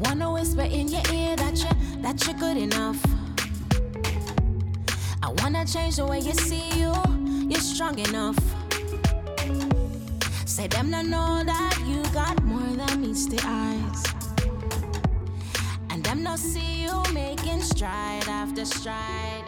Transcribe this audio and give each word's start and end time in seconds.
Wanna 0.00 0.32
whisper 0.32 0.62
in 0.62 0.88
your 0.88 1.02
ear 1.12 1.34
that 1.36 1.56
you 1.58 2.02
that 2.02 2.24
you're 2.24 2.36
good 2.36 2.56
enough. 2.56 3.00
I 5.22 5.28
wanna 5.42 5.64
change 5.66 5.96
the 5.96 6.06
way 6.06 6.20
you 6.20 6.32
see 6.34 6.68
you. 6.78 6.94
You're 7.48 7.60
strong 7.60 7.98
enough. 7.98 8.38
Say 10.46 10.68
them 10.68 10.90
to 10.92 11.02
know 11.02 11.42
that 11.44 11.82
you 11.86 12.02
got 12.12 12.42
more 12.44 12.60
than 12.76 13.00
meets 13.00 13.26
the 13.26 13.40
eyes. 13.44 14.02
And 15.90 16.04
them 16.04 16.22
no 16.22 16.36
see 16.36 16.82
you 16.82 17.02
making 17.12 17.62
stride 17.62 18.28
after 18.28 18.64
stride. 18.64 19.44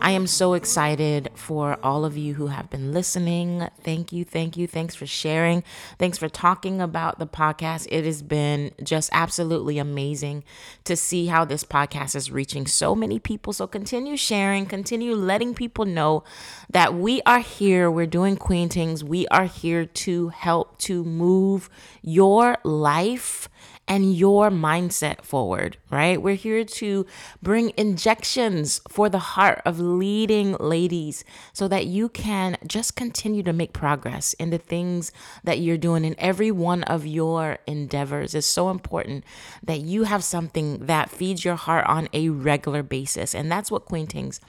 I 0.00 0.12
am 0.12 0.26
so 0.26 0.54
excited 0.54 1.28
for 1.48 1.78
all 1.82 2.04
of 2.04 2.14
you 2.14 2.34
who 2.34 2.48
have 2.48 2.68
been 2.68 2.92
listening. 2.92 3.66
Thank 3.82 4.12
you, 4.12 4.22
thank 4.22 4.58
you. 4.58 4.66
Thanks 4.66 4.94
for 4.94 5.06
sharing. 5.06 5.64
Thanks 5.98 6.18
for 6.18 6.28
talking 6.28 6.78
about 6.78 7.18
the 7.18 7.26
podcast. 7.26 7.88
It 7.90 8.04
has 8.04 8.20
been 8.20 8.72
just 8.82 9.08
absolutely 9.14 9.78
amazing 9.78 10.44
to 10.84 10.94
see 10.94 11.28
how 11.28 11.46
this 11.46 11.64
podcast 11.64 12.14
is 12.14 12.30
reaching 12.30 12.66
so 12.66 12.94
many 12.94 13.18
people. 13.18 13.54
So 13.54 13.66
continue 13.66 14.18
sharing, 14.18 14.66
continue 14.66 15.14
letting 15.14 15.54
people 15.54 15.86
know 15.86 16.22
that 16.68 16.92
we 16.92 17.22
are 17.24 17.40
here. 17.40 17.90
We're 17.90 18.04
doing 18.04 18.36
Queen 18.36 18.68
Things. 18.68 19.02
We 19.02 19.26
are 19.28 19.46
here 19.46 19.86
to 19.86 20.28
help 20.28 20.76
to 20.80 21.02
move 21.02 21.70
your 22.02 22.58
life 22.62 23.48
and 23.88 24.14
your 24.14 24.50
mindset 24.50 25.22
forward, 25.22 25.78
right? 25.90 26.20
We're 26.20 26.34
here 26.34 26.64
to 26.64 27.06
bring 27.42 27.72
injections 27.76 28.80
for 28.88 29.08
the 29.08 29.18
heart 29.18 29.62
of 29.64 29.80
leading 29.80 30.52
ladies 30.60 31.24
so 31.54 31.66
that 31.68 31.86
you 31.86 32.10
can 32.10 32.58
just 32.66 32.94
continue 32.94 33.42
to 33.42 33.52
make 33.52 33.72
progress 33.72 34.34
in 34.34 34.50
the 34.50 34.58
things 34.58 35.10
that 35.42 35.58
you're 35.58 35.78
doing 35.78 36.04
in 36.04 36.14
every 36.18 36.50
one 36.50 36.82
of 36.84 37.06
your 37.06 37.58
endeavors. 37.66 38.34
It's 38.34 38.46
so 38.46 38.68
important 38.68 39.24
that 39.62 39.80
you 39.80 40.04
have 40.04 40.22
something 40.22 40.86
that 40.86 41.10
feeds 41.10 41.44
your 41.44 41.56
heart 41.56 41.86
on 41.86 42.08
a 42.12 42.28
regular 42.28 42.82
basis. 42.82 43.34
And 43.34 43.50
that's 43.50 43.70
what 43.70 43.86
Queen 43.86 44.06
Things 44.06 44.40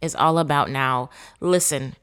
is 0.00 0.14
all 0.14 0.38
about 0.38 0.70
now. 0.70 1.10
Listen, 1.40 1.96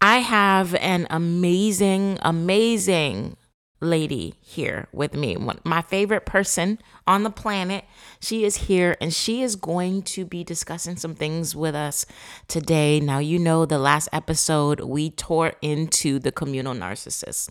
I 0.00 0.20
have 0.20 0.74
an 0.76 1.06
amazing, 1.10 2.18
amazing 2.22 3.36
lady 3.80 4.34
here 4.40 4.86
with 4.92 5.14
me. 5.14 5.36
My 5.64 5.82
favorite 5.82 6.26
person 6.26 6.78
on 7.06 7.22
the 7.22 7.30
planet. 7.30 7.84
She 8.20 8.44
is 8.44 8.56
here 8.56 8.96
and 9.00 9.12
she 9.12 9.42
is 9.42 9.56
going 9.56 10.02
to 10.02 10.24
be 10.24 10.44
discussing 10.44 10.96
some 10.96 11.14
things 11.14 11.56
with 11.56 11.74
us 11.74 12.06
today. 12.46 13.00
Now, 13.00 13.18
you 13.18 13.38
know, 13.38 13.66
the 13.66 13.78
last 13.78 14.08
episode 14.12 14.80
we 14.80 15.10
tore 15.10 15.54
into 15.62 16.18
the 16.18 16.32
communal 16.32 16.74
narcissist. 16.74 17.50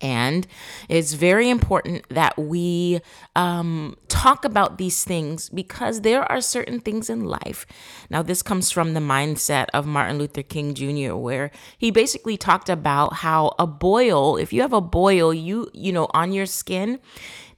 And 0.00 0.46
it's 0.88 1.12
very 1.12 1.50
important 1.50 2.06
that 2.08 2.38
we 2.38 3.00
um, 3.36 3.96
talk 4.08 4.44
about 4.44 4.78
these 4.78 5.04
things 5.04 5.48
because 5.48 6.00
there 6.00 6.22
are 6.30 6.40
certain 6.40 6.80
things 6.80 7.10
in 7.10 7.24
life. 7.24 7.66
Now, 8.08 8.22
this 8.22 8.42
comes 8.42 8.70
from 8.70 8.94
the 8.94 9.00
mindset 9.00 9.66
of 9.74 9.86
Martin 9.86 10.18
Luther 10.18 10.42
King 10.42 10.74
Jr., 10.74 11.14
where 11.14 11.50
he 11.76 11.90
basically 11.90 12.36
talked 12.36 12.68
about 12.68 13.14
how 13.14 13.54
a 13.58 13.66
boil, 13.66 14.36
if 14.36 14.52
you 14.52 14.62
have 14.62 14.72
a 14.72 14.80
boil, 14.80 15.34
you, 15.34 15.70
you 15.72 15.92
know, 15.92 16.08
on 16.14 16.32
your 16.32 16.46
skin, 16.46 16.98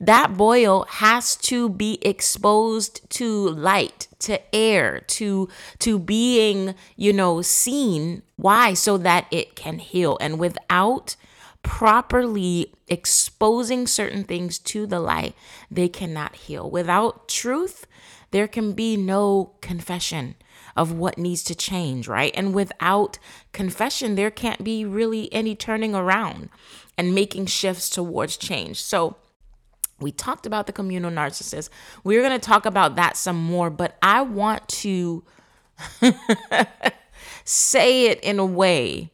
that 0.02 0.36
boil 0.36 0.84
has 0.88 1.36
to 1.36 1.68
be 1.68 1.98
exposed 2.02 3.08
to 3.08 3.48
light 3.50 4.08
to 4.18 4.54
air 4.54 5.00
to 5.06 5.48
to 5.78 5.98
being 5.98 6.74
you 6.96 7.12
know 7.12 7.40
seen 7.40 8.22
why 8.36 8.74
so 8.74 8.98
that 8.98 9.26
it 9.30 9.54
can 9.54 9.78
heal 9.78 10.18
and 10.20 10.40
without 10.40 11.14
properly 11.62 12.72
exposing 12.88 13.86
certain 13.86 14.24
things 14.24 14.58
to 14.58 14.86
the 14.86 15.00
light, 15.00 15.34
they 15.70 15.88
cannot 15.88 16.34
heal. 16.36 16.68
Without 16.68 17.28
truth, 17.28 17.86
there 18.30 18.48
can 18.48 18.72
be 18.72 18.96
no 18.96 19.52
confession 19.60 20.34
of 20.76 20.92
what 20.92 21.18
needs 21.18 21.42
to 21.44 21.54
change, 21.54 22.08
right? 22.08 22.32
And 22.34 22.54
without 22.54 23.18
confession, 23.52 24.14
there 24.14 24.30
can't 24.30 24.64
be 24.64 24.84
really 24.84 25.32
any 25.32 25.54
turning 25.54 25.94
around 25.94 26.48
and 26.96 27.14
making 27.14 27.46
shifts 27.46 27.88
towards 27.90 28.36
change. 28.36 28.82
So, 28.82 29.16
we 30.00 30.10
talked 30.10 30.46
about 30.46 30.66
the 30.66 30.72
communal 30.72 31.12
narcissist. 31.12 31.68
We're 32.02 32.22
going 32.22 32.38
to 32.38 32.44
talk 32.44 32.66
about 32.66 32.96
that 32.96 33.16
some 33.16 33.36
more, 33.36 33.70
but 33.70 33.96
I 34.02 34.22
want 34.22 34.66
to 34.68 35.22
say 37.44 38.06
it 38.06 38.18
in 38.20 38.40
a 38.40 38.44
way 38.44 39.12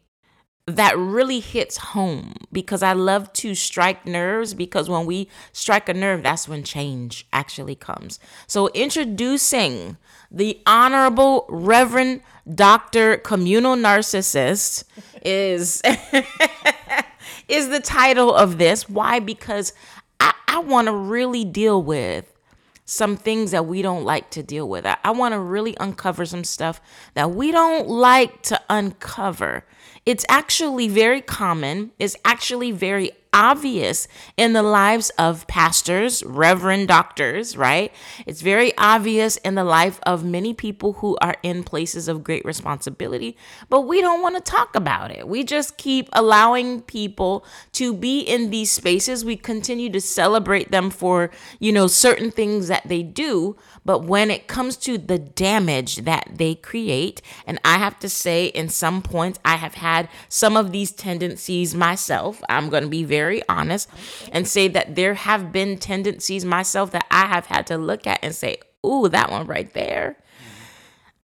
that 0.77 0.97
really 0.99 1.41
hits 1.41 1.77
home 1.79 2.34
because 2.53 2.83
I 2.83 2.93
love 2.93 3.33
to 3.34 3.55
strike 3.55 4.06
nerves 4.06 4.55
because 4.55 4.89
when 4.89 5.06
we 5.06 5.29
strike 5.53 5.89
a 5.89 5.95
nerve, 5.95 6.23
that's 6.23 6.49
when 6.49 6.62
change 6.62 7.27
actually 7.33 7.75
comes. 7.75 8.21
So, 8.47 8.69
introducing 8.69 9.97
the 10.31 10.61
Honorable 10.67 11.47
Reverend 11.49 12.23
Dr. 12.55 13.19
Communal 13.19 13.77
Narcissist 13.77 14.84
is 15.25 15.83
is 17.49 17.69
the 17.69 17.81
title 17.81 18.35
of 18.35 18.59
this. 18.59 18.89
Why? 18.89 19.21
Because 19.21 19.73
I, 20.21 20.35
I 20.47 20.59
want 20.61 20.87
to 20.87 20.93
really 20.95 21.45
deal 21.45 21.83
with 21.83 22.33
some 22.91 23.16
things 23.16 23.50
that 23.50 23.66
we 23.66 23.82
don't 23.82 24.04
like 24.04 24.31
to 24.31 24.43
deal 24.43 24.66
with. 24.66 24.87
I, 24.87 24.97
I 25.04 25.10
want 25.10 25.34
to 25.34 25.41
really 25.41 25.76
uncover 25.78 26.25
some 26.25 26.43
stuff 26.43 26.81
that 27.15 27.31
we 27.32 27.53
don't 27.53 27.87
like 27.87 28.43
to 28.44 28.60
uncover 28.71 29.65
it's 30.09 30.25
actually 30.31 30.88
very 30.88 31.21
common, 31.21 31.91
it's 31.99 32.16
actually 32.25 32.71
very 32.71 33.10
obvious 33.33 34.09
in 34.37 34.53
the 34.53 34.62
lives 34.62 35.11
of 35.19 35.47
pastors, 35.47 36.22
reverend 36.25 36.89
doctors, 36.89 37.56
right? 37.56 37.93
It's 38.27 38.41
very 38.41 38.77
obvious 38.78 39.37
in 39.39 39.55
the 39.55 39.65
life 39.65 40.00
of 40.05 40.25
many 40.25 40.55
people 40.55 40.94
who 40.94 41.16
are 41.21 41.37
in 41.43 41.65
places 41.65 42.09
of 42.09 42.25
great 42.25 42.44
responsibility, 42.44 43.37
but 43.69 43.83
we 43.83 44.00
don't 44.00 44.22
want 44.22 44.37
to 44.37 44.43
talk 44.43 44.75
about 44.75 45.11
it. 45.11 45.28
We 45.28 45.44
just 45.44 45.77
keep 45.77 46.09
allowing 46.12 46.83
people 46.83 47.44
to 47.72 47.94
be 47.94 48.21
in 48.21 48.50
these 48.50 48.71
spaces. 48.71 49.25
We 49.25 49.37
continue 49.37 49.91
to 49.91 50.00
celebrate 50.00 50.71
them 50.71 50.91
for, 50.91 51.31
you 51.59 51.72
know, 51.72 51.87
certain 51.87 52.31
things 52.31 52.69
that 52.69 52.88
they 52.88 53.03
do, 53.03 53.56
but 53.84 54.05
when 54.05 54.31
it 54.31 54.49
comes 54.49 54.77
to 54.78 54.99
the 54.99 55.19
damage 55.19 55.97
that 55.97 56.28
they 56.34 56.55
create, 56.55 57.22
and 57.47 57.59
I 57.65 57.78
have 57.78 57.99
to 58.00 58.09
say, 58.09 58.47
in 58.47 58.69
some 58.69 59.03
points, 59.03 59.38
I 59.44 59.56
have 59.56 59.75
had 59.75 60.09
some 60.28 60.56
of 60.56 60.72
these 60.72 60.93
tendencies 60.93 61.75
myself. 61.75 62.43
I'm 62.49 62.69
going 62.69 62.83
to 62.83 62.88
be 62.88 63.05
very 63.05 63.18
very 63.19 63.43
honest 63.49 63.89
and 64.33 64.47
say 64.47 64.69
that 64.69 64.95
there 64.95 65.15
have 65.15 65.51
been 65.53 65.79
tendencies 65.79 66.45
myself 66.45 66.91
that 66.93 67.06
I 67.11 67.27
have 67.27 67.47
had 67.47 67.67
to 67.67 67.77
look 67.77 68.06
at 68.06 68.21
and 68.23 68.34
say, 68.34 68.59
ooh, 68.87 69.09
that 69.09 69.31
one 69.31 69.47
right 69.47 69.73
there. 69.75 70.17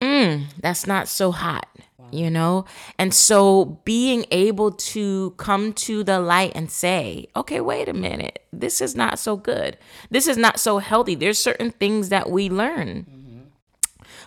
Mm, 0.01 0.47
that's 0.61 0.87
not 0.87 1.09
so 1.09 1.31
hot, 1.31 1.69
you 2.11 2.29
know? 2.31 2.65
And 2.99 3.15
so 3.15 3.81
being 3.85 4.27
able 4.31 4.73
to 4.95 5.31
come 5.37 5.73
to 5.87 6.03
the 6.03 6.19
light 6.19 6.53
and 6.55 6.71
say, 6.71 7.29
okay, 7.35 7.61
wait 7.61 7.89
a 7.89 7.95
minute, 7.95 8.45
this 8.53 8.81
is 8.81 8.95
not 8.97 9.19
so 9.19 9.37
good. 9.37 9.79
This 10.11 10.27
is 10.27 10.37
not 10.37 10.59
so 10.59 10.79
healthy. 10.79 11.15
There's 11.15 11.39
certain 11.39 11.71
things 11.71 12.09
that 12.09 12.31
we 12.31 12.49
learn 12.49 13.07
mm-hmm. 13.09 13.41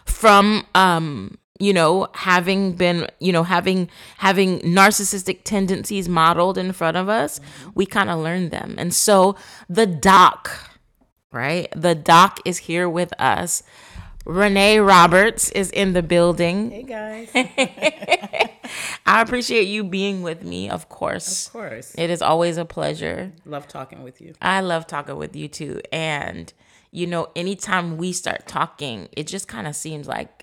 from 0.05 0.65
um 0.75 1.38
you 1.59 1.73
know 1.73 2.07
having 2.13 2.71
been 2.73 3.07
you 3.19 3.31
know 3.31 3.43
having 3.43 3.89
having 4.17 4.59
narcissistic 4.61 5.41
tendencies 5.43 6.07
modeled 6.07 6.57
in 6.57 6.71
front 6.71 6.97
of 6.97 7.09
us 7.09 7.39
we 7.75 7.85
kind 7.85 8.09
of 8.09 8.19
learn 8.19 8.49
them. 8.49 8.75
And 8.77 8.93
so 8.93 9.35
the 9.69 9.85
doc 9.85 10.69
right? 11.31 11.71
The 11.75 11.95
doc 11.95 12.39
is 12.45 12.57
here 12.59 12.89
with 12.89 13.13
us. 13.19 13.63
Reneé 14.25 14.85
Roberts 14.85 15.49
is 15.51 15.71
in 15.71 15.93
the 15.93 16.03
building. 16.03 16.71
Hey 16.71 16.83
guys. 16.83 17.29
I 19.05 19.21
appreciate 19.21 19.67
you 19.67 19.83
being 19.83 20.21
with 20.21 20.43
me 20.43 20.69
of 20.69 20.89
course. 20.89 21.47
Of 21.47 21.53
course. 21.53 21.95
It 21.97 22.09
is 22.09 22.21
always 22.21 22.57
a 22.57 22.65
pleasure. 22.65 23.31
Love 23.45 23.67
talking 23.67 24.03
with 24.03 24.21
you. 24.21 24.33
I 24.41 24.61
love 24.61 24.87
talking 24.87 25.17
with 25.17 25.35
you 25.35 25.47
too. 25.47 25.81
And 25.91 26.51
you 26.91 27.07
know 27.07 27.29
anytime 27.35 27.97
we 27.97 28.11
start 28.11 28.47
talking 28.47 29.07
it 29.11 29.27
just 29.27 29.47
kind 29.47 29.67
of 29.67 29.75
seems 29.75 30.07
like 30.07 30.38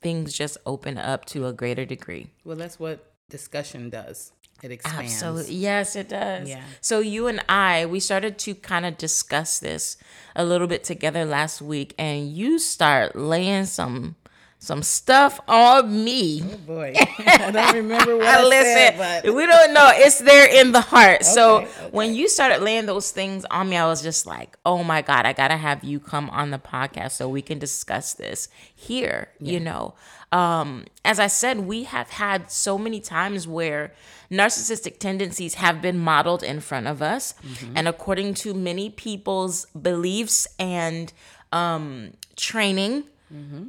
things 0.00 0.32
just 0.32 0.58
open 0.66 0.98
up 0.98 1.24
to 1.26 1.46
a 1.46 1.52
greater 1.52 1.84
degree. 1.84 2.30
Well, 2.44 2.56
that's 2.56 2.78
what 2.78 3.12
discussion 3.28 3.90
does. 3.90 4.32
It 4.62 4.70
expands. 4.72 5.12
Absolutely. 5.14 5.54
Yes, 5.54 5.96
it 5.96 6.10
does. 6.10 6.48
Yeah. 6.48 6.62
So 6.80 6.98
you 7.00 7.28
and 7.28 7.42
I, 7.48 7.86
we 7.86 7.98
started 7.98 8.38
to 8.40 8.54
kind 8.54 8.84
of 8.84 8.98
discuss 8.98 9.58
this 9.58 9.96
a 10.36 10.44
little 10.44 10.66
bit 10.66 10.84
together 10.84 11.24
last 11.24 11.62
week 11.62 11.94
and 11.98 12.30
you 12.30 12.58
start 12.58 13.16
laying 13.16 13.64
some 13.64 14.16
some 14.60 14.82
stuff 14.82 15.40
on 15.48 16.04
me. 16.04 16.42
Oh 16.44 16.56
boy, 16.58 16.94
I 17.18 17.50
don't 17.50 17.74
remember 17.74 18.16
what 18.16 18.26
I 18.26 18.44
Listen, 18.46 18.98
said, 18.98 19.22
but 19.24 19.34
we 19.34 19.46
don't 19.46 19.72
know. 19.72 19.90
It's 19.94 20.18
there 20.18 20.48
in 20.60 20.72
the 20.72 20.82
heart. 20.82 21.22
Okay, 21.22 21.24
so 21.24 21.62
okay. 21.62 21.68
when 21.90 22.14
you 22.14 22.28
started 22.28 22.62
laying 22.62 22.84
those 22.86 23.10
things 23.10 23.46
on 23.46 23.70
me, 23.70 23.76
I 23.76 23.86
was 23.86 24.02
just 24.02 24.26
like, 24.26 24.58
"Oh 24.64 24.84
my 24.84 25.00
god, 25.00 25.24
I 25.24 25.32
gotta 25.32 25.56
have 25.56 25.82
you 25.82 25.98
come 25.98 26.28
on 26.30 26.50
the 26.50 26.58
podcast 26.58 27.12
so 27.12 27.28
we 27.28 27.40
can 27.42 27.58
discuss 27.58 28.12
this 28.12 28.48
here." 28.74 29.30
Yeah. 29.40 29.52
You 29.52 29.60
know, 29.60 29.94
um, 30.30 30.84
as 31.06 31.18
I 31.18 31.26
said, 31.26 31.60
we 31.60 31.84
have 31.84 32.10
had 32.10 32.50
so 32.50 32.76
many 32.76 33.00
times 33.00 33.48
where 33.48 33.94
narcissistic 34.30 34.98
tendencies 34.98 35.54
have 35.54 35.82
been 35.82 35.98
modeled 35.98 36.42
in 36.42 36.60
front 36.60 36.86
of 36.86 37.02
us. 37.02 37.34
Mm-hmm. 37.42 37.72
And 37.76 37.88
according 37.88 38.34
to 38.34 38.54
many 38.54 38.90
people's 38.90 39.66
beliefs 39.68 40.46
and 40.58 41.12
um, 41.50 42.12
training, 42.36 43.04
mm-hmm. 43.32 43.68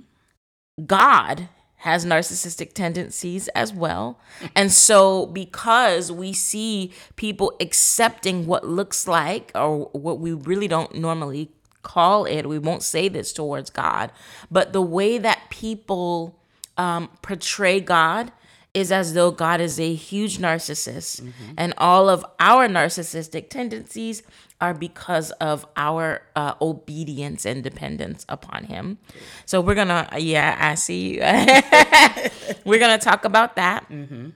God 0.86 1.50
has 1.78 2.06
narcissistic 2.06 2.74
tendencies 2.74 3.48
as 3.50 3.74
well. 3.74 4.20
And 4.56 4.72
so, 4.72 5.26
because 5.26 6.12
we 6.12 6.32
see 6.32 6.92
people 7.16 7.54
accepting 7.60 8.46
what 8.46 8.68
looks 8.68 9.08
like 9.08 9.52
or 9.56 9.90
what 9.92 10.20
we 10.20 10.34
really 10.34 10.68
don't 10.68 10.94
normally 10.96 11.50
call 11.82 12.26
it, 12.26 12.48
we 12.48 12.60
won't 12.60 12.84
say 12.84 13.08
this 13.10 13.34
towards 13.34 13.72
God, 13.72 14.12
but 14.52 14.74
the 14.74 14.82
way 14.82 15.18
that 15.18 15.50
people 15.50 16.40
um, 16.78 17.10
portray 17.24 17.80
God 17.80 18.32
is 18.74 18.92
as 18.92 19.14
though 19.14 19.32
God 19.32 19.60
is 19.60 19.80
a 19.80 19.94
huge 19.94 20.38
narcissist 20.38 21.22
mm-hmm. 21.22 21.54
and 21.58 21.74
all 21.78 22.10
of 22.10 22.26
our 22.40 22.68
narcissistic 22.68 23.50
tendencies 23.50 24.24
are 24.62 24.74
because 24.74 25.32
of 25.32 25.66
our 25.76 26.22
uh, 26.36 26.54
obedience 26.62 27.46
and 27.46 27.64
dependence 27.64 28.26
upon 28.30 28.66
Him. 28.66 29.00
So 29.46 29.60
we're 29.60 29.76
gonna, 29.76 30.08
yeah, 30.18 30.56
I 30.60 30.76
see 30.76 31.16
you. 31.16 31.20
we're 32.66 32.80
gonna 32.80 33.00
talk 33.00 33.26
about 33.26 33.56
that. 33.56 33.90
Mm-hmm. 33.90 34.30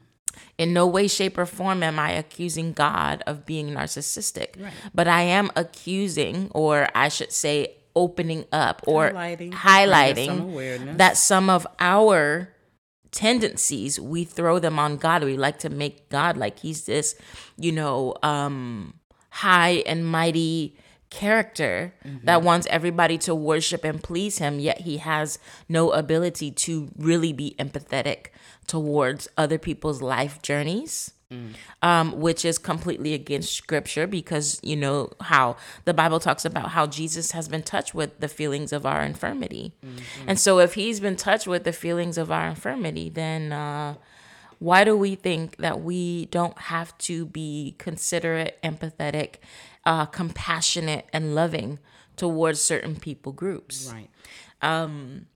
In 0.57 0.73
no 0.73 0.87
way, 0.87 1.07
shape, 1.07 1.37
or 1.37 1.45
form 1.45 1.83
am 1.83 1.99
I 1.99 2.11
accusing 2.11 2.71
God 2.71 3.23
of 3.27 3.45
being 3.45 3.71
narcissistic, 3.71 4.61
right. 4.61 4.71
but 4.93 5.05
I 5.05 5.23
am 5.23 5.51
accusing, 5.55 6.49
or 6.51 6.87
I 6.95 7.09
should 7.09 7.33
say, 7.33 7.75
opening 7.93 8.45
up 8.53 8.81
or 8.87 9.11
highlighting, 9.11 9.51
highlighting 9.51 10.25
some 10.27 10.97
that 10.97 11.17
some 11.17 11.49
of 11.49 11.67
our 11.79 12.54
tendencies 13.15 13.99
we 13.99 14.23
throw 14.23 14.59
them 14.59 14.77
on 14.77 14.97
God. 14.97 15.23
We 15.23 15.37
like 15.37 15.57
to 15.59 15.69
make 15.69 16.09
God 16.09 16.37
like 16.37 16.59
He's 16.59 16.85
this, 16.85 17.15
you 17.57 17.71
know, 17.71 18.13
um, 18.21 18.99
high 19.29 19.83
and 19.87 20.05
mighty 20.05 20.77
character 21.09 21.93
mm-hmm. 22.05 22.25
that 22.25 22.41
wants 22.41 22.67
everybody 22.69 23.17
to 23.19 23.33
worship 23.33 23.83
and 23.83 24.03
please 24.03 24.37
him, 24.39 24.59
yet 24.59 24.81
he 24.81 24.97
has 24.97 25.39
no 25.69 25.91
ability 25.91 26.51
to 26.51 26.89
really 26.97 27.31
be 27.31 27.55
empathetic 27.57 28.27
towards 28.67 29.27
other 29.37 29.57
people's 29.57 30.01
life 30.01 30.41
journeys. 30.41 31.13
Mm. 31.35 31.53
Um, 31.81 32.19
which 32.19 32.45
is 32.45 32.57
completely 32.57 33.13
against 33.13 33.53
scripture 33.53 34.07
because 34.07 34.59
you 34.63 34.75
know 34.75 35.11
how 35.21 35.57
the 35.83 35.93
Bible 35.93 36.19
talks 36.19 36.45
about 36.45 36.69
how 36.69 36.87
Jesus 36.87 37.31
has 37.31 37.47
been 37.47 37.61
touched 37.61 37.93
with 37.93 38.19
the 38.19 38.27
feelings 38.27 38.73
of 38.73 38.85
our 38.85 39.03
infirmity. 39.03 39.73
Mm-hmm. 39.85 40.29
And 40.29 40.39
so, 40.39 40.59
if 40.59 40.73
he's 40.73 40.99
been 40.99 41.15
touched 41.15 41.47
with 41.47 41.63
the 41.63 41.73
feelings 41.73 42.17
of 42.17 42.31
our 42.31 42.47
infirmity, 42.47 43.09
then 43.09 43.51
uh, 43.51 43.95
why 44.59 44.83
do 44.83 44.97
we 44.97 45.15
think 45.15 45.57
that 45.57 45.81
we 45.81 46.25
don't 46.27 46.57
have 46.57 46.97
to 46.99 47.25
be 47.25 47.75
considerate, 47.77 48.57
empathetic, 48.63 49.35
uh, 49.85 50.05
compassionate, 50.05 51.05
and 51.13 51.35
loving 51.35 51.79
towards 52.15 52.61
certain 52.61 52.95
people 52.95 53.31
groups? 53.31 53.91
Right. 53.93 54.09
Um, 54.61 55.27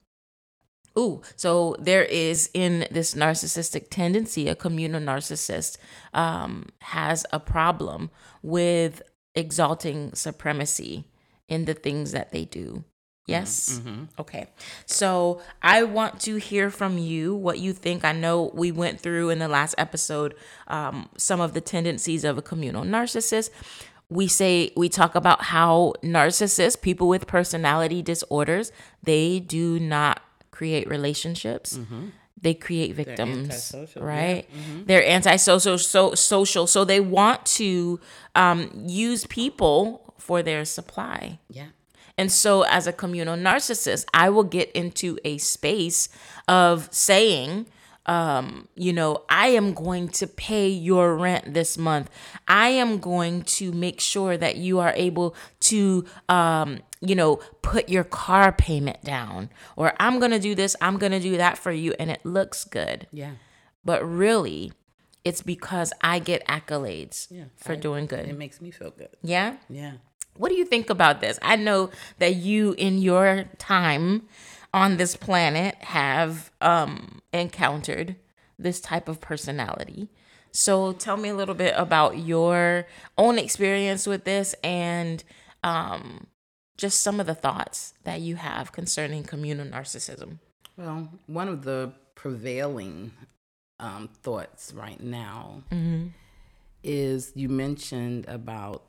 Ooh, 0.97 1.21
so 1.35 1.75
there 1.79 2.03
is 2.03 2.49
in 2.53 2.87
this 2.91 3.13
narcissistic 3.13 3.87
tendency, 3.89 4.47
a 4.47 4.55
communal 4.55 5.01
narcissist 5.01 5.77
um, 6.13 6.65
has 6.79 7.25
a 7.31 7.39
problem 7.39 8.09
with 8.41 9.01
exalting 9.35 10.13
supremacy 10.13 11.05
in 11.47 11.65
the 11.65 11.73
things 11.73 12.11
that 12.11 12.31
they 12.31 12.45
do. 12.45 12.83
Yes. 13.29 13.79
Mm-hmm. 13.79 14.05
Okay. 14.19 14.47
So 14.87 15.41
I 15.61 15.83
want 15.83 16.19
to 16.21 16.37
hear 16.37 16.71
from 16.71 16.97
you 16.97 17.35
what 17.35 17.59
you 17.59 17.73
think. 17.73 18.03
I 18.03 18.11
know 18.11 18.49
we 18.55 18.71
went 18.71 18.99
through 18.99 19.29
in 19.29 19.37
the 19.37 19.47
last 19.47 19.75
episode 19.77 20.33
um, 20.67 21.09
some 21.15 21.39
of 21.39 21.53
the 21.53 21.61
tendencies 21.61 22.23
of 22.23 22.39
a 22.39 22.41
communal 22.41 22.83
narcissist. 22.83 23.51
We 24.09 24.27
say, 24.27 24.71
we 24.75 24.89
talk 24.89 25.13
about 25.13 25.43
how 25.43 25.93
narcissists, 26.01 26.81
people 26.81 27.07
with 27.07 27.27
personality 27.27 28.01
disorders, 28.01 28.71
they 29.03 29.39
do 29.39 29.79
not 29.79 30.21
create 30.59 30.89
relationships. 30.89 31.77
Mm-hmm. 31.77 32.07
They 32.41 32.53
create 32.53 32.93
victims, 32.93 33.73
right? 33.95 34.45
Yeah. 34.49 34.61
Mm-hmm. 34.61 34.83
They're 34.87 35.07
antisocial, 35.07 35.77
so 35.77 36.15
social, 36.15 36.67
so 36.67 36.83
they 36.83 36.99
want 36.99 37.45
to 37.59 38.01
um, 38.35 38.69
use 38.85 39.25
people 39.25 40.13
for 40.17 40.43
their 40.43 40.65
supply. 40.65 41.39
Yeah. 41.49 41.67
And 42.17 42.29
so, 42.29 42.63
as 42.63 42.87
a 42.87 42.91
communal 42.91 43.37
narcissist, 43.37 44.03
I 44.13 44.29
will 44.29 44.43
get 44.43 44.69
into 44.73 45.17
a 45.23 45.37
space 45.37 46.09
of 46.49 46.89
saying, 46.91 47.67
um, 48.05 48.67
you 48.75 48.91
know, 48.91 49.23
I 49.29 49.49
am 49.49 49.73
going 49.73 50.09
to 50.09 50.27
pay 50.27 50.67
your 50.67 51.15
rent 51.15 51.53
this 51.53 51.77
month. 51.77 52.09
I 52.47 52.69
am 52.69 52.99
going 52.99 53.43
to 53.43 53.71
make 53.71 53.99
sure 53.99 54.37
that 54.37 54.57
you 54.57 54.79
are 54.79 54.93
able 54.95 55.35
to, 55.61 56.05
um, 56.27 56.79
you 57.01 57.15
know, 57.15 57.37
put 57.61 57.89
your 57.89 58.03
car 58.03 58.51
payment 58.51 59.03
down. 59.03 59.49
Or 59.75 59.93
I'm 59.99 60.19
going 60.19 60.31
to 60.31 60.39
do 60.39 60.55
this, 60.55 60.75
I'm 60.81 60.97
going 60.97 61.11
to 61.11 61.19
do 61.19 61.37
that 61.37 61.57
for 61.57 61.71
you. 61.71 61.93
And 61.99 62.09
it 62.09 62.25
looks 62.25 62.63
good. 62.63 63.07
Yeah. 63.11 63.33
But 63.85 64.03
really, 64.03 64.73
it's 65.23 65.41
because 65.41 65.93
I 66.01 66.19
get 66.19 66.45
accolades 66.47 67.27
yeah, 67.29 67.45
for 67.57 67.73
I, 67.73 67.75
doing 67.75 68.05
good. 68.07 68.27
It 68.27 68.37
makes 68.37 68.61
me 68.61 68.71
feel 68.71 68.91
good. 68.91 69.09
Yeah? 69.21 69.57
Yeah. 69.69 69.93
What 70.35 70.49
do 70.49 70.55
you 70.55 70.65
think 70.65 70.89
about 70.89 71.21
this? 71.21 71.37
I 71.41 71.57
know 71.57 71.91
that 72.19 72.35
you, 72.35 72.73
in 72.77 72.99
your 72.99 73.45
time 73.57 74.27
on 74.73 74.97
this 74.97 75.15
planet, 75.15 75.75
have 75.81 76.51
um, 76.61 77.21
encountered 77.33 78.15
this 78.57 78.79
type 78.79 79.07
of 79.07 79.21
personality. 79.21 80.09
So 80.51 80.93
tell 80.93 81.17
me 81.17 81.29
a 81.29 81.35
little 81.35 81.55
bit 81.55 81.73
about 81.77 82.17
your 82.17 82.87
own 83.17 83.37
experience 83.37 84.07
with 84.07 84.23
this 84.23 84.55
and 84.63 85.23
um, 85.63 86.27
just 86.77 87.01
some 87.01 87.19
of 87.19 87.27
the 87.27 87.35
thoughts 87.35 87.93
that 88.03 88.21
you 88.21 88.35
have 88.35 88.71
concerning 88.71 89.23
communal 89.23 89.65
narcissism. 89.65 90.39
Well, 90.77 91.09
one 91.27 91.47
of 91.47 91.63
the 91.63 91.93
prevailing 92.15 93.11
um, 93.79 94.09
thoughts 94.23 94.73
right 94.73 95.01
now 95.01 95.63
mm-hmm. 95.71 96.07
is 96.83 97.31
you 97.35 97.49
mentioned 97.49 98.25
about 98.27 98.83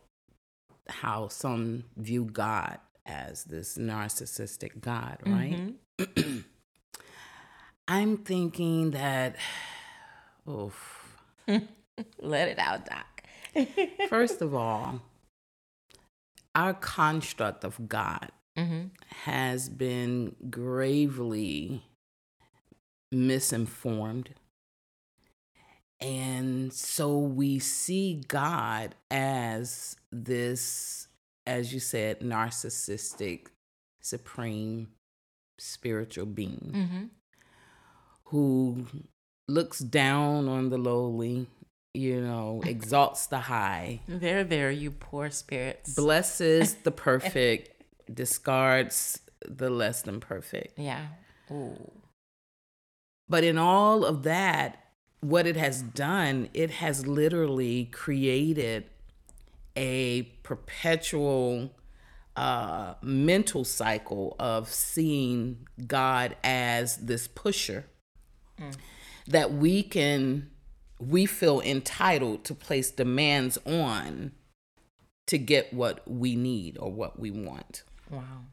how 0.88 1.28
some 1.28 1.84
view 1.96 2.24
God 2.24 2.78
as 3.10 3.44
this 3.44 3.76
narcissistic 3.76 4.80
God, 4.80 5.18
right? 5.26 5.74
Mm-hmm. 5.98 6.38
I'm 7.88 8.18
thinking 8.18 8.92
that, 8.92 9.36
oof. 10.48 11.18
Let 12.18 12.48
it 12.48 12.58
out, 12.58 12.86
Doc. 12.86 13.22
First 14.08 14.40
of 14.40 14.54
all, 14.54 15.00
our 16.54 16.74
construct 16.74 17.64
of 17.64 17.88
God 17.88 18.30
mm-hmm. 18.56 18.86
has 19.24 19.68
been 19.68 20.36
gravely 20.48 21.82
misinformed. 23.12 24.30
And 26.00 26.72
so 26.72 27.18
we 27.18 27.58
see 27.58 28.22
God 28.26 28.94
as 29.10 29.96
this, 30.10 31.08
as 31.46 31.72
you 31.72 31.80
said, 31.80 32.20
narcissistic, 32.20 33.46
supreme 34.00 34.88
spiritual 35.58 36.26
being 36.26 36.72
mm-hmm. 36.74 37.04
who 38.24 38.86
looks 39.46 39.80
down 39.80 40.48
on 40.48 40.70
the 40.70 40.78
lowly, 40.78 41.46
you 41.92 42.20
know, 42.20 42.62
exalts 42.66 43.26
the 43.26 43.40
high. 43.40 44.00
There, 44.08 44.44
there, 44.44 44.70
you 44.70 44.90
poor 44.90 45.30
spirits. 45.30 45.94
Blesses 45.94 46.74
the 46.76 46.90
perfect, 46.90 47.82
discards 48.12 49.20
the 49.46 49.70
less 49.70 50.02
than 50.02 50.20
perfect. 50.20 50.78
Yeah. 50.78 51.06
Ooh. 51.50 51.90
But 53.28 53.44
in 53.44 53.58
all 53.58 54.04
of 54.04 54.24
that, 54.24 54.84
what 55.20 55.46
it 55.46 55.56
has 55.56 55.82
done, 55.82 56.48
it 56.54 56.70
has 56.70 57.06
literally 57.06 57.86
created 57.86 58.84
a 59.76 60.22
perpetual 60.42 61.70
uh, 62.36 62.94
mental 63.02 63.64
cycle 63.64 64.36
of 64.38 64.68
seeing 64.68 65.66
God 65.86 66.36
as 66.42 66.96
this 66.98 67.28
pusher 67.28 67.86
mm. 68.58 68.74
that 69.26 69.52
we 69.52 69.82
can, 69.82 70.50
we 70.98 71.26
feel 71.26 71.60
entitled 71.60 72.44
to 72.44 72.54
place 72.54 72.90
demands 72.90 73.58
on 73.66 74.32
to 75.26 75.38
get 75.38 75.72
what 75.72 76.02
we 76.10 76.34
need 76.34 76.76
or 76.78 76.90
what 76.92 77.18
we 77.18 77.30
want. 77.30 77.82
Wow. 78.10 78.46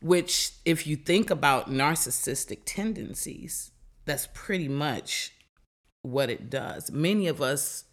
Which, 0.00 0.52
if 0.64 0.86
you 0.86 0.96
think 0.96 1.30
about 1.30 1.70
narcissistic 1.70 2.60
tendencies, 2.64 3.70
that's 4.04 4.28
pretty 4.34 4.68
much 4.68 5.32
what 6.02 6.28
it 6.28 6.50
does. 6.50 6.90
Many 6.90 7.26
of 7.26 7.40
us 7.40 7.83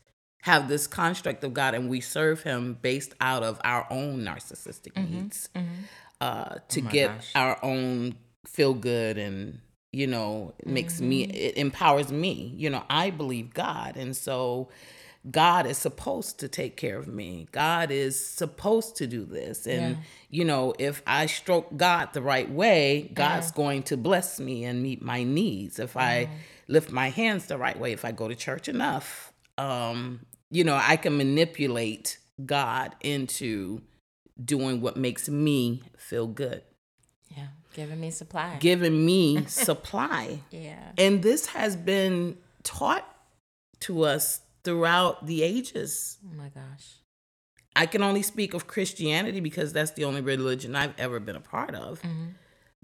have 0.41 0.67
this 0.67 0.88
construct 0.88 1.43
of 1.43 1.53
God 1.53 1.74
and 1.75 1.89
we 1.89 2.01
serve 2.01 2.43
Him 2.43 2.77
based 2.81 3.13
out 3.21 3.43
of 3.43 3.60
our 3.63 3.88
own 3.89 4.21
narcissistic 4.21 4.93
mm-hmm, 4.93 5.13
needs 5.13 5.50
mm-hmm. 5.55 5.67
Uh, 6.19 6.57
to 6.67 6.81
oh 6.81 6.89
get 6.89 7.07
gosh. 7.15 7.31
our 7.33 7.57
own 7.63 8.13
feel 8.45 8.75
good 8.75 9.17
and 9.17 9.60
you 9.91 10.05
know 10.05 10.53
it 10.60 10.67
makes 10.67 11.01
me 11.01 11.24
it 11.24 11.57
empowers 11.57 12.12
me. 12.12 12.53
You 12.55 12.69
know 12.69 12.83
i 12.89 13.10
believe 13.10 13.53
god. 13.55 13.98
And 13.98 14.15
so 14.15 14.69
god 15.31 15.65
is 15.65 15.77
supposed 15.77 16.39
to 16.39 16.48
take 16.48 16.77
care 16.77 16.98
of 16.98 17.07
me. 17.07 17.48
God 17.51 17.89
is 17.91 18.24
supposed 18.24 18.95
to 18.98 19.07
do 19.07 19.25
this. 19.25 19.65
And 19.65 19.98
Yeah. 19.98 20.03
you 20.29 20.45
know 20.45 20.74
if 20.77 21.01
i 21.07 21.25
stroke 21.25 21.75
god 21.75 22.13
the 22.13 22.21
right 22.21 22.50
way 22.50 23.10
god's 23.13 23.51
going 23.51 23.81
to 23.83 23.98
bless 23.98 24.39
me 24.39 24.63
and 24.63 24.81
meet 24.83 25.01
my 25.01 25.24
needs. 25.24 25.79
If 25.79 25.98
i 25.98 26.29
lift 26.67 26.91
my 26.91 27.10
hands 27.10 27.48
the 27.48 27.57
right 27.57 27.79
way 27.79 27.91
if 27.93 28.05
i 28.05 28.12
go 28.12 28.27
to 28.27 28.36
church 28.36 28.67
enough 28.69 29.33
um 29.57 30.21
you 30.51 30.63
know 30.63 30.75
i 30.81 30.96
can 30.96 31.17
manipulate 31.17 32.20
god 32.46 32.96
into 33.01 33.81
doing 34.43 34.81
what 34.81 34.96
makes 34.98 35.27
me 35.29 35.81
feel 35.98 36.27
good 36.27 36.62
Yeah. 37.36 37.48
Giving 37.74 38.00
me 38.01 38.12
supply. 38.12 38.58
giving 38.60 39.05
me 39.05 39.46
supply 39.48 40.39
yeah. 40.51 40.91
and 40.98 41.22
this 41.24 41.48
has 41.48 41.75
been 41.75 42.38
taught 42.63 43.05
to 43.81 44.03
us 44.03 44.41
throughout 44.63 45.25
the 45.25 45.41
ages. 45.41 46.20
Oh 46.24 46.36
my 46.38 46.50
gosh. 46.50 46.98
I 47.75 47.86
can 47.88 48.03
only 48.03 48.22
speak 48.22 48.53
of 48.53 48.67
Christianity 48.67 49.39
because 49.39 49.74
that's 49.74 49.91
the 49.91 50.03
only 50.03 50.22
religion 50.22 50.75
I've 50.75 50.93
ever 51.00 51.20
been 51.20 51.36
a 51.36 51.39
part 51.41 51.74
of. 51.74 52.00
Mm-hmm. 52.01 52.25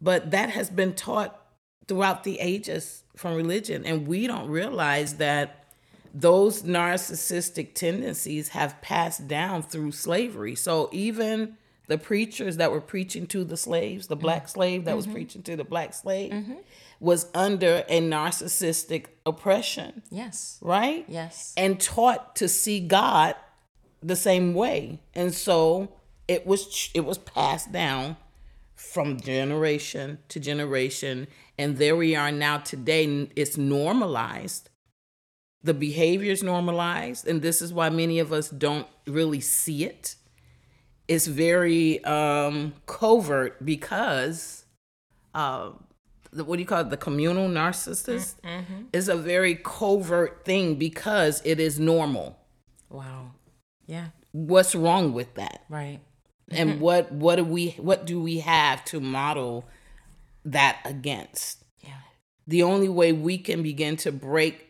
But 0.02 0.32
that 0.32 0.50
has 0.50 0.70
been 0.72 0.94
taught 0.96 1.40
throughout 1.88 2.24
the 2.24 2.40
ages 2.40 3.04
from 3.16 3.36
religion. 3.36 3.86
And 3.86 4.08
we 4.08 4.26
don't 4.26 4.50
realize 4.50 5.16
that 5.18 5.57
those 6.20 6.64
narcissistic 6.64 7.76
tendencies 7.76 8.50
have 8.50 8.82
passed 8.82 9.28
down 9.28 9.62
through 9.62 9.92
slavery. 9.92 10.56
So 10.56 10.90
even 10.92 11.58
the 11.86 12.00
preachers 12.00 12.58
that 12.58 12.72
were 12.72 12.82
preaching 12.82 13.28
to 13.28 13.44
the 13.44 13.56
slaves, 13.56 14.08
the 14.08 14.16
black 14.16 14.44
mm-hmm. 14.44 14.52
slave 14.52 14.86
that 14.86 14.96
was 14.96 15.06
mm-hmm. 15.06 15.14
preaching 15.14 15.44
to 15.44 15.56
the 15.56 15.64
black 15.64 15.94
slave, 15.94 16.32
mm-hmm. 16.32 16.56
was 17.00 17.30
under 17.36 17.84
a 17.88 18.02
narcissistic 18.02 19.06
oppression, 19.28 20.02
Yes. 20.10 20.58
right? 20.60 21.06
Yes. 21.08 21.54
and 21.56 21.80
taught 21.80 22.36
to 22.38 22.48
see 22.48 22.80
God 22.80 23.36
the 24.02 24.16
same 24.16 24.56
way. 24.56 25.00
And 25.14 25.34
so 25.34 25.94
it 26.28 26.48
was 26.48 26.90
it 26.96 27.02
was 27.02 27.20
passed 27.20 27.72
down 27.72 28.18
from 28.76 29.20
generation 29.20 30.20
to 30.30 30.40
generation 30.40 31.28
and 31.58 31.78
there 31.78 31.96
we 31.96 32.16
are 32.16 32.32
now 32.32 32.58
today 32.58 33.30
it's 33.36 33.56
normalized. 33.56 34.70
The 35.64 35.74
behavior 35.74 36.32
is 36.32 36.44
normalized 36.44 37.28
and 37.28 37.42
this 37.42 37.62
is 37.62 37.74
why 37.74 37.90
many 37.90 38.20
of 38.20 38.32
us 38.32 38.50
don't 38.50 38.88
really 39.06 39.42
see 39.42 39.84
it. 39.84 40.16
It's 41.08 41.28
very 41.28 42.04
um 42.04 42.74
covert 42.86 43.66
because 43.66 44.66
uh 45.34 45.72
the, 46.32 46.44
what 46.44 46.58
do 46.58 46.62
you 46.62 46.68
call 46.68 46.82
it? 46.82 46.90
The 46.90 46.98
communal 46.98 47.50
narcissist 47.50 48.36
is 48.94 49.10
a 49.10 49.16
very 49.16 49.56
covert 49.56 50.46
thing 50.46 50.76
because 50.76 51.42
it 51.46 51.60
is 51.60 51.80
normal. 51.80 52.38
Wow. 52.90 53.32
Yeah. 53.86 54.08
What's 54.32 54.76
wrong 54.76 55.14
with 55.14 55.34
that? 55.36 55.64
Right. 55.70 56.00
And 56.50 56.80
what 56.82 57.12
what 57.12 57.38
do 57.38 57.44
we 57.44 57.72
what 57.72 58.06
do 58.06 58.22
we 58.22 58.40
have 58.40 58.84
to 58.86 59.00
model 59.00 59.66
that 60.46 60.80
against? 60.86 61.64
Yeah. 61.80 62.02
The 62.46 62.64
only 62.64 62.90
way 62.90 63.12
we 63.14 63.38
can 63.38 63.64
begin 63.64 63.98
to 63.98 64.12
break 64.12 64.67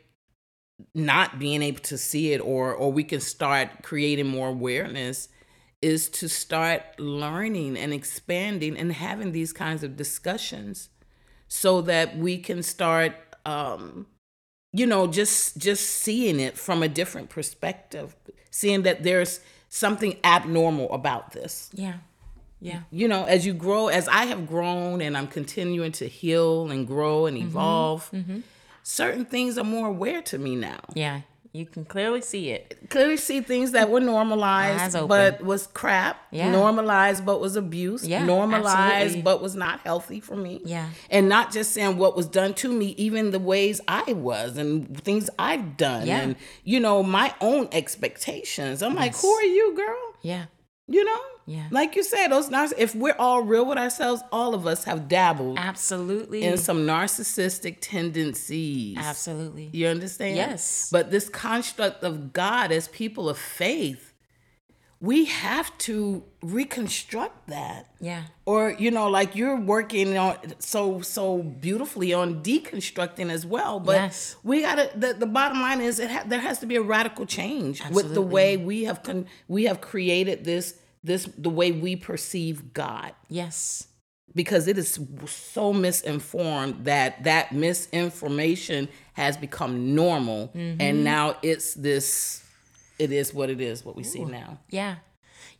not 0.94 1.40
being 1.40 1.62
able 1.62 1.80
to 1.82 1.98
see 1.98 2.34
it 2.34 2.40
or 2.40 2.74
or 2.74 2.92
we 2.92 3.04
can 3.04 3.20
start 3.20 3.70
creating 3.84 4.28
more 4.28 4.50
awareness 4.50 5.28
is 5.82 6.10
to 6.10 6.28
start 6.28 6.82
learning 7.00 7.78
and 7.78 7.94
expanding 7.94 8.78
and 8.78 8.94
having 8.94 9.32
these 9.32 9.54
kinds 9.54 9.84
of 9.84 9.96
discussions 9.96 10.90
so 11.48 11.82
that 11.82 12.18
we 12.18 12.38
can 12.38 12.62
start 12.62 13.14
um 13.46 14.06
you 14.74 14.86
know 14.86 15.08
just 15.08 15.58
just 15.58 15.88
seeing 15.90 16.40
it 16.40 16.58
from 16.58 16.84
a 16.84 16.88
different 16.88 17.30
perspective 17.30 18.16
seeing 18.52 18.84
that 18.84 19.02
there's 19.04 19.40
something 19.70 20.16
abnormal 20.24 20.92
about 20.94 21.32
this 21.32 21.70
Yeah. 21.74 21.96
Yeah. 22.60 22.82
you 22.92 23.08
know 23.08 23.24
as 23.26 23.46
you 23.46 23.54
grow 23.54 23.88
as 23.88 24.08
i 24.08 24.26
have 24.26 24.48
grown 24.48 25.02
and 25.02 25.16
i'm 25.18 25.28
continuing 25.28 25.92
to 25.94 26.08
heal 26.08 26.70
and 26.72 26.86
grow 26.88 27.26
and 27.28 27.38
evolve 27.38 28.12
certain 28.90 29.26
things 29.26 29.58
are 29.58 29.66
more 29.66 29.88
aware 29.88 30.22
to 30.22 30.38
me 30.38 30.56
now 30.56 30.80
Yeah. 30.94 31.22
You 31.54 31.66
can 31.66 31.86
clearly 31.86 32.22
see 32.22 32.52
it. 32.52 32.78
clearly 32.90 33.18
see 33.18 33.42
things 33.42 33.72
that 33.72 33.90
were 33.90 34.00
normalized 34.00 34.96
but 35.08 35.44
was 35.44 35.68
crap 35.68 36.16
Yeah. 36.32 36.52
normalized 36.52 37.26
but 37.26 37.42
was 37.42 37.56
abuse 37.56 38.08
Yeah, 38.08 38.24
normalized 38.26 38.68
absolutely. 39.18 39.22
but 39.24 39.42
was 39.42 39.56
not 39.56 39.80
healthy 39.82 40.20
for 40.20 40.36
me 40.36 40.62
Yeah. 40.64 40.88
and 41.10 41.28
not 41.28 41.52
just 41.52 41.72
saying 41.74 41.98
what 41.98 42.16
was 42.16 42.28
done 42.28 42.54
to 42.56 42.72
me 42.72 42.88
even 42.98 43.32
the 43.32 43.40
ways 43.40 43.82
i 43.88 44.14
was 44.14 44.56
and 44.58 45.02
things 45.04 45.30
i've 45.40 45.76
done 45.78 46.06
Yeah. 46.08 46.20
and 46.22 46.36
you 46.64 46.80
know 46.80 47.02
my 47.04 47.34
own 47.42 47.68
expectations 47.72 48.82
i'm 48.82 48.96
like 48.96 49.16
who 49.18 49.30
are 49.30 49.44
you 49.58 49.76
girl 49.76 50.14
Yeah. 50.22 50.46
you 50.88 51.04
know 51.04 51.20
Yeah. 51.50 51.68
like 51.72 51.96
you 51.96 52.04
said 52.04 52.28
those 52.28 52.50
narciss- 52.50 52.74
if 52.78 52.94
we're 52.94 53.16
all 53.18 53.42
real 53.42 53.66
with 53.66 53.78
ourselves 53.78 54.22
all 54.34 54.54
of 54.54 54.68
us 54.68 54.84
have 54.84 55.08
dabbled 55.08 55.58
Absolutely. 55.58 56.44
in 56.44 56.58
some 56.58 56.80
narcissistic 56.86 57.78
tendencies 57.80 58.98
Absolutely. 59.00 59.70
you 59.72 59.88
understand? 59.88 60.36
Yes. 60.36 60.90
But 60.92 61.10
this 61.10 61.30
construct 61.30 62.04
of 62.04 62.34
God 62.34 62.74
as 62.74 62.90
people 62.90 63.30
of 63.30 63.38
faith, 63.38 64.14
we 65.00 65.26
have 65.26 65.76
to 65.78 66.24
reconstruct 66.42 67.48
that. 67.48 67.86
Yeah. 68.02 68.24
Or, 68.46 68.72
you 68.72 68.90
know, 68.92 69.08
like 69.10 69.36
you're 69.36 69.56
working 69.60 70.18
on 70.18 70.36
so 70.60 71.02
so 71.02 71.38
beautifully 71.44 72.14
on 72.14 72.42
deconstructing 72.44 73.30
as 73.30 73.46
well. 73.46 73.80
But 73.80 73.96
Yes. 73.96 74.36
we 74.44 74.62
gotta 74.62 74.90
the, 74.96 75.14
the 75.14 75.28
bottom 75.28 75.62
line 75.62 75.82
is 75.82 76.00
it 76.00 76.10
ha- 76.12 76.24
there 76.28 76.40
has 76.42 76.60
to 76.60 76.66
be 76.66 76.76
a 76.76 76.82
radical 76.82 77.26
change 77.26 77.82
with 77.90 78.14
the 78.14 78.22
way 78.22 78.58
we 78.58 78.84
have 78.86 79.04
con- 79.04 79.28
we 79.48 79.64
have 79.66 79.80
created 79.82 80.44
this 80.44 80.74
this 81.04 81.26
the 81.38 81.50
way 81.50 81.72
we 81.72 81.96
perceive 81.96 82.74
God 82.74 83.14
Yes. 83.30 83.88
because 84.36 84.68
it 84.68 84.78
is 84.78 85.00
so 85.26 85.74
misinformed 85.74 86.86
that 86.86 87.24
that 87.24 87.52
misinformation 87.54 88.88
has 89.14 89.38
become 89.38 89.96
normal 89.96 90.50
Mm-hmm. 90.56 90.82
and 90.82 91.04
now 91.04 91.38
it's 91.42 91.74
this 91.74 92.44
it 93.00 93.12
is 93.12 93.34
what 93.34 93.50
it 93.50 93.62
is 93.62 93.86
what 93.86 93.96
we 93.96 94.04
see 94.04 94.24
now 94.26 94.60
Yeah. 94.70 94.96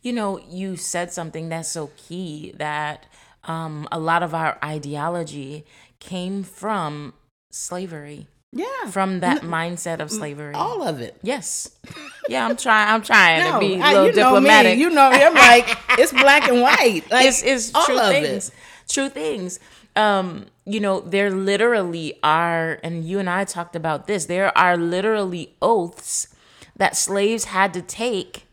You 0.00 0.12
know, 0.12 0.38
you 0.48 0.76
said 0.76 1.12
something 1.12 1.48
that's 1.48 1.68
so 1.68 1.90
key 1.96 2.54
that 2.56 3.06
um, 3.44 3.88
a 3.90 3.98
lot 3.98 4.22
of 4.22 4.32
our 4.32 4.56
ideology 4.62 5.64
came 5.98 6.44
from 6.44 7.14
slavery, 7.50 8.28
yeah 8.58 8.90
from 8.90 9.20
that 9.20 9.42
mindset 9.42 10.00
of 10.00 10.10
slavery. 10.10 10.54
all 10.54 10.82
of 10.86 11.00
it 11.00 11.16
Yes. 11.22 11.70
Yeah, 12.28 12.46
I'm 12.46 12.56
trying. 12.56 12.92
I'm 12.92 13.02
trying 13.02 13.52
to 13.52 13.58
be 13.58 13.74
a 13.74 13.78
little 13.78 14.06
you 14.06 14.12
know 14.12 14.34
diplomatic. 14.34 14.76
me. 14.76 14.82
You 14.82 14.90
know 14.90 15.10
me. 15.10 15.22
I'm 15.22 15.34
like, 15.34 15.66
it's 15.98 16.12
black 16.12 16.48
and 16.48 16.60
white. 16.60 17.04
Like, 17.10 17.26
it's, 17.26 17.42
it's 17.42 17.74
all 17.74 17.86
true 17.86 17.98
of 17.98 18.10
things. 18.10 18.48
it. 18.48 18.54
True 18.88 19.08
things. 19.08 19.58
Um, 19.96 20.46
you 20.66 20.78
know, 20.80 21.00
there 21.00 21.30
literally 21.30 22.18
are, 22.22 22.78
and 22.82 23.04
you 23.04 23.18
and 23.18 23.30
I 23.30 23.44
talked 23.44 23.74
about 23.74 24.06
this. 24.06 24.26
There 24.26 24.56
are 24.56 24.76
literally 24.76 25.54
oaths 25.62 26.28
that 26.76 26.96
slaves 26.96 27.44
had 27.44 27.72
to 27.74 27.82
take 27.82 28.44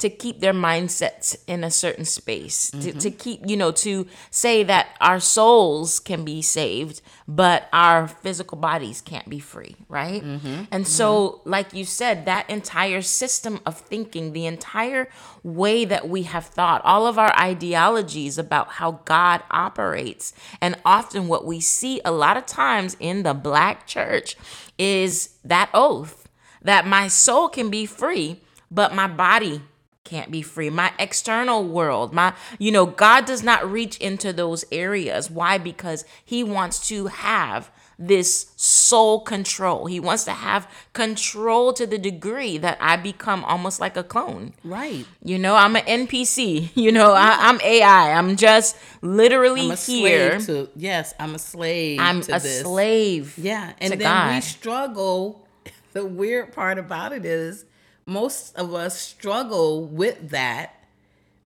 to 0.00 0.10
keep 0.10 0.40
their 0.40 0.52
mindsets 0.52 1.36
in 1.46 1.62
a 1.62 1.70
certain 1.70 2.04
space. 2.04 2.70
To, 2.70 2.76
mm-hmm. 2.76 2.98
to 2.98 3.10
keep, 3.10 3.40
you 3.48 3.56
know, 3.56 3.70
to 3.72 4.06
say 4.30 4.62
that 4.64 4.96
our 5.00 5.20
souls 5.20 6.00
can 6.00 6.24
be 6.24 6.42
saved, 6.42 7.02
but 7.28 7.68
our 7.72 8.08
physical 8.08 8.58
bodies 8.58 9.00
can't 9.00 9.28
be 9.28 9.38
free, 9.38 9.76
right? 9.88 10.22
Mm-hmm. 10.22 10.64
And 10.70 10.86
so, 10.86 11.40
like 11.44 11.72
you 11.72 11.84
said, 11.84 12.24
that 12.24 12.48
entire 12.50 13.02
system 13.02 13.60
of 13.64 13.78
thinking, 13.78 14.32
the 14.32 14.46
entire 14.46 15.08
way 15.42 15.84
that 15.84 16.08
we 16.08 16.24
have 16.24 16.46
thought, 16.46 16.82
all 16.84 17.06
of 17.06 17.18
our 17.18 17.34
ideologies 17.38 18.38
about 18.38 18.72
how 18.72 19.00
God 19.04 19.42
operates, 19.50 20.32
and 20.60 20.76
often 20.84 21.28
what 21.28 21.44
we 21.44 21.60
see 21.60 22.00
a 22.04 22.10
lot 22.10 22.36
of 22.36 22.46
times 22.46 22.96
in 23.00 23.22
the 23.22 23.34
black 23.34 23.86
church 23.86 24.36
is 24.78 25.36
that 25.44 25.70
oath 25.74 26.20
that 26.62 26.86
my 26.86 27.08
soul 27.08 27.48
can 27.48 27.70
be 27.70 27.86
free, 27.86 28.40
but 28.70 28.94
my 28.94 29.06
body 29.06 29.62
can't 30.10 30.30
be 30.32 30.42
free. 30.42 30.70
My 30.70 30.92
external 30.98 31.64
world, 31.64 32.12
my, 32.12 32.34
you 32.58 32.72
know, 32.72 32.84
God 32.84 33.26
does 33.26 33.44
not 33.44 33.70
reach 33.70 33.96
into 33.98 34.32
those 34.32 34.64
areas. 34.72 35.30
Why? 35.30 35.56
Because 35.56 36.04
He 36.24 36.42
wants 36.42 36.88
to 36.88 37.06
have 37.06 37.70
this 37.96 38.50
soul 38.56 39.20
control. 39.20 39.86
He 39.86 40.00
wants 40.00 40.24
to 40.24 40.32
have 40.32 40.66
control 40.94 41.72
to 41.74 41.86
the 41.86 41.98
degree 41.98 42.58
that 42.58 42.78
I 42.80 42.96
become 42.96 43.44
almost 43.44 43.78
like 43.78 43.96
a 43.96 44.02
clone. 44.02 44.54
Right. 44.64 45.06
You 45.22 45.38
know, 45.38 45.54
I'm 45.54 45.76
an 45.76 45.84
NPC. 45.84 46.70
You 46.80 46.92
know, 46.92 47.12
I, 47.12 47.36
I'm 47.48 47.60
AI. 47.60 48.12
I'm 48.14 48.36
just 48.36 48.74
literally 49.02 49.70
I'm 49.70 49.76
here. 49.76 50.40
to 50.40 50.70
yes, 50.74 51.12
I'm 51.20 51.34
a 51.34 51.38
slave 51.38 52.00
I'm 52.00 52.20
a 52.20 52.40
this. 52.40 52.62
slave. 52.62 53.34
Yeah, 53.36 53.74
and 53.80 54.00
then 54.00 54.34
we 54.34 54.40
struggle. 54.40 55.46
The 55.92 56.06
weird 56.06 56.52
part 56.52 56.78
about 56.78 57.12
it 57.12 57.24
is 57.24 57.64
most 58.06 58.56
of 58.56 58.74
us 58.74 58.98
struggle 59.00 59.84
with 59.86 60.30
that 60.30 60.74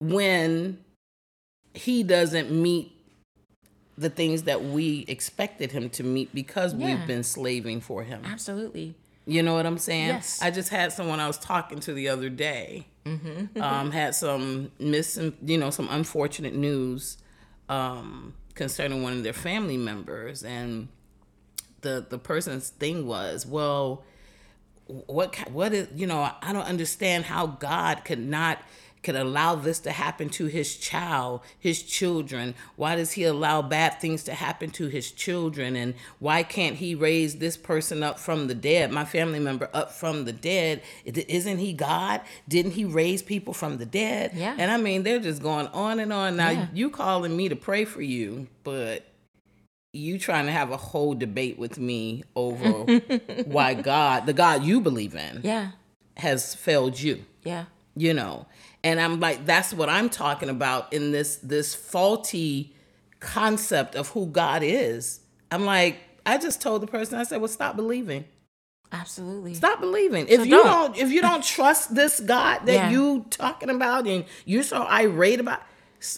when 0.01 0.79
he 1.75 2.03
doesn't 2.03 2.51
meet 2.51 2.93
the 3.97 4.11
things 4.11 4.45
that 4.45 4.65
we 4.65 5.05
expected 5.09 5.73
him 5.73 5.89
to 5.91 6.03
meet 6.03 6.35
because 6.35 6.75
Yeah. 6.75 6.87
we've 6.87 7.07
been 7.07 7.23
slaving 7.23 7.81
for 7.81 8.03
him. 8.03 8.23
Absolutely. 8.25 8.95
You 9.27 9.43
know 9.43 9.55
what 9.55 9.67
I'm 9.67 9.79
saying? 9.79 10.09
Yes. 10.09 10.41
I 10.43 10.51
just 10.51 10.71
had 10.71 10.93
someone 10.93 11.21
I 11.21 11.27
was 11.29 11.39
talking 11.39 11.79
to 11.81 11.93
the 11.93 12.09
other 12.09 12.29
day. 12.29 12.87
um, 13.07 13.91
had 13.93 14.15
some 14.15 14.71
miss, 14.79 15.19
you 15.45 15.59
know, 15.59 15.71
some 15.71 15.89
unfortunate 15.91 16.55
news 16.55 17.19
um, 17.69 18.35
concerning 18.55 19.03
one 19.03 19.13
of 19.13 19.23
their 19.25 19.33
family 19.33 19.77
members, 19.77 20.43
and 20.45 20.89
the 21.81 22.05
the 22.09 22.19
person's 22.19 22.69
thing 22.71 23.07
was, 23.07 23.45
well, 23.47 24.05
what 25.07 25.37
what 25.51 25.73
is 25.73 25.89
you 25.95 26.07
know 26.07 26.21
I 26.43 26.53
don't 26.53 26.67
understand 26.67 27.25
how 27.25 27.47
God 27.47 28.05
could 28.05 28.19
not 28.19 28.59
could 29.03 29.17
allow 29.17 29.57
this 29.57 29.81
to 29.81 29.91
happen 29.91 30.29
to 30.29 30.47
his 30.47 30.77
child, 30.77 31.41
his 31.59 31.83
children. 31.83 32.55
Why 32.77 32.95
does 32.95 33.11
he 33.11 33.25
allow 33.25 33.61
bad 33.61 34.01
things 34.01 34.23
to 34.25 34.33
happen 34.33 34.71
to 34.79 34.87
his 34.87 35.11
children? 35.11 35.75
And 35.75 35.95
why 36.21 36.45
can't 36.45 36.77
he 36.77 36.95
raise 36.95 37.39
this 37.39 37.57
person 37.57 38.05
up 38.05 38.21
from 38.21 38.47
the 38.47 38.55
dead, 38.55 38.93
my 38.93 39.05
family 39.05 39.41
member 39.41 39.69
up 39.75 39.91
from 39.91 40.25
the 40.25 40.33
dead? 40.33 40.83
Isn't 41.05 41.59
he 41.59 41.73
God? 41.73 42.21
Didn't 42.49 42.73
he 42.73 42.85
raise 42.85 43.23
people 43.23 43.55
from 43.55 43.79
the 43.79 43.87
dead? 43.87 44.33
Yeah. 44.35 44.55
And 44.57 44.71
I 44.71 44.77
mean, 44.77 45.03
they're 45.03 45.19
just 45.19 45.43
going 45.43 45.67
on 45.69 45.99
and 45.99 46.13
on. 46.13 46.37
Now 46.37 46.51
Yeah. 46.51 46.67
you 46.73 46.89
calling 46.89 47.37
me 47.37 47.49
to 47.49 47.57
pray 47.57 47.85
for 47.85 48.03
you, 48.03 48.47
but 48.63 49.05
you 49.93 50.19
trying 50.19 50.47
to 50.47 50.53
have 50.53 50.71
a 50.71 50.77
whole 50.77 51.15
debate 51.15 51.59
with 51.59 51.79
me 51.79 52.25
over 52.35 52.69
why 53.45 53.75
God, 53.75 54.27
the 54.27 54.33
God 54.33 54.65
you 54.65 54.81
believe 54.81 55.15
in, 55.15 55.41
Yeah. 55.45 55.73
has 56.17 56.55
failed 56.55 56.99
you. 56.99 57.25
Yeah. 57.45 57.67
You 57.95 58.15
know, 58.15 58.47
and 58.83 58.99
I'm 58.99 59.21
like, 59.21 59.45
that's 59.45 59.75
what 59.75 59.91
I'm 59.91 60.09
talking 60.09 60.49
about 60.49 60.93
in 60.95 61.13
this 61.13 61.37
this 61.37 61.75
faulty 61.75 62.75
concept 63.21 63.95
of 63.95 64.09
who 64.09 64.27
God 64.27 64.63
is. 64.63 65.21
I'm 65.51 65.67
like, 65.67 65.99
I 66.25 66.39
just 66.39 66.63
told 66.63 66.81
the 66.83 66.87
person, 66.87 67.19
I 67.19 67.25
said, 67.25 67.41
well, 67.43 67.49
stop 67.49 67.77
believing. 67.77 68.25
Absolutely. 68.91 69.55
Stop 69.55 69.81
believing. 69.81 70.27
If 70.29 70.37
So 70.41 70.43
you 70.45 70.51
don't. 70.51 70.67
don't. 70.95 70.97
if 70.97 71.11
you 71.11 71.21
don't 71.21 71.45
trust 71.45 71.95
this 71.95 72.21
God 72.21 72.61
that 72.67 72.73
Yeah. 72.73 72.91
you 72.91 73.25
talking 73.31 73.71
about 73.71 74.07
and 74.07 74.25
you're 74.45 74.63
so 74.63 74.83
irate 74.85 75.41
about, 75.41 75.61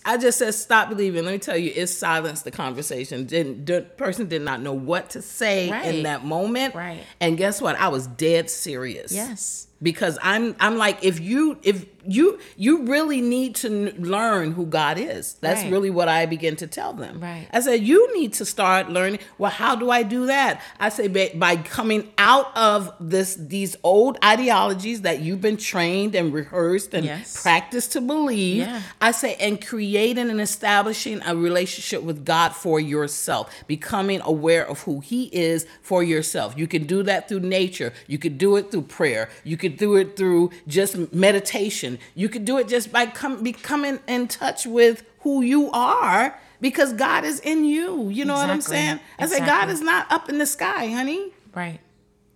I 0.04 0.16
just 0.16 0.38
said 0.38 0.54
stop 0.54 0.88
believing. 0.88 1.24
Let 1.24 1.32
me 1.32 1.38
tell 1.38 1.56
you, 1.56 1.72
it 1.74 1.86
silenced 1.88 2.44
the 2.44 2.50
conversation. 2.50 3.24
Didn't 3.26 3.66
the 3.66 3.82
person 3.82 4.28
did 4.28 4.42
not 4.42 4.60
know 4.60 4.72
what 4.72 5.10
to 5.10 5.22
say 5.22 5.70
Right. 5.70 5.94
in 5.94 6.02
that 6.04 6.24
moment. 6.24 6.74
Right. 6.74 7.02
And 7.20 7.36
guess 7.36 7.60
what? 7.60 7.76
I 7.76 7.88
was 7.88 8.06
dead 8.06 8.50
serious. 8.50 9.12
Yes. 9.12 9.66
Because 9.84 10.18
I'm 10.22 10.56
I'm 10.58 10.76
like 10.78 11.04
if 11.04 11.20
you 11.20 11.58
if 11.62 11.86
you 12.06 12.38
you 12.56 12.84
really 12.84 13.20
need 13.22 13.54
to 13.56 13.68
n- 13.68 13.94
learn 14.04 14.52
who 14.52 14.66
God 14.66 14.98
is. 14.98 15.34
That's 15.40 15.62
Right. 15.62 15.72
really 15.72 15.88
what 15.90 16.06
I 16.08 16.26
begin 16.26 16.54
to 16.56 16.66
tell 16.66 16.92
them. 16.92 17.20
Right. 17.20 17.46
I 17.52 17.60
said 17.60 17.82
you 17.82 18.00
need 18.18 18.32
to 18.34 18.44
start 18.44 18.90
learning. 18.90 19.20
Well, 19.38 19.50
how 19.50 19.74
do 19.76 19.90
I 19.90 20.02
do 20.02 20.26
that? 20.26 20.60
I 20.78 20.88
say 20.90 21.08
by, 21.08 21.32
by 21.34 21.56
coming 21.56 22.02
out 22.18 22.54
of 22.56 22.92
this 23.00 23.36
these 23.38 23.76
old 23.82 24.18
ideologies 24.24 25.00
that 25.02 25.20
you've 25.20 25.40
been 25.40 25.56
trained 25.56 26.14
and 26.14 26.32
rehearsed 26.32 26.92
and 26.94 27.04
Yes. 27.06 27.40
practiced 27.42 27.92
to 27.92 28.00
believe. 28.02 28.58
Yeah. 28.66 28.82
I 29.00 29.10
say 29.12 29.36
and 29.40 29.64
creating 29.64 30.28
and 30.30 30.40
establishing 30.40 31.22
a 31.24 31.34
relationship 31.36 32.02
with 32.02 32.24
God 32.24 32.50
for 32.54 32.80
yourself, 32.80 33.50
becoming 33.66 34.20
aware 34.22 34.66
of 34.68 34.80
who 34.82 35.00
He 35.00 35.24
is 35.32 35.66
for 35.82 36.02
yourself. 36.02 36.54
You 36.56 36.66
can 36.66 36.84
do 36.84 37.02
that 37.04 37.28
through 37.28 37.40
nature. 37.40 37.92
You 38.06 38.18
could 38.18 38.36
do 38.38 38.56
it 38.56 38.70
through 38.70 38.82
prayer. 38.82 39.28
You 39.42 39.56
could 39.74 39.78
do 39.78 39.96
it 39.96 40.16
through 40.16 40.50
just 40.66 41.12
meditation. 41.12 41.98
You 42.14 42.28
could 42.28 42.44
do 42.44 42.58
it 42.58 42.68
just 42.68 42.92
by 42.92 43.06
come, 43.06 43.42
becoming 43.42 43.98
in 44.06 44.28
touch 44.28 44.66
with 44.66 45.04
who 45.20 45.42
you 45.42 45.70
are 45.72 46.38
because 46.60 46.92
God 46.92 47.24
is 47.24 47.40
in 47.40 47.64
you. 47.64 48.08
You 48.08 48.24
know 48.24 48.34
what 48.34 48.50
I'm 48.50 48.60
saying? 48.60 49.00
I 49.18 49.26
say 49.26 49.40
God 49.40 49.68
is 49.70 49.80
not 49.80 50.10
up 50.10 50.28
in 50.28 50.38
the 50.38 50.46
sky, 50.46 50.88
honey. 50.88 51.32
Right. 51.54 51.80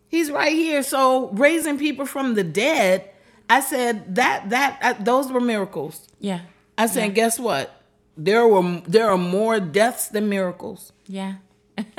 He's 0.08 0.30
right 0.30 0.52
here. 0.52 0.82
So 0.82 1.28
raising 1.28 1.78
people 1.78 2.06
from 2.06 2.34
the 2.34 2.44
dead, 2.44 3.10
I 3.48 3.60
said 3.60 4.14
that 4.16 4.50
that 4.50 4.78
uh, 4.82 4.94
those 5.02 5.30
were 5.30 5.40
miracles. 5.40 6.08
Yeah. 6.20 6.40
I 6.76 6.86
said, 6.86 7.14
guess 7.14 7.38
what? 7.38 7.82
There 8.16 8.46
were 8.46 8.82
there 8.86 9.10
are 9.10 9.18
more 9.18 9.60
deaths 9.60 10.08
than 10.08 10.28
miracles. 10.28 10.92
Yeah. 11.06 11.36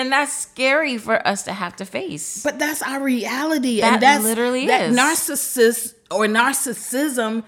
and 0.00 0.10
that's 0.12 0.32
scary 0.32 0.96
for 0.98 1.16
us 1.26 1.42
to 1.44 1.52
have 1.52 1.76
to 1.76 1.84
face. 1.84 2.42
But 2.42 2.58
that's 2.58 2.82
our 2.82 3.00
reality, 3.02 3.80
That 3.80 3.92
and 3.94 4.02
that's 4.02 4.24
literally 4.24 4.66
that 4.66 4.90
is. 4.90 4.96
narcissist 4.98 5.94
or 6.10 6.26
narcissism 6.26 7.44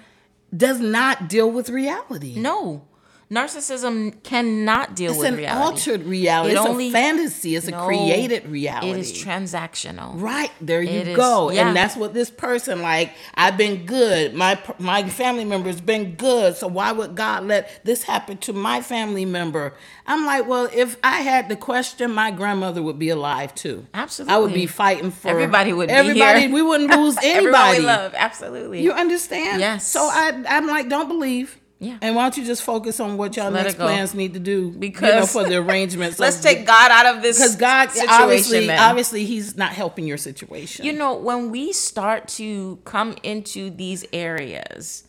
does 0.56 0.78
not 0.80 1.28
deal 1.28 1.50
with 1.50 1.68
reality. 1.70 2.34
no. 2.38 2.86
Narcissism 3.32 4.22
cannot 4.22 4.94
deal 4.94 5.12
it's 5.12 5.18
with 5.20 5.28
an 5.28 5.36
reality. 5.36 5.64
altered 5.64 6.02
reality. 6.04 6.50
It 6.54 6.58
it's 6.58 6.66
only- 6.66 6.88
a 6.88 6.92
fantasy. 6.92 7.56
It's 7.56 7.66
No, 7.66 7.80
a 7.82 7.86
created 7.86 8.46
reality. 8.48 8.90
It 8.90 8.98
is 8.98 9.12
transactional. 9.12 10.20
Right 10.20 10.50
there, 10.60 10.82
you 10.82 11.00
It 11.00 11.08
is- 11.08 11.16
go, 11.16 11.50
yeah. 11.50 11.66
and 11.66 11.76
that's 11.76 11.96
what 11.96 12.12
this 12.12 12.28
person 12.30 12.82
like. 12.82 13.10
I've 13.34 13.56
been 13.56 13.86
good. 13.86 14.34
My 14.34 14.58
my 14.78 15.08
family 15.08 15.44
member's 15.46 15.80
been 15.80 16.14
good. 16.16 16.56
So 16.56 16.66
why 16.66 16.92
would 16.92 17.14
God 17.14 17.46
let 17.46 17.84
this 17.84 18.02
happen 18.02 18.36
to 18.38 18.52
my 18.52 18.82
family 18.82 19.24
member? 19.24 19.72
I'm 20.06 20.26
like, 20.26 20.46
well, 20.46 20.68
if 20.74 20.96
I 21.02 21.22
had 21.22 21.48
the 21.48 21.56
question, 21.56 22.12
my 22.12 22.30
grandmother 22.32 22.82
would 22.82 22.98
be 22.98 23.08
alive 23.08 23.54
too. 23.54 23.86
Absolutely, 23.94 24.34
I 24.34 24.38
would 24.38 24.52
be 24.52 24.66
fighting 24.66 25.10
for 25.10 25.28
Everybody 25.28 25.72
would 25.72 25.88
be 25.88 25.94
everybody. 25.94 26.48
We 26.48 26.60
wouldn't 26.60 26.90
lose 26.94 27.16
Everyone 27.22 27.60
anybody. 27.60 27.78
we 27.80 27.86
love. 27.86 28.14
Absolutely. 28.14 28.82
You 28.82 28.92
understand? 28.92 29.60
Yes. 29.60 29.86
So 29.86 30.00
I 30.02 30.32
I'm 30.48 30.66
like, 30.66 30.88
don't 30.90 31.08
believe. 31.08 31.58
Yeah. 31.84 31.98
And 32.00 32.14
why 32.14 32.22
don't 32.22 32.36
you 32.36 32.44
just 32.44 32.62
focus 32.62 33.00
on 33.00 33.16
what 33.16 33.36
y'all 33.36 33.50
Let 33.50 33.64
next 33.64 33.74
plans 33.74 34.14
need 34.14 34.34
to 34.34 34.38
do? 34.40 34.52
you 34.52 34.70
know, 34.70 34.78
Because- 34.78 35.32
for 35.32 35.42
the 35.42 35.56
arrangements. 35.56 36.18
Let's 36.24 36.40
take 36.40 36.64
God 36.64 36.90
out 36.92 37.16
of 37.16 37.22
this 37.22 37.38
because 37.38 37.56
God 37.56 37.90
situation. 37.90 38.14
obviously 38.22 38.66
then. 38.68 38.78
obviously 38.78 39.24
he's 39.24 39.56
not 39.56 39.72
helping 39.72 40.06
your 40.06 40.16
situation. 40.16 40.84
you 40.86 40.92
know, 40.92 41.14
when 41.16 41.50
we 41.50 41.72
start 41.72 42.28
to 42.38 42.78
come 42.84 43.16
into 43.24 43.68
these 43.70 44.04
areas 44.12 45.02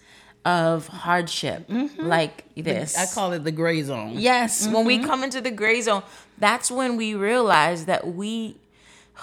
of 0.45 0.87
hardship 0.87 1.69
like 1.97 2.43
this, 2.55 2.95
Mm-hmm. 2.95 3.01
I 3.01 3.05
call 3.13 3.33
it 3.33 3.43
the 3.43 3.51
gray 3.51 3.81
zone. 3.83 4.13
yes, 4.15 4.65
when 4.65 4.77
Mm-hmm. 4.77 4.87
we 4.87 4.99
come 4.99 5.23
into 5.23 5.41
the 5.41 5.51
gray 5.51 5.79
zone, 5.81 6.01
that's 6.39 6.71
when 6.71 6.97
we 6.97 7.13
realize 7.13 7.85
that 7.85 8.07
we, 8.07 8.57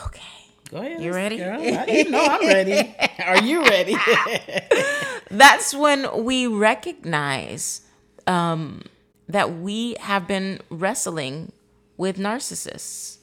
okay, 0.07 0.23
Go 0.71 0.77
ahead. 0.77 1.03
You 1.03 1.13
ready? 1.13 1.37
Girl. 1.39 1.61
I- 1.61 1.87
You 1.89 2.11
know 2.11 2.25
I'm 2.25 2.47
ready. 2.47 2.95
Are 3.27 3.43
you 3.43 3.65
ready? 3.65 3.97
that's 5.31 5.75
when 5.75 6.25
we 6.25 6.47
recognize 6.47 7.83
um, 8.27 8.83
that 9.29 9.59
we 9.59 9.97
have 10.01 10.27
been 10.27 10.61
wrestling 10.71 11.53
with 11.97 12.17
narcissists. 12.19 13.19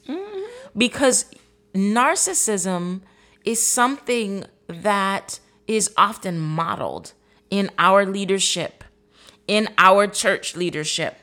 Because 0.76 1.26
narcissism 1.74 3.02
is 3.44 3.64
something 3.64 4.44
that 4.68 5.40
is 5.66 5.90
often 5.96 6.38
modeled 6.38 7.12
in 7.50 7.70
our 7.78 8.04
leadership, 8.06 8.84
in 9.46 9.68
our 9.78 10.06
church 10.06 10.56
leadership. 10.56 11.16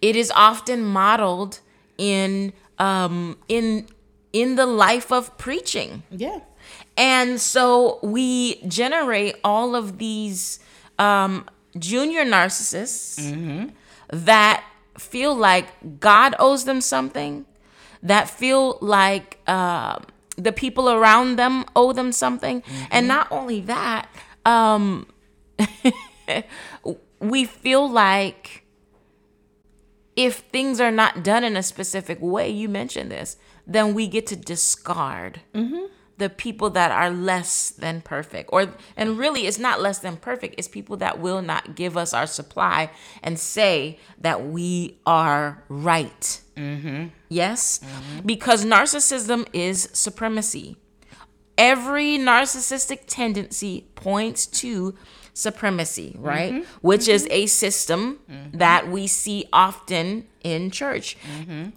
It 0.00 0.16
is 0.16 0.30
often 0.34 0.84
modeled 0.84 1.60
in 1.96 2.52
um, 2.78 3.36
in 3.48 3.86
in 4.32 4.54
the 4.56 4.66
life 4.66 5.10
of 5.10 5.36
preaching. 5.38 6.02
yeah. 6.10 6.40
And 6.98 7.40
so 7.40 8.00
we 8.02 8.56
generate 8.66 9.36
all 9.44 9.76
of 9.76 9.98
these 9.98 10.58
um, 10.98 11.46
junior 11.78 12.24
narcissists 12.24 13.70
that 14.08 14.64
feel 14.98 15.32
like 15.34 16.00
God 16.00 16.34
owes 16.40 16.64
them 16.64 16.80
something, 16.80 17.46
that 18.02 18.28
feel 18.28 18.78
like 18.80 19.38
uh, 19.46 20.00
the 20.36 20.50
people 20.50 20.90
around 20.90 21.36
them 21.36 21.64
owe 21.76 21.92
them 21.92 22.10
something. 22.10 22.64
And 22.90 23.06
not 23.06 23.28
only 23.30 23.60
that, 23.60 24.08
um, 24.44 25.06
we 27.20 27.44
feel 27.44 27.88
like 27.88 28.64
if 30.16 30.38
things 30.50 30.80
are 30.80 30.90
not 30.90 31.22
done 31.22 31.44
in 31.44 31.56
a 31.56 31.62
specific 31.62 32.18
way, 32.20 32.50
you 32.50 32.68
mentioned 32.68 33.12
this, 33.12 33.36
then 33.68 33.94
we 33.94 34.08
get 34.08 34.26
to 34.26 34.34
discard 34.36 35.42
the 36.18 36.28
people 36.28 36.70
that 36.70 36.90
are 36.90 37.10
less 37.10 37.70
than 37.70 38.00
perfect. 38.00 38.50
Or 38.52 38.74
and 38.96 39.18
really 39.18 39.46
it's 39.46 39.58
not 39.58 39.80
less 39.80 40.00
than 40.00 40.16
perfect, 40.16 40.56
it's 40.58 40.68
people 40.68 40.96
that 40.98 41.18
will 41.18 41.42
not 41.42 41.74
give 41.74 41.96
us 41.96 42.12
our 42.12 42.26
supply 42.26 42.90
and 43.22 43.38
say 43.38 43.98
that 44.20 44.46
we 44.46 44.98
are 45.06 45.64
right. 45.68 46.40
Mm-hmm. 46.56 47.06
Yes? 47.28 47.78
Mm-hmm. 47.78 48.26
Because 48.26 48.64
narcissism 48.64 49.46
is 49.52 49.88
supremacy. 49.92 50.76
Every 51.56 52.18
narcissistic 52.18 53.00
tendency 53.06 53.88
points 53.94 54.46
to 54.46 54.94
supremacy, 55.38 56.16
right? 56.18 56.52
Mm-hmm. 56.52 56.78
Which 56.80 57.06
is 57.08 57.22
mm-hmm. 57.24 57.32
a 57.32 57.46
system 57.46 58.18
mm-hmm. 58.30 58.58
that 58.58 58.88
we 58.88 59.06
see 59.06 59.48
often 59.52 60.26
in 60.42 60.70
church. 60.70 61.16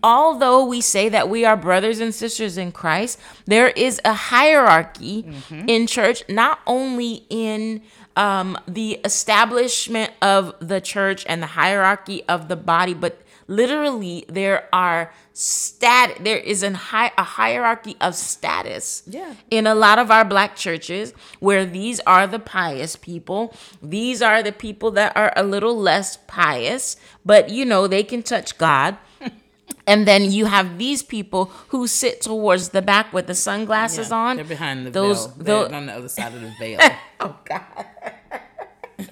Although 0.04 0.66
we 0.66 0.82
say 0.82 1.10
that 1.10 1.30
we 1.30 1.46
are 1.46 1.56
brothers 1.56 2.00
and 2.00 2.14
sisters 2.14 2.58
in 2.58 2.72
Christ, 2.72 3.20
there 3.46 3.70
is 3.70 4.02
a 4.04 4.14
hierarchy 4.14 5.26
in 5.68 5.88
church, 5.88 6.24
not 6.28 6.60
only 6.66 7.26
in 7.30 7.82
um, 8.16 8.58
the 8.68 9.00
establishment 9.06 10.12
of 10.22 10.56
the 10.60 10.82
church 10.82 11.26
and 11.28 11.42
the 11.42 11.48
hierarchy 11.48 12.24
of 12.28 12.48
the 12.48 12.56
body, 12.56 12.94
but 12.94 13.22
literally 13.48 14.26
there 14.28 14.68
are 14.74 15.12
stat 15.34 16.18
there 16.22 16.38
is 16.38 16.64
an 16.64 16.74
high 16.76 17.12
a 17.18 17.24
hierarchy 17.24 17.96
of 18.02 18.16
status 18.16 19.04
Yeah. 19.08 19.36
in 19.50 19.66
a 19.68 19.74
lot 19.76 19.98
of 20.00 20.12
our 20.12 20.26
black 20.26 20.56
churches 20.56 21.14
where 21.40 21.66
these 21.66 22.00
are 22.02 22.28
the 22.28 22.40
pious 22.40 22.96
people 22.96 23.54
these 23.82 24.22
are 24.22 24.44
the 24.44 24.52
people 24.52 24.92
that 24.92 25.16
are 25.16 25.32
a 25.36 25.44
little 25.44 25.78
less 25.78 26.18
pious 26.28 26.96
but 27.26 27.50
you 27.50 27.66
know 27.66 27.88
they 27.88 28.04
can 28.04 28.22
touch 28.24 28.58
god 28.58 28.98
and 29.88 30.08
then 30.08 30.30
you 30.32 30.46
have 30.46 30.78
these 30.78 31.02
people 31.02 31.46
who 31.70 31.88
sit 31.88 32.22
towards 32.22 32.70
the 32.70 32.82
back 32.82 33.12
with 33.14 33.28
the 33.28 33.36
sunglasses 33.36 34.10
Yeah, 34.10 34.16
on 34.18 34.36
They're 34.36 34.46
behind 34.46 34.86
the 34.86 34.92
those 34.92 35.26
veil. 35.28 35.68
They're 35.70 35.76
on 35.78 35.86
the 35.88 35.94
other 35.94 36.10
side 36.10 36.34
of 36.34 36.42
the 36.42 36.54
veil. 36.60 36.80
oh 37.22 37.36
god 37.46 37.86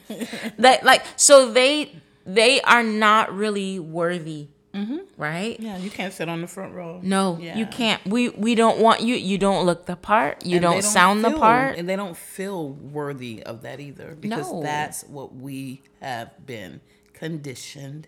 that 0.57 0.83
like 0.83 1.03
so 1.15 1.51
they 1.51 1.95
they 2.35 2.61
are 2.61 2.83
not 2.83 3.33
really 3.33 3.79
worthy 3.79 4.47
mm-hmm. 4.73 4.97
right 5.17 5.59
yeah, 5.59 5.77
you 5.77 5.89
can't 5.89 6.13
sit 6.13 6.29
on 6.29 6.41
the 6.41 6.47
front 6.47 6.73
row. 6.73 6.99
no 7.01 7.37
Yeah. 7.41 7.57
you 7.57 7.65
can't 7.65 8.03
we 8.05 8.29
we 8.29 8.55
don't 8.55 8.79
want 8.79 9.01
you 9.01 9.15
you 9.15 9.37
don't 9.37 9.65
look 9.65 9.85
the 9.85 9.95
part 9.95 10.45
you 10.45 10.59
don't, 10.59 10.75
they 10.75 10.81
sound 10.81 11.23
the 11.23 11.31
part 11.31 11.77
and 11.77 11.89
they 11.89 11.95
don't 11.95 12.15
feel 12.15 12.69
worthy 12.69 13.41
of 13.43 13.61
that 13.63 13.79
either 13.79 14.15
because 14.19 14.51
No. 14.51 14.61
that's 14.61 15.03
what 15.05 15.35
we 15.35 15.81
have 16.01 16.45
been 16.45 16.81
conditioned 17.13 18.07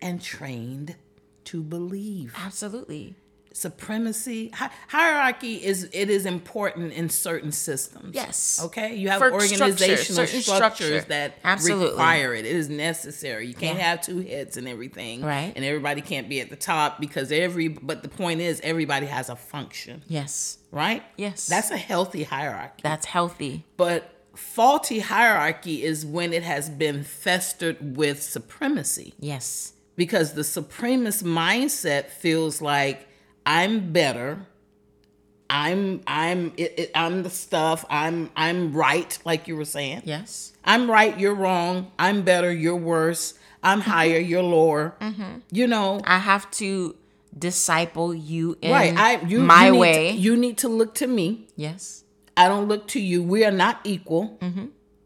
and 0.00 0.20
trained 0.20 0.96
to 1.44 1.62
believe. 1.62 2.34
absolutely 2.36 3.14
Supremacy, 3.54 4.50
hi- 4.54 4.70
hierarchy 4.88 5.56
is 5.64 5.88
it 5.92 6.08
is 6.10 6.26
important 6.26 6.92
in 6.92 7.08
certain 7.08 7.52
systems. 7.52 8.14
Yes. 8.14 8.60
Okay. 8.64 8.94
You 8.96 9.08
have 9.08 9.18
For 9.18 9.32
organizational 9.32 9.72
certain 10.26 10.42
structures 10.42 10.44
structure. 10.44 11.00
that 11.08 11.38
Absolutely. 11.44 11.90
require 11.90 12.34
it. 12.34 12.44
It 12.46 12.56
is 12.56 12.68
necessary. 12.68 13.46
You 13.46 13.54
can't 13.54 13.78
Yeah. 13.78 13.84
have 13.90 14.02
two 14.02 14.20
heads 14.20 14.56
and 14.56 14.66
everything. 14.68 15.22
Right. 15.22 15.52
And 15.54 15.64
everybody 15.64 16.00
can't 16.00 16.28
be 16.28 16.40
at 16.40 16.50
the 16.50 16.56
top 16.56 17.00
because 17.00 17.30
every. 17.32 17.68
But 17.68 18.02
the 18.02 18.08
point 18.08 18.40
is, 18.40 18.60
everybody 18.62 19.06
has 19.06 19.28
a 19.28 19.36
function. 19.36 20.02
yes 20.08 20.58
Right. 20.70 21.02
Yes. 21.16 21.46
That's 21.46 21.70
a 21.70 21.76
healthy 21.76 22.22
hierarchy. 22.22 22.80
that's 22.82 23.06
healthy 23.06 23.64
But 23.76 24.08
faulty 24.34 25.00
hierarchy 25.00 25.82
is 25.84 26.06
when 26.06 26.32
it 26.32 26.42
has 26.42 26.70
been 26.70 27.04
festered 27.04 27.96
with 27.98 28.22
supremacy 28.22 29.12
yes 29.20 29.74
because 29.96 30.32
the 30.32 30.40
supremacist 30.42 31.22
mindset 31.22 32.08
feels 32.08 32.62
like 32.62 33.06
I'm 33.44 33.92
better. 33.92 34.46
I'm 35.50 36.00
I'm 36.06 36.52
it, 36.56 36.74
it, 36.78 36.90
I'm 36.94 37.22
the 37.22 37.30
stuff. 37.30 37.84
I'm 37.90 38.30
I'm 38.36 38.72
right, 38.72 39.18
like 39.24 39.48
you 39.48 39.56
were 39.56 39.66
saying. 39.66 40.02
yes 40.04 40.52
I'm 40.64 40.90
right. 40.90 41.18
You're 41.18 41.34
wrong. 41.34 41.90
I'm 41.98 42.22
better. 42.22 42.52
You're 42.52 42.76
worse. 42.76 43.34
I'm 43.62 43.80
higher. 43.80 44.18
You're 44.18 44.42
lower. 44.42 44.94
You 45.50 45.66
know, 45.66 46.00
i 46.04 46.18
have 46.18 46.50
to 46.52 46.96
disciple 47.38 48.14
you 48.14 48.58
in 48.60 48.72
right? 48.72 48.96
I 48.96 49.20
you 49.22 49.40
my 49.40 49.68
you 49.68 49.76
way 49.76 50.12
To, 50.12 50.16
you 50.18 50.36
need 50.36 50.58
to 50.58 50.68
look 50.68 50.94
to 50.96 51.06
me. 51.06 51.48
yes 51.56 52.04
I 52.36 52.48
don't 52.48 52.66
look 52.66 52.88
to 52.88 53.00
you. 53.00 53.22
We 53.22 53.44
are 53.44 53.50
not 53.50 53.80
equal. 53.84 54.38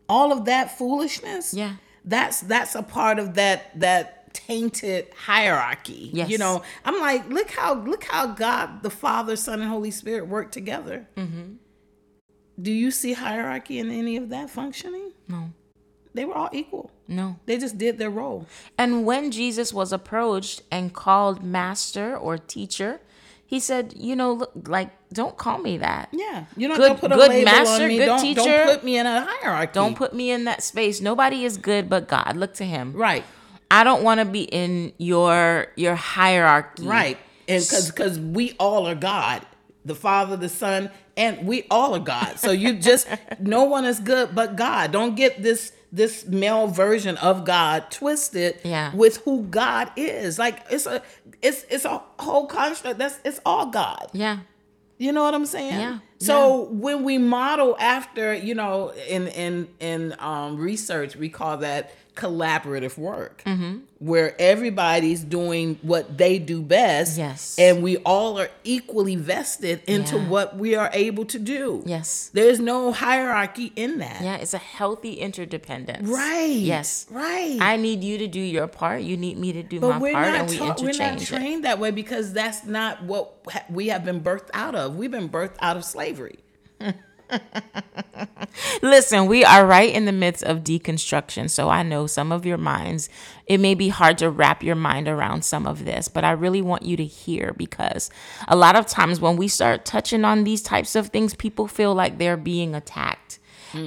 All 0.08 0.32
of 0.32 0.44
that 0.44 0.78
foolishness. 0.78 1.48
Mm-hmm. 1.48 1.58
Yeah. 1.58 1.76
That's 2.04 2.40
that's 2.40 2.76
a 2.76 2.82
part 2.82 3.18
of 3.18 3.34
that 3.34 3.78
that 3.80 4.15
tainted 4.36 5.08
hierarchy. 5.16 6.10
Yes. 6.12 6.28
You 6.28 6.38
know, 6.38 6.62
I'm 6.84 7.00
like, 7.00 7.28
look 7.30 7.50
how 7.50 7.74
look 7.74 8.04
how 8.04 8.26
God, 8.28 8.82
the 8.82 8.90
Father, 8.90 9.34
Son, 9.36 9.60
and 9.60 9.70
Holy 9.70 9.90
Spirit 9.90 10.28
work 10.28 10.50
together. 10.52 11.08
Mm-hmm. 11.16 11.54
Do 12.60 12.72
you 12.72 12.90
see 12.90 13.12
hierarchy 13.14 13.78
in 13.78 13.90
any 13.90 14.16
of 14.16 14.28
that 14.30 14.50
functioning? 14.50 15.12
no 15.28 15.50
They 16.14 16.24
were 16.24 16.34
all 16.34 16.50
equal. 16.52 16.90
no 17.08 17.36
They 17.46 17.58
just 17.58 17.76
did 17.78 17.98
their 17.98 18.10
role. 18.10 18.46
And 18.78 19.04
when 19.04 19.30
Jesus 19.30 19.72
was 19.72 19.92
approached 19.92 20.62
and 20.70 20.92
called 20.92 21.42
master 21.42 22.16
or 22.16 22.38
teacher, 22.38 23.00
he 23.48 23.60
said, 23.60 23.92
you 23.96 24.16
know, 24.16 24.32
look, 24.32 24.52
like, 24.66 24.90
don't 25.12 25.36
call 25.36 25.58
me 25.58 25.76
that. 25.78 26.08
Yeah. 26.12 26.46
You 26.56 26.66
don't 26.68 26.78
Good- 26.78 26.98
put 26.98 27.12
a 27.12 27.14
good 27.14 27.28
label 27.28 27.44
master, 27.44 27.84
on 27.84 27.88
me. 27.88 27.98
good 27.98 28.06
don't, 28.06 28.20
teacher. 28.20 28.42
don't 28.42 28.66
put 28.74 28.82
me 28.84 28.98
in 28.98 29.06
a 29.06 29.20
hierarchy. 29.28 29.70
Don't 29.72 29.94
put 29.96 30.12
me 30.14 30.30
in 30.32 30.44
that 30.44 30.62
space. 30.64 31.00
Nobody 31.00 31.44
is 31.44 31.56
good 31.56 31.88
but 31.88 32.08
God. 32.08 32.36
Look 32.36 32.54
to 32.54 32.64
him. 32.64 32.92
right. 32.94 33.24
I 33.70 33.84
don't 33.84 34.02
want 34.02 34.20
to 34.20 34.26
be 34.26 34.42
in 34.42 34.92
your 34.98 35.68
your 35.76 35.94
hierarchy. 35.94 36.86
Right. 36.86 37.18
And 37.48 37.62
because 37.62 37.90
because 37.90 38.18
we 38.18 38.54
all 38.58 38.86
are 38.86 38.94
God, 38.94 39.46
the 39.84 39.94
Father, 39.94 40.36
the 40.36 40.48
Son, 40.48 40.90
and 41.16 41.46
we 41.46 41.64
all 41.70 41.94
are 41.94 42.00
God. 42.00 42.38
So 42.38 42.50
you 42.50 42.74
just 42.74 43.08
no 43.40 43.64
one 43.64 43.84
is 43.84 44.00
good 44.00 44.34
but 44.34 44.56
God. 44.56 44.92
Don't 44.92 45.14
get 45.16 45.42
this 45.42 45.72
this 45.92 46.26
male 46.26 46.66
version 46.66 47.16
of 47.18 47.44
God 47.44 47.90
twisted 47.90 48.58
Yeah. 48.64 48.94
with 48.94 49.18
who 49.18 49.44
God 49.44 49.90
is. 49.96 50.38
Like 50.38 50.60
it's 50.70 50.86
a 50.86 51.02
it's 51.42 51.64
it's 51.70 51.84
a 51.84 52.02
whole 52.18 52.46
construct. 52.46 52.98
That's 52.98 53.18
it's 53.24 53.40
all 53.46 53.66
God. 53.66 54.08
Yeah. 54.12 54.40
You 54.98 55.12
know 55.12 55.22
what 55.24 55.34
I'm 55.34 55.44
saying? 55.44 55.78
Yeah, 55.78 55.98
So 56.20 56.68
when 56.70 57.04
we 57.04 57.18
model 57.18 57.76
after, 57.78 58.32
you 58.32 58.54
know, 58.54 58.94
in 59.08 59.28
in 59.28 59.68
in 59.78 60.14
um, 60.18 60.56
research, 60.56 61.16
we 61.16 61.28
call 61.28 61.58
that 61.58 61.92
collaborative 62.16 62.98
work, 62.98 63.42
Mm-hmm. 63.46 63.78
where 63.98 64.34
everybody's 64.40 65.22
doing 65.22 65.78
what 65.82 66.18
they 66.18 66.38
do 66.38 66.60
best. 66.62 67.16
Yes. 67.18 67.56
And 67.58 67.82
we 67.82 67.98
all 67.98 68.38
are 68.40 68.48
equally 68.64 69.14
vested 69.16 69.82
into 69.86 70.16
Yeah. 70.16 70.28
what 70.28 70.56
we 70.56 70.74
are 70.74 70.90
able 70.92 71.24
to 71.26 71.38
do. 71.38 71.82
Yes. 71.86 72.30
There's 72.32 72.58
no 72.58 72.90
hierarchy 72.92 73.72
in 73.76 73.98
that. 73.98 74.22
Yeah. 74.22 74.36
It's 74.36 74.54
a 74.54 74.58
healthy 74.58 75.14
interdependence. 75.14 76.08
Right. 76.08 76.46
Yes. 76.56 77.06
Right. 77.10 77.58
I 77.60 77.76
need 77.76 78.02
you 78.02 78.18
to 78.18 78.26
do 78.26 78.40
your 78.40 78.66
part. 78.66 79.02
You 79.02 79.16
need 79.16 79.38
me 79.38 79.52
to 79.52 79.62
do 79.62 79.78
but 79.80 79.88
my 79.90 79.98
we're 79.98 80.12
part, 80.12 80.26
and 80.34 80.48
we 80.50 80.56
taught, 80.58 80.80
we're 80.80 80.86
not 80.86 80.94
interchange 81.12 81.22
it. 81.22 81.26
trained 81.26 81.64
that 81.64 81.78
way 81.78 81.90
because 81.90 82.32
that's 82.32 82.64
not 82.64 83.04
what 83.04 83.32
we 83.70 83.88
have 83.88 84.04
been 84.04 84.20
birthed 84.20 84.50
out 84.54 84.74
of. 84.74 84.96
We've 84.96 85.10
been 85.10 85.28
birthed 85.28 85.56
out 85.60 85.76
of 85.76 85.84
slavery. 85.84 86.38
Listen, 88.82 89.26
we 89.26 89.44
are 89.44 89.66
right 89.66 89.92
in 89.92 90.04
the 90.04 90.12
midst 90.12 90.42
of 90.44 90.64
deconstruction. 90.64 91.50
So 91.50 91.68
I 91.68 91.82
know 91.82 92.06
some 92.06 92.32
of 92.32 92.46
your 92.46 92.58
minds, 92.58 93.08
it 93.46 93.58
may 93.58 93.74
be 93.74 93.88
hard 93.88 94.18
to 94.18 94.30
wrap 94.30 94.62
your 94.62 94.76
mind 94.76 95.08
around 95.08 95.44
some 95.44 95.66
of 95.66 95.84
this, 95.84 96.08
but 96.08 96.24
I 96.24 96.32
really 96.32 96.62
want 96.62 96.82
you 96.82 96.96
to 96.96 97.04
hear 97.04 97.54
because 97.56 98.10
a 98.48 98.56
lot 98.56 98.76
of 98.76 98.86
times 98.86 99.20
when 99.20 99.36
we 99.36 99.48
start 99.48 99.84
touching 99.84 100.24
on 100.24 100.44
these 100.44 100.62
types 100.62 100.94
of 100.94 101.08
things, 101.08 101.34
people 101.34 101.66
feel 101.66 101.94
like 101.94 102.18
they're 102.18 102.36
being 102.36 102.74
attacked. 102.74 103.38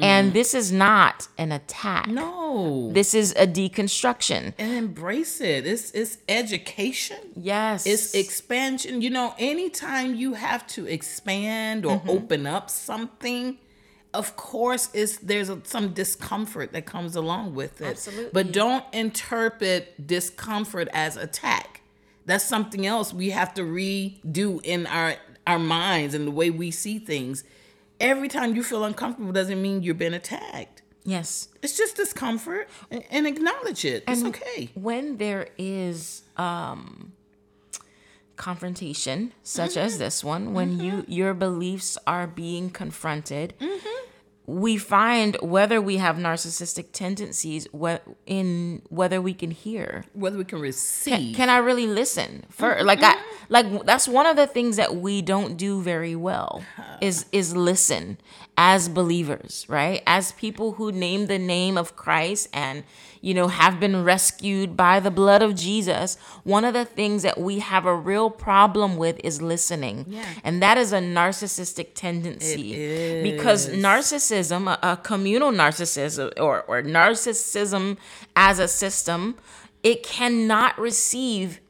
And 0.04 0.34
this 0.34 0.54
is 0.54 0.72
not 0.72 1.28
an 1.38 1.52
attack. 1.52 2.08
No. 2.08 2.92
This 2.94 3.14
is 3.14 3.34
a 3.38 3.46
deconstruction. 3.48 4.54
and 4.58 4.74
embrace 4.74 5.42
it. 5.42 5.66
It's 5.66 5.92
it's 5.92 6.18
education. 6.28 7.18
Yes. 7.36 7.86
It's 7.86 8.14
expansion. 8.14 9.02
You 9.02 9.10
know, 9.10 9.34
anytime 9.38 10.16
you 10.16 10.34
have 10.34 10.66
to 10.68 10.86
expand 10.88 11.86
or 11.86 11.98
Mm-hmm. 12.00 12.10
open 12.10 12.48
up 12.48 12.70
something, 12.70 13.58
of 14.14 14.36
course, 14.36 14.90
is 14.94 15.18
there's 15.20 15.50
a, 15.50 15.60
some 15.64 15.94
discomfort 15.94 16.72
that 16.74 16.86
comes 16.86 17.16
along 17.16 17.56
with 17.56 17.82
it. 17.82 17.88
Absolutely. 17.88 18.32
But 18.34 18.52
don't 18.52 18.84
interpret 18.94 20.08
discomfort 20.08 20.88
as 20.94 21.18
attack. 21.18 21.82
That's 22.26 22.44
something 22.46 22.86
else 22.86 23.14
we 23.14 23.32
have 23.32 23.54
to 23.56 23.62
redo 23.64 24.62
in 24.64 24.86
our 24.88 25.16
our 25.48 25.60
minds 25.60 26.14
and 26.14 26.28
the 26.28 26.32
way 26.32 26.50
we 26.52 26.70
see 26.72 27.00
things. 27.00 27.44
Every 28.00 28.28
time 28.28 28.56
you 28.56 28.64
feel 28.64 28.84
uncomfortable 28.84 29.32
doesn't 29.32 29.62
mean 29.62 29.84
you've 29.84 29.98
been 29.98 30.14
attacked. 30.14 30.82
yes. 31.04 31.50
It's 31.62 31.78
just 31.78 31.96
discomfort 31.96 32.70
and, 32.90 33.04
and 33.10 33.28
acknowledge 33.28 33.84
it. 33.86 34.04
It's 34.08 34.24
okay. 34.24 34.70
When 34.74 35.18
there 35.18 35.50
is 35.58 36.24
um 36.38 37.14
confrontation 38.36 39.34
such 39.44 39.76
as 39.76 39.94
mm-hmm. 39.94 40.00
this 40.00 40.24
one, 40.24 40.54
when 40.54 40.80
you 40.80 40.94
mm-hmm. 40.94 41.12
your 41.12 41.34
beliefs 41.34 41.98
are 42.08 42.26
being 42.26 42.70
confronted, 42.70 43.54
mm-hmm. 43.60 44.09
We 44.50 44.78
find 44.78 45.38
whether 45.42 45.80
we 45.80 45.98
have 45.98 46.16
narcissistic 46.16 46.92
tendencies 46.92 47.68
what 47.72 48.04
in 48.26 48.82
whether 48.90 49.22
we 49.22 49.34
can 49.34 49.52
hear. 49.52 50.06
Whether 50.14 50.40
we 50.40 50.44
can 50.44 50.60
receive. 50.60 51.36
can 51.36 51.50
I 51.50 51.60
really 51.60 51.86
listen? 51.86 52.46
For 52.50 52.74
mm-hmm, 52.74 52.86
like 52.86 53.04
I 53.04 53.14
mm-hmm. 53.14 53.46
like 53.50 53.86
that's 53.86 54.08
one 54.08 54.26
of 54.26 54.36
the 54.36 54.48
things 54.48 54.78
that 54.78 54.96
we 54.96 55.22
don't 55.22 55.56
do 55.56 55.82
very 55.84 56.16
well 56.16 56.64
is 57.00 57.26
is 57.32 57.56
listen 57.56 58.18
as 58.62 58.90
believers, 58.90 59.66
right? 59.70 60.04
As 60.06 60.34
people 60.34 60.74
who 60.74 60.92
name 60.92 61.28
the 61.28 61.40
name 61.40 61.78
of 61.78 61.96
Christ 61.96 62.50
and 62.52 62.84
you 63.22 63.34
know 63.34 63.48
have 63.48 63.80
been 63.80 64.04
rescued 64.04 64.76
by 64.76 65.00
the 65.00 65.10
blood 65.10 65.42
of 65.42 65.56
Jesus, 65.56 66.18
one 66.44 66.66
of 66.66 66.74
the 66.74 66.84
things 66.84 67.24
that 67.24 67.40
we 67.40 67.60
have 67.60 67.86
a 67.86 67.96
real 67.96 68.30
problem 68.30 68.98
with 68.98 69.18
is 69.24 69.42
listening. 69.42 70.06
Yeah. 70.10 70.26
And 70.44 70.62
that 70.62 70.78
is 70.78 70.92
a 70.92 71.00
narcissistic 71.00 71.94
tendency 71.96 72.74
It 72.74 73.24
because 73.24 73.70
narcissism, 73.70 74.68
a, 74.70 74.92
a 74.92 74.98
communal 74.98 75.52
narcissism 75.52 76.34
or 76.38 76.64
or 76.64 76.84
narcissism 76.84 77.98
as 78.36 78.60
a 78.60 78.68
system, 78.68 79.38
it 79.84 80.04
cannot 80.04 80.78
receive 80.78 81.62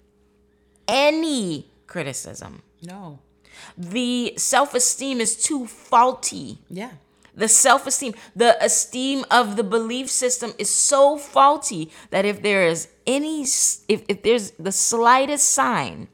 any 0.88 1.69
criticism. 1.86 2.63
no. 2.82 3.19
The 3.77 4.34
self 4.38 4.73
esteem 4.73 5.21
is 5.21 5.36
too 5.36 5.67
faulty. 5.67 6.60
Yeah. 6.69 6.91
The 7.36 7.47
self 7.47 7.88
esteem, 7.88 8.13
the 8.36 8.62
esteem 8.63 9.23
of 9.32 9.55
the 9.55 9.63
belief 9.63 10.10
system 10.10 10.53
is 10.58 10.69
so 10.69 11.17
faulty 11.17 11.91
that 12.10 12.25
if 12.25 12.41
there 12.41 12.65
is 12.65 12.89
any, 13.08 13.43
if, 13.43 14.03
if 14.08 14.23
there's 14.23 14.51
the 14.51 14.71
slightest 14.71 15.51
sign 15.51 16.10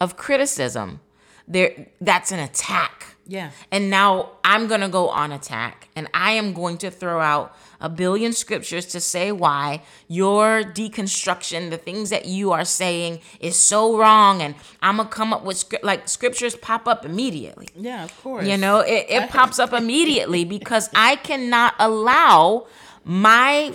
of 0.00 0.16
criticism, 0.16 1.00
there 1.46 1.88
that's 2.00 2.32
an 2.32 2.38
attack. 2.38 3.13
Yeah. 3.26 3.50
And 3.70 3.90
now 3.90 4.32
I'm 4.44 4.66
going 4.66 4.80
to 4.80 4.88
go 4.88 5.08
on 5.08 5.32
attack 5.32 5.88
and 5.96 6.08
I 6.12 6.32
am 6.32 6.52
going 6.52 6.78
to 6.78 6.90
throw 6.90 7.20
out 7.20 7.56
a 7.80 7.88
billion 7.88 8.32
scriptures 8.32 8.86
to 8.86 9.00
say 9.00 9.32
why 9.32 9.82
your 10.08 10.62
deconstruction, 10.62 11.70
the 11.70 11.78
things 11.78 12.10
that 12.10 12.26
you 12.26 12.52
are 12.52 12.64
saying 12.64 13.20
is 13.40 13.58
so 13.58 13.96
wrong. 13.96 14.42
And 14.42 14.54
I'm 14.82 14.96
going 14.96 15.08
to 15.08 15.14
come 15.14 15.32
up 15.32 15.44
with 15.44 15.56
script, 15.56 15.84
like 15.84 16.08
scriptures 16.08 16.54
pop 16.56 16.86
up 16.86 17.04
immediately. 17.04 17.68
Yeah, 17.76 18.04
of 18.04 18.22
course. 18.22 18.46
You 18.46 18.56
know, 18.56 18.80
it, 18.80 19.06
it 19.08 19.30
pops 19.30 19.58
up 19.58 19.72
immediately 19.82 20.44
because 20.44 20.90
I 20.94 21.16
cannot 21.16 21.74
allow 21.78 22.66
my 23.04 23.72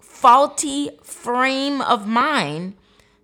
faulty 0.00 0.90
frame 1.02 1.80
of 1.80 2.06
mind 2.06 2.74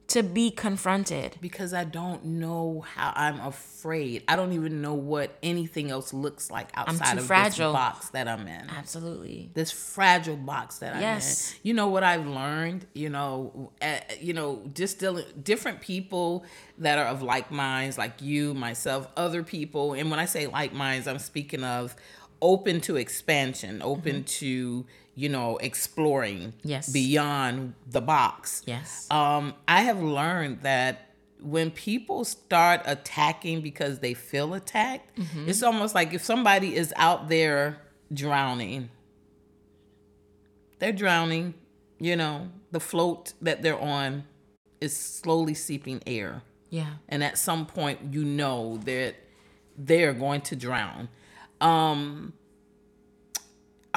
to 0.09 0.23
be 0.23 0.51
confronted. 0.51 1.37
because 1.40 1.75
I 1.75 1.85
don't 1.85 2.25
know 2.25 2.81
how 2.94 3.12
I'm 3.14 3.40
afraid. 3.40 4.23
I 4.27 4.37
don't 4.37 4.53
even 4.53 4.81
know 4.81 4.94
what 4.94 5.37
anything 5.42 5.90
else 5.90 6.14
looks 6.14 6.51
like 6.51 6.71
outside 6.75 7.18
of 7.18 7.27
fragile. 7.27 7.73
this 7.73 7.79
box 7.79 8.09
that 8.11 8.27
I'm 8.27 8.49
in. 8.49 8.71
Absolutely. 8.71 9.51
This 9.53 9.71
fragile 9.71 10.37
box 10.37 10.79
that 10.79 10.94
I'm 10.97 11.03
Yes. 11.03 11.53
in. 11.53 11.59
You 11.62 11.75
know 11.75 11.88
what 11.88 12.05
I've 12.05 12.27
learned. 12.27 12.87
You 12.94 13.11
know, 13.11 13.71
uh, 13.83 13.99
you 14.21 14.33
know, 14.33 14.62
just 14.75 14.99
dealing 14.99 15.27
different 15.42 15.81
people 15.83 16.44
that 16.79 16.99
are 16.99 17.07
of 17.07 17.23
like 17.23 17.51
minds, 17.51 17.99
like 17.99 18.23
you, 18.23 18.55
myself, 18.55 19.09
other 19.16 19.42
people. 19.42 19.92
And 19.92 20.11
when 20.11 20.18
I 20.18 20.25
say 20.25 20.47
like 20.47 20.73
minds, 20.73 21.07
I'm 21.07 21.18
speaking 21.18 21.64
of 21.64 21.94
open 22.40 22.81
to 22.83 22.97
expansion, 22.97 23.83
open 23.83 24.25
to 24.25 24.87
you 25.20 25.28
know 25.28 25.57
exploring 25.59 26.52
Yes. 26.62 26.88
beyond 26.92 27.74
the 27.96 28.00
box 28.00 28.62
Yes. 28.66 29.07
um, 29.11 29.44
I 29.66 29.81
have 29.88 30.00
learned 30.00 30.62
that 30.62 30.92
when 31.40 31.70
people 31.70 32.24
start 32.24 32.81
attacking 32.85 33.61
because 33.62 33.94
they 34.00 34.14
feel 34.14 34.54
attacked, 34.54 35.09
Mm-hmm. 35.18 35.48
it's 35.48 35.62
almost 35.62 35.94
like 35.94 36.12
if 36.14 36.22
somebody 36.24 36.74
is 36.83 36.92
out 36.96 37.28
there 37.28 37.78
drowning, 38.12 38.90
they're 40.78 40.92
drowning, 40.92 41.54
you 41.98 42.16
know, 42.16 42.48
the 42.70 42.81
float 42.81 43.33
that 43.42 43.62
they're 43.62 43.78
on 43.78 44.24
is 44.81 44.96
slowly 44.96 45.54
seeping 45.54 46.00
air. 46.07 46.42
yeah. 46.70 46.94
And 47.09 47.24
at 47.24 47.38
some 47.38 47.66
point, 47.66 47.98
you 48.14 48.24
know 48.24 48.78
that 48.85 49.14
they're 49.76 50.12
going 50.12 50.40
to 50.42 50.57
drown. 50.57 51.09
Um, 51.61 52.33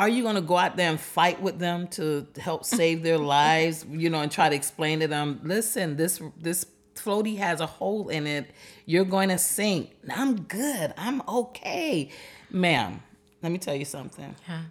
are 0.01 0.09
you 0.09 0.23
going 0.23 0.33
to 0.35 0.41
go 0.41 0.57
out 0.57 0.75
there 0.77 0.89
and 0.89 0.99
fight 0.99 1.39
with 1.43 1.59
them 1.59 1.87
to 1.89 2.25
help 2.39 2.65
save 2.65 3.03
their 3.03 3.17
lives 3.39 3.85
you 3.89 4.09
know 4.09 4.19
and 4.21 4.31
try 4.31 4.49
to 4.49 4.55
explain 4.55 4.99
to 4.99 5.07
them 5.07 5.39
listen 5.43 5.95
this 5.95 6.19
this 6.39 6.65
floaty 6.95 7.37
has 7.37 7.61
a 7.61 7.65
hole 7.65 8.09
in 8.09 8.25
it 8.27 8.49
you're 8.85 9.05
going 9.05 9.29
to 9.29 9.37
sink 9.37 9.91
i'm 10.13 10.41
good 10.41 10.93
i'm 10.97 11.21
okay 11.27 12.09
ma'am 12.49 13.01
let 13.43 13.51
me 13.51 13.57
tell 13.57 13.75
you 13.75 13.85
something 13.85 14.35
Yeah. 14.49 14.61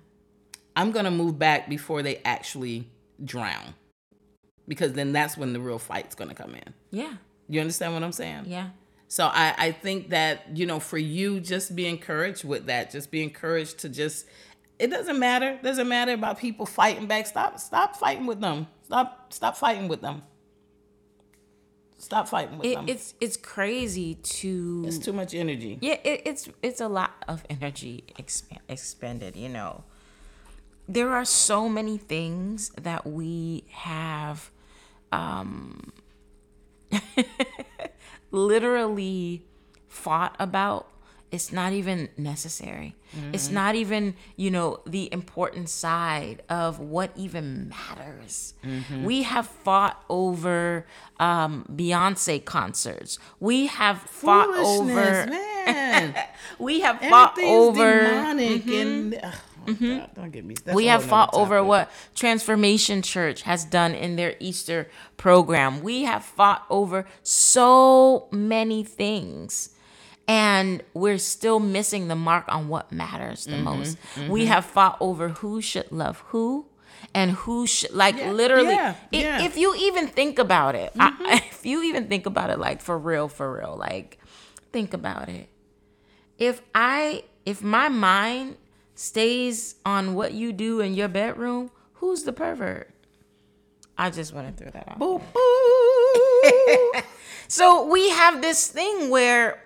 i'm 0.76 0.90
going 0.90 1.04
to 1.06 1.10
move 1.10 1.38
back 1.38 1.68
before 1.68 2.02
they 2.02 2.16
actually 2.24 2.88
drown 3.24 3.74
because 4.66 4.92
then 4.94 5.12
that's 5.12 5.36
when 5.36 5.52
the 5.52 5.60
real 5.60 5.78
fight's 5.78 6.14
going 6.14 6.28
to 6.28 6.34
come 6.36 6.54
in 6.56 6.74
Yeah. 6.90 7.14
you 7.48 7.60
understand 7.60 7.94
what 7.94 8.02
i'm 8.02 8.12
saying 8.12 8.44
Yeah. 8.46 8.70
so 9.08 9.26
I, 9.26 9.54
I 9.66 9.72
think 9.72 10.10
that, 10.10 10.56
you 10.56 10.66
know, 10.66 10.78
for 10.80 10.98
you, 10.98 11.40
just 11.40 11.74
be 11.74 11.86
encouraged 11.86 12.44
with 12.44 12.66
that. 12.66 12.92
Just 12.92 13.10
be 13.10 13.22
encouraged 13.24 13.78
to 13.80 13.88
just 13.88 14.26
it 14.80 14.90
doesn't 14.90 15.18
matter. 15.18 15.58
Doesn't 15.62 15.88
matter 15.88 16.12
about 16.12 16.38
people 16.38 16.66
fighting 16.66 17.06
back. 17.06 17.26
Stop 17.26 17.58
stop 17.60 17.96
fighting 17.96 18.26
with 18.26 18.40
them. 18.40 18.66
Stop 18.82 19.32
stop 19.32 19.56
fighting 19.56 19.86
with 19.88 20.00
them. 20.00 20.22
Stop 21.98 22.28
fighting 22.28 22.56
with 22.58 22.66
It, 22.66 22.74
them. 22.76 22.84
it's 22.88 23.14
it's 23.20 23.36
crazy 23.36 24.14
to 24.14 24.84
it's 24.86 24.98
too 24.98 25.12
much 25.12 25.34
energy. 25.34 25.78
yeah 25.82 25.98
it, 26.02 26.22
it's 26.24 26.48
it's 26.62 26.80
a 26.80 26.88
lot 26.88 27.12
of 27.28 27.44
energy 27.50 28.04
exp- 28.18 28.56
expended 28.70 29.36
you 29.36 29.50
know 29.50 29.84
there 30.88 31.10
are 31.12 31.26
so 31.26 31.68
many 31.68 31.98
things 31.98 32.70
that 32.80 33.06
we 33.06 33.64
have 33.70 34.50
um 35.12 35.92
literally 38.30 39.44
fought 39.88 40.34
about 40.38 40.88
it's 41.30 41.52
not 41.52 41.72
even 41.72 42.08
necessary 42.16 42.94
it's 43.32 43.46
mm-hmm. 43.46 43.54
not 43.54 43.74
even 43.74 44.14
you 44.36 44.50
know 44.50 44.80
the 44.86 45.12
important 45.12 45.68
side 45.68 46.42
of 46.48 46.78
what 46.78 47.10
even 47.16 47.68
matters 47.68 48.54
mm-hmm. 48.64 49.04
we 49.04 49.22
have 49.22 49.46
fought 49.46 50.02
over 50.08 50.86
um 51.18 51.64
Beyoncé 51.70 52.44
concerts 52.44 53.18
we 53.38 53.66
have 53.66 53.98
fought 53.98 54.48
over 54.56 55.26
we 56.58 56.80
have 56.80 57.00
fought 57.00 57.38
over 57.38 58.04
demonic 58.04 58.62
mm-hmm. 58.62 58.72
and 58.72 59.20
oh 59.24 59.76
my 59.80 59.98
God, 59.98 60.10
don't 60.14 60.30
get 60.30 60.44
me. 60.44 60.54
That's 60.64 60.74
we 60.74 60.86
have 60.86 61.04
fought 61.04 61.30
over 61.32 61.56
topic. 61.56 61.68
what 61.68 61.90
Transformation 62.14 63.02
Church 63.02 63.42
has 63.42 63.64
done 63.64 63.94
in 63.94 64.16
their 64.16 64.34
Easter 64.40 64.88
program. 65.16 65.82
We 65.82 66.02
have 66.04 66.24
fought 66.24 66.64
over 66.70 67.06
so 67.22 68.28
many 68.30 68.84
things. 68.84 69.70
And 70.28 70.82
we're 70.94 71.18
still 71.18 71.58
missing 71.58 72.06
the 72.08 72.14
mark 72.16 72.44
on 72.48 72.68
what 72.68 72.92
matters 72.92 73.46
Mm-hmm, 73.46 73.56
the 73.56 73.62
most. 73.62 73.98
We 74.28 74.46
have 74.46 74.64
fought 74.64 74.96
over 75.00 75.28
who 75.30 75.60
should 75.60 75.90
love 75.90 76.20
who 76.28 76.66
and 77.14 77.32
who 77.32 77.66
should, 77.66 77.92
like, 77.92 78.14
literally. 78.16 78.74
yeah, 78.74 78.94
i- 79.12 79.16
yeah. 79.16 79.36
Mm-hmm. 79.38 79.46
If 79.46 79.56
you 79.56 79.74
even 79.76 80.06
think 80.06 80.38
about 80.38 80.74
it, 80.76 80.92
I, 81.00 81.42
if 81.50 81.66
you 81.66 81.82
even 81.84 82.06
think 82.08 82.26
about 82.26 82.50
it, 82.50 82.58
like, 82.58 82.80
for 82.80 82.96
real, 82.96 83.26
for 83.28 83.58
real, 83.58 83.74
like, 83.78 84.18
think 84.72 84.94
about 84.94 85.28
it 85.28 85.48
if 86.38 86.62
I 86.74 87.24
if 87.44 87.62
my 87.62 87.88
mind 87.88 88.56
stays 88.94 89.74
on 89.84 90.14
what 90.14 90.32
you 90.32 90.52
do 90.52 90.80
in 90.80 90.94
your 90.94 91.08
bedroom, 91.08 91.70
who's 91.94 92.22
the 92.22 92.32
pervert? 92.32 92.90
I 93.98 94.10
just 94.10 94.32
want 94.32 94.46
to 94.56 94.62
throw 94.62 94.70
that 94.70 94.88
out. 94.88 94.98
Boop, 95.00 95.22
boop. 95.34 97.04
So 97.48 97.84
we 97.86 98.10
have 98.10 98.40
this 98.42 98.68
thing 98.68 99.10
where, 99.10 99.60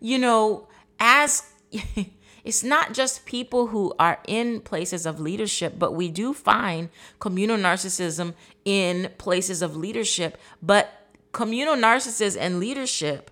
you 0.00 0.18
know, 0.18 0.68
as 1.00 1.42
it's 2.44 2.62
not 2.62 2.94
just 2.94 3.26
people 3.26 3.68
who 3.68 3.94
are 3.98 4.20
in 4.26 4.60
places 4.60 5.04
of 5.06 5.20
leadership, 5.20 5.74
but 5.78 5.94
we 5.94 6.08
do 6.08 6.32
find 6.32 6.90
communal 7.18 7.56
narcissism 7.56 8.34
in 8.64 9.10
places 9.18 9.62
of 9.62 9.76
leadership. 9.76 10.38
But 10.62 11.08
communal 11.32 11.74
narcissists 11.74 12.36
and 12.38 12.60
leadership 12.60 13.30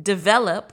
develop, 0.00 0.72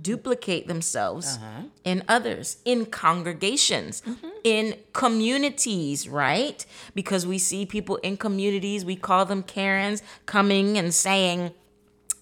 duplicate 0.00 0.66
themselves 0.66 1.36
uh-huh. 1.36 1.62
in 1.84 2.02
others, 2.08 2.56
in 2.64 2.86
congregations, 2.86 4.00
mm-hmm. 4.00 4.28
in 4.42 4.76
communities, 4.92 6.08
right? 6.08 6.64
Because 6.94 7.26
we 7.26 7.38
see 7.38 7.64
people 7.64 7.96
in 7.96 8.16
communities, 8.16 8.84
we 8.84 8.96
call 8.96 9.24
them 9.24 9.42
Karens, 9.42 10.02
coming 10.26 10.78
and 10.78 10.92
saying, 10.92 11.52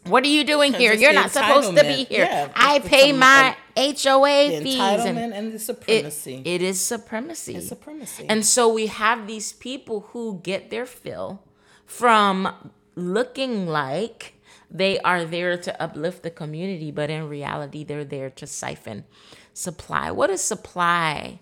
what 0.05 0.25
are 0.25 0.29
you 0.29 0.45
doing 0.45 0.73
here? 0.73 0.93
You're 0.95 1.13
not 1.13 1.31
supposed 1.31 1.77
to 1.77 1.83
be 1.83 2.05
here. 2.05 2.25
Yeah, 2.25 2.53
I 2.55 2.79
pay 2.81 3.13
my 3.13 3.57
HOA 3.77 4.51
The 4.51 4.61
fees. 4.63 4.79
entitlement 4.79 5.17
And 5.17 5.35
and 5.35 5.53
the 5.53 5.77
it, 5.87 6.47
it 6.47 6.63
is 6.63 6.81
supremacy. 6.81 7.57
It's 7.57 7.69
supremacy. 7.69 8.27
And 8.29 8.45
so 8.45 8.73
we 8.73 8.87
have 8.87 9.27
these 9.27 9.53
people 9.53 10.09
who 10.13 10.41
get 10.43 10.71
their 10.71 10.87
fill 10.87 11.43
from 11.85 12.71
looking 12.95 13.67
like 13.67 14.35
they 14.71 14.99
are 15.01 15.25
there 15.25 15.57
to 15.57 15.83
uplift 15.83 16.23
the 16.23 16.31
community, 16.31 16.91
but 16.91 17.11
in 17.11 17.29
reality, 17.29 17.85
they're 17.85 18.05
there 18.05 18.31
to 18.31 18.47
siphon 18.47 19.05
supply. 19.53 20.11
What 20.11 20.29
does 20.29 20.43
supply 20.43 21.41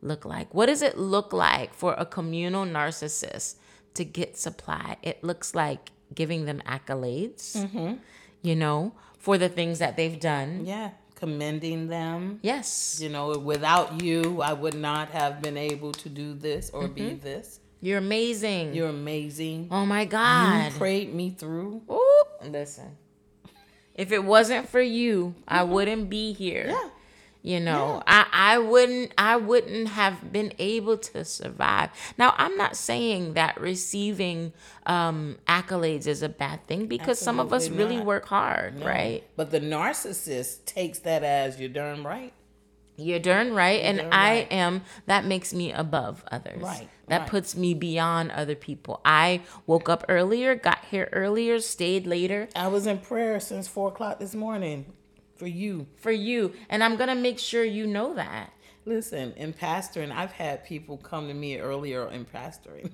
look 0.00 0.24
like? 0.24 0.54
What 0.54 0.66
does 0.66 0.82
it 0.82 0.96
look 0.96 1.32
like 1.32 1.74
for 1.74 1.94
a 1.94 2.06
communal 2.06 2.64
narcissist 2.64 3.56
to 3.94 4.04
get 4.04 4.38
supply? 4.38 4.96
It 5.02 5.24
looks 5.24 5.54
like 5.54 5.90
giving 6.14 6.44
them 6.44 6.62
accolades, 6.66 7.98
you 8.42 8.56
know, 8.56 8.92
for 9.18 9.36
the 9.38 9.48
things 9.48 9.78
that 9.80 9.96
they've 9.96 10.18
done. 10.20 10.64
yeah, 10.64 10.90
commending 11.14 11.88
them. 11.88 12.38
Yes, 12.42 12.98
You 13.02 13.08
know, 13.08 13.36
without 13.38 14.02
you, 14.02 14.40
I 14.42 14.52
would 14.52 14.74
not 14.74 15.08
have 15.10 15.42
been 15.42 15.56
able 15.56 15.92
to 15.92 16.08
do 16.08 16.34
this 16.34 16.70
or 16.70 16.86
be 16.88 17.02
Mm-hmm. 17.02 17.20
this. 17.24 17.60
you're 17.80 17.98
amazing. 17.98 18.74
You're 18.74 18.88
amazing. 18.88 19.68
oh 19.70 19.84
my 19.86 20.04
God. 20.04 20.72
You 20.72 20.78
prayed 20.78 21.14
me 21.14 21.30
through. 21.30 21.82
Ooh, 21.90 22.24
listen. 22.44 22.96
If 23.94 24.12
it 24.12 24.22
wasn't 24.22 24.68
for 24.68 24.80
you, 24.80 25.34
I 25.46 25.64
wouldn't 25.64 26.08
be 26.08 26.32
here. 26.32 26.66
Yeah. 26.68 26.88
You 27.48 27.60
know, 27.60 28.02
I, 28.06 28.26
I 28.30 28.58
wouldn't 28.58 29.12
I 29.16 29.36
wouldn't 29.36 29.88
have 29.88 30.30
been 30.30 30.52
able 30.58 30.98
to 30.98 31.24
survive. 31.24 31.88
Now, 32.18 32.34
I'm 32.36 32.58
not 32.58 32.76
saying 32.76 33.32
that 33.34 33.58
receiving 33.58 34.52
um, 34.84 35.38
accolades 35.48 36.06
is 36.06 36.22
a 36.22 36.28
bad 36.28 36.66
thing 36.66 36.88
because 36.88 37.18
some 37.18 37.40
of 37.40 37.54
us 37.54 37.62
Absolutely 37.62 37.84
really 37.84 37.96
not. 37.96 38.06
work 38.06 38.26
hard, 38.26 38.84
right? 38.84 39.24
But 39.34 39.50
the 39.50 39.60
narcissist 39.60 40.66
takes 40.66 40.98
that 40.98 41.24
as 41.24 41.58
you're 41.58 41.70
darn 41.70 42.04
right. 42.04 42.34
You're 42.98 43.18
darn 43.18 43.54
right. 43.54 43.80
and 43.82 43.96
darn 43.98 44.12
I 44.12 44.30
right. 44.30 44.52
am, 44.52 44.82
that 45.06 45.24
makes 45.24 45.54
me 45.54 45.72
above 45.72 46.22
others. 46.30 46.60
Right, 46.60 46.88
That 47.06 47.20
right. 47.20 47.30
puts 47.30 47.56
me 47.56 47.72
beyond 47.72 48.30
other 48.32 48.56
people. 48.56 49.00
I 49.06 49.40
woke 49.66 49.88
up 49.88 50.04
earlier, 50.10 50.54
got 50.54 50.84
here 50.90 51.08
earlier, 51.12 51.60
stayed 51.60 52.06
later 52.06 52.48
I 52.54 52.68
was 52.68 52.86
in 52.86 52.98
prayer 52.98 53.40
since 53.40 53.68
four 53.68 53.88
o'clock 53.88 54.18
this 54.18 54.34
morning 54.34 54.92
for 55.38 55.46
you. 55.46 55.86
for 55.96 56.10
you. 56.10 56.52
And 56.68 56.82
I'm 56.84 56.96
going 56.96 57.08
to 57.08 57.14
make 57.14 57.38
sure 57.38 57.64
you 57.64 57.86
know 57.86 58.14
that. 58.14 58.52
Listen, 58.84 59.32
in 59.36 59.52
pastoring, 59.52 60.10
I've 60.10 60.32
had 60.32 60.64
people 60.64 60.96
come 60.96 61.28
to 61.28 61.34
me 61.34 61.58
earlier 61.58 62.10
in 62.10 62.24
pastoring. 62.24 62.92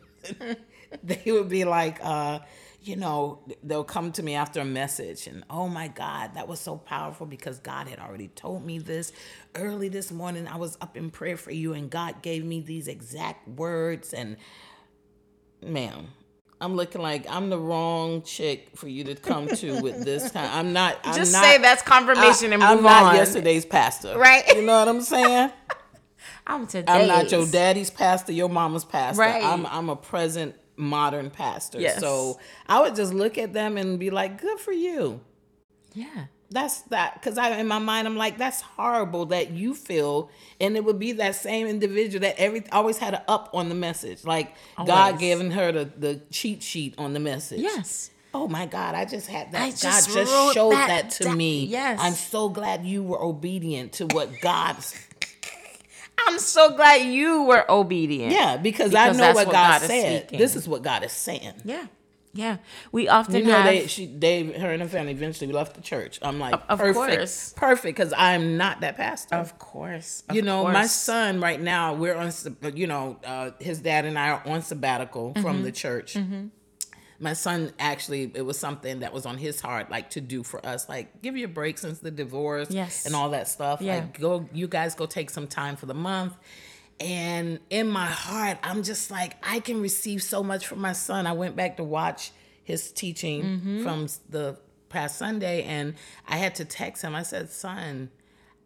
they 1.02 1.22
would 1.30 1.48
be 1.48 1.64
like, 1.64 1.98
uh, 2.04 2.40
you 2.82 2.96
know, 2.96 3.40
they'll 3.62 3.84
come 3.84 4.12
to 4.12 4.22
me 4.22 4.34
after 4.34 4.60
a 4.60 4.64
message 4.64 5.26
and, 5.26 5.44
oh 5.48 5.68
my 5.68 5.88
God, 5.88 6.34
that 6.34 6.48
was 6.48 6.60
so 6.60 6.76
powerful 6.76 7.26
because 7.26 7.58
God 7.60 7.88
had 7.88 7.98
already 7.98 8.28
told 8.28 8.64
me 8.64 8.78
this. 8.78 9.12
Early 9.54 9.88
this 9.88 10.12
morning, 10.12 10.46
I 10.46 10.56
was 10.56 10.76
up 10.80 10.96
in 10.96 11.10
prayer 11.10 11.36
for 11.36 11.50
you 11.52 11.72
and 11.72 11.88
God 11.88 12.22
gave 12.22 12.44
me 12.44 12.60
these 12.60 12.88
exact 12.88 13.48
words. 13.48 14.12
And, 14.12 14.36
ma'am, 15.62 16.08
I'm 16.60 16.76
looking 16.76 17.02
like 17.02 17.26
I'm 17.28 17.50
the 17.50 17.58
wrong 17.58 18.22
chick 18.22 18.70
for 18.76 18.88
you 18.88 19.04
to 19.04 19.14
come 19.14 19.48
to 19.48 19.80
with 19.82 20.04
this 20.04 20.30
kind. 20.32 20.50
I'm 20.50 20.72
not. 20.72 20.98
I'm 21.04 21.14
Just 21.14 21.32
not, 21.32 21.42
say 21.44 21.58
that's 21.58 21.82
confirmation 21.82 22.52
and 22.52 22.62
move 22.62 22.70
I'm 22.70 22.82
not 22.82 23.04
on. 23.04 23.14
yesterday's 23.16 23.64
pastor. 23.66 24.16
Right. 24.18 24.46
You 24.54 24.62
know 24.62 24.78
what 24.78 24.88
I'm 24.88 25.02
saying? 25.02 25.50
I'm 26.46 26.66
today. 26.66 26.92
I'm 26.92 27.08
not 27.08 27.30
your 27.30 27.46
daddy's 27.46 27.90
pastor, 27.90 28.32
your 28.32 28.48
mama's 28.48 28.84
pastor. 28.84 29.20
Right. 29.20 29.42
I'm 29.42 29.66
I'm 29.66 29.88
a 29.88 29.96
present 29.96 30.54
modern 30.76 31.30
pastor. 31.30 31.80
Yes. 31.80 32.00
So 32.00 32.38
I 32.66 32.80
would 32.82 32.94
just 32.94 33.14
look 33.14 33.38
at 33.38 33.52
them 33.52 33.76
and 33.76 33.98
be 33.98 34.10
like, 34.10 34.40
"Good 34.40 34.58
for 34.58 34.72
you." 34.72 35.20
Yeah. 35.94 36.26
That's 36.54 36.82
that 36.82 37.14
because 37.14 37.36
I 37.36 37.50
in 37.58 37.66
my 37.66 37.80
mind 37.80 38.06
I'm 38.06 38.16
like, 38.16 38.38
that's 38.38 38.60
horrible 38.62 39.26
that 39.26 39.50
you 39.50 39.74
feel, 39.74 40.30
and 40.60 40.76
it 40.76 40.84
would 40.84 40.98
be 40.98 41.12
that 41.12 41.34
same 41.34 41.66
individual 41.66 42.20
that 42.20 42.38
every 42.38 42.64
always 42.70 42.96
had 42.98 43.12
a 43.12 43.30
up 43.30 43.50
on 43.52 43.68
the 43.68 43.74
message, 43.74 44.24
like 44.24 44.54
God 44.86 45.18
giving 45.18 45.50
her 45.50 45.72
the 45.72 45.84
the 45.84 46.20
cheat 46.30 46.62
sheet 46.62 46.94
on 46.96 47.12
the 47.12 47.20
message. 47.20 47.60
Yes. 47.60 48.10
Oh 48.32 48.48
my 48.48 48.66
God! 48.66 48.94
I 48.94 49.04
just 49.04 49.26
had 49.26 49.52
that. 49.52 49.62
I 49.62 49.70
God 49.70 49.76
just 49.76 50.14
just 50.14 50.54
showed 50.54 50.72
that 50.72 50.88
that, 50.88 51.10
to 51.10 51.24
down. 51.24 51.36
me. 51.36 51.66
Yes. 51.66 51.98
I'm 52.00 52.14
so 52.14 52.48
glad 52.48 52.86
you 52.86 53.02
were 53.02 53.20
obedient 53.20 53.94
to 53.94 54.06
what 54.06 54.40
God's 54.40 54.94
I'm 56.26 56.38
so 56.38 56.74
glad 56.76 57.02
you 57.02 57.42
were 57.42 57.70
obedient. 57.70 58.32
Yeah, 58.32 58.56
because, 58.56 58.90
Because 58.90 59.16
I 59.16 59.20
know 59.20 59.34
what, 59.34 59.46
what 59.46 59.52
God, 59.52 59.80
God 59.80 59.86
said. 59.88 60.22
speaking. 60.22 60.38
This 60.38 60.56
is 60.56 60.68
what 60.68 60.82
God 60.82 61.04
is 61.04 61.12
saying. 61.12 61.54
Yeah. 61.64 61.86
Yeah. 62.34 62.56
We 62.92 63.08
often 63.08 63.36
You 63.36 63.44
know, 63.44 63.52
have 63.52 63.64
they, 63.64 63.86
she, 63.86 64.06
they, 64.06 64.42
her 64.44 64.70
and 64.72 64.82
her 64.82 64.88
family 64.88 65.12
eventually 65.12 65.52
left 65.52 65.74
the 65.76 65.80
church. 65.80 66.18
I'm 66.20 66.38
like, 66.40 66.54
of 66.68 66.78
perfect, 66.78 66.94
course. 66.94 67.54
perfect, 67.56 67.96
because 67.96 68.12
I'm 68.16 68.56
not 68.56 68.80
that 68.80 68.96
pastor. 68.96 69.36
Of 69.36 69.58
course. 69.58 70.24
you 70.32 70.40
of 70.40 70.44
know, 70.46 70.64
my 70.64 70.86
son 70.86 71.40
right 71.40 71.60
now, 71.60 71.94
we're 71.94 72.16
on, 72.16 72.32
you 72.74 72.86
know, 72.88 73.18
uh, 73.24 73.52
his 73.60 73.78
dad 73.80 74.04
and 74.04 74.18
I 74.18 74.30
are 74.30 74.42
on 74.46 74.62
sabbatical 74.62 75.32
Mm-hmm. 75.34 75.42
from 75.42 75.62
the 75.62 75.72
church. 75.72 76.16
My 77.20 77.32
son 77.32 77.72
actually, 77.78 78.32
it 78.34 78.42
was 78.44 78.58
something 78.58 79.00
that 79.00 79.12
was 79.12 79.24
on 79.24 79.38
his 79.38 79.60
heart, 79.60 79.88
like 79.88 80.10
to 80.10 80.20
do 80.20 80.42
for 80.42 80.64
us, 80.66 80.88
like 80.88 81.22
give 81.22 81.36
you 81.36 81.44
a 81.44 81.48
break 81.48 81.78
since 81.78 82.00
the 82.00 82.10
divorce, 82.10 82.68
Yes. 82.70 83.06
and 83.06 83.14
all 83.14 83.30
that 83.30 83.46
stuff. 83.46 83.80
Yeah. 83.80 83.94
Like, 83.94 84.18
go, 84.20 84.48
you 84.52 84.66
guys 84.66 84.96
go 84.96 85.06
take 85.06 85.30
some 85.30 85.46
time 85.46 85.76
for 85.76 85.86
the 85.86 85.94
month. 85.94 86.34
And 87.00 87.58
in 87.70 87.88
my 87.88 88.06
heart, 88.06 88.58
I'm 88.62 88.82
just 88.82 89.10
like, 89.10 89.36
I 89.42 89.60
can 89.60 89.80
receive 89.80 90.22
so 90.22 90.42
much 90.42 90.66
from 90.66 90.80
my 90.80 90.92
son. 90.92 91.26
I 91.26 91.32
went 91.32 91.56
back 91.56 91.76
to 91.78 91.84
watch 91.84 92.32
his 92.62 92.92
teaching 92.92 93.42
Mm-hmm. 93.42 93.82
from 93.82 94.06
the 94.30 94.58
past 94.88 95.18
Sunday, 95.18 95.64
and 95.64 95.94
I 96.28 96.36
had 96.36 96.54
to 96.56 96.64
text 96.64 97.02
him. 97.02 97.14
I 97.14 97.24
said, 97.24 97.50
Son, 97.50 98.10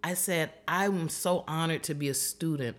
I 0.04 0.14
said, 0.14 0.50
I'm 0.68 1.08
so 1.08 1.42
honored 1.48 1.82
to 1.84 1.94
be 1.94 2.08
a 2.08 2.14
student 2.14 2.76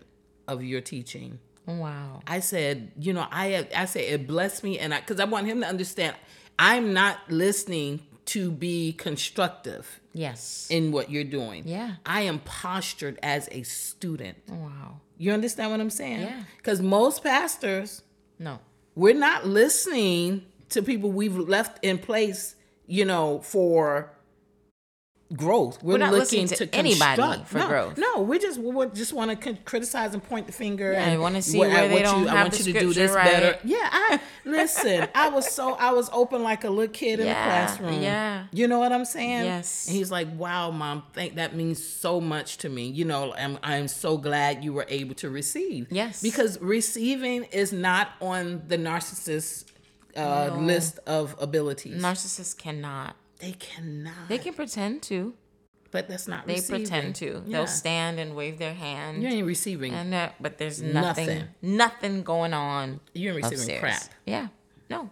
of 0.48 0.64
your 0.64 0.82
teaching. 0.82 1.40
Wow. 1.66 2.22
I 2.28 2.40
said, 2.40 2.92
you 3.00 3.14
know, 3.14 3.26
I 3.32 3.68
I 3.76 3.86
said 3.86 4.04
it 4.04 4.28
blessed 4.28 4.64
me, 4.64 4.80
and 4.80 4.94
I 4.94 5.00
because 5.02 5.20
I 5.20 5.26
want 5.26 5.46
him 5.48 5.62
to 5.62 5.68
understand, 5.68 6.16
I'm 6.58 6.94
not 6.94 7.18
listening 7.30 8.02
to 8.28 8.52
be 8.52 8.94
constructive 8.94 10.00
Yes. 10.14 10.68
in 10.70 10.92
what 10.92 11.10
you're 11.12 11.24
doing. 11.24 11.68
Yeah. 11.68 11.96
I 12.06 12.22
am 12.22 12.40
postured 12.40 13.18
as 13.24 13.50
a 13.52 13.64
student. 13.64 14.38
wow. 14.48 15.00
You 15.19 15.32
understand 15.34 15.69
what 15.69 15.79
I'm 15.82 15.89
saying? 15.91 16.21
Yeah. 16.21 16.43
Because 16.58 16.82
most 16.82 17.21
pastors, 17.23 18.01
No. 18.39 18.60
we're 18.95 19.13
not 19.13 19.45
listening 19.45 20.45
to 20.69 20.82
people 20.82 21.12
we've 21.12 21.38
left 21.38 21.77
in 21.84 21.97
place, 21.99 22.55
you 22.88 23.03
know, 23.05 23.39
for 23.41 24.12
growth. 25.36 25.84
We're, 25.84 25.98
not 25.98 26.12
looking 26.12 26.42
listening 26.44 26.48
to 26.48 26.68
to 26.68 26.76
anybody 26.76 27.22
construct. 27.22 27.48
for 27.50 27.58
no, 27.60 27.68
growth. 27.68 27.98
No, 27.98 28.22
we 28.22 28.39
just 28.39 28.60
we 28.60 28.86
just 28.88 29.13
want 29.13 29.39
to 29.42 29.54
criticize 29.65 30.13
and 30.13 30.24
point 30.24 30.48
the 30.48 30.54
finger. 30.54 30.92
Yeah, 30.92 31.04
and 31.04 31.12
we 31.13 31.18
wanna 31.20 31.42
see 31.42 31.60
where 31.60 31.88
they 31.88 32.02
don't 32.02 32.24
you, 32.24 32.28
I 32.28 32.32
have 32.32 32.42
want 32.46 32.54
the 32.54 32.63
you 32.63 32.74
to 32.74 32.80
do 32.80 32.94
this 32.94 33.12
right. 33.12 33.26
better. 33.26 33.60
Yeah, 33.63 33.89
I 33.92 34.20
listen. 34.46 35.08
I 35.13 35.30
was 35.30 35.50
so 35.50 35.74
I 35.74 35.92
was 35.92 36.10
open 36.12 36.42
like 36.42 36.63
a 36.63 36.70
little 36.70 36.92
kid 36.94 37.20
in 37.20 37.28
Yeah, 37.28 37.34
the 37.44 37.50
classroom. 37.76 38.02
yeah. 38.02 38.46
you 38.52 38.68
know 38.68 38.80
what 38.80 38.92
I'm 38.92 39.06
saying? 39.06 39.46
Yes. 39.46 39.88
And 39.88 39.96
he's 39.96 40.12
like, 40.12 40.28
"Wow, 40.36 40.72
mom, 40.72 41.04
thank 41.13 41.36
that 41.36 41.56
means 41.56 41.84
so 41.84 42.20
much 42.20 42.58
to 42.60 42.70
me. 42.70 42.88
You 42.88 43.06
know, 43.06 43.34
I'm 43.36 43.60
I'm 43.62 43.88
so 43.88 44.18
glad 44.18 44.63
you 44.63 44.74
were 44.74 44.86
able 44.89 45.15
to 45.15 45.30
receive. 45.30 45.88
Yes. 45.92 46.22
because 46.22 46.60
receiving 46.60 47.44
is 47.46 47.72
not 47.72 48.10
on 48.22 48.63
the 48.68 48.78
narcissist 48.78 49.65
uh, 50.18 50.56
list 50.58 51.00
of 51.06 51.36
abilities. 51.39 52.02
Narcissists 52.02 52.58
cannot. 52.58 53.15
They 53.39 53.54
cannot. 53.54 54.28
They 54.28 54.38
can 54.38 54.54
pretend 54.54 55.02
to. 55.04 55.34
but 55.91 56.08
that's 56.08 56.28
not. 56.28 56.45
They 56.45 56.56
receiving. 56.56 56.82
pretend 56.84 57.15
to. 57.15 57.25
Yeah. 57.45 57.58
They'll 57.58 57.67
stand 57.67 58.19
and 58.19 58.36
wave 58.36 58.60
their 58.60 58.73
hand. 58.73 59.23
You 59.23 59.30
ain't 59.30 59.47
receiving. 59.47 59.93
and 59.93 60.13
uh, 60.13 60.30
but 60.39 60.58
there's 60.58 60.82
nothing, 60.82 61.28
nothing, 61.28 61.47
Nothing. 61.62 62.23
going 62.23 62.54
on. 62.54 62.99
You 63.13 63.30
ain't 63.30 63.38
receiving 63.38 63.58
upstairs. 63.60 63.80
crap. 63.82 64.04
Yeah, 64.25 64.47
no. 64.89 65.10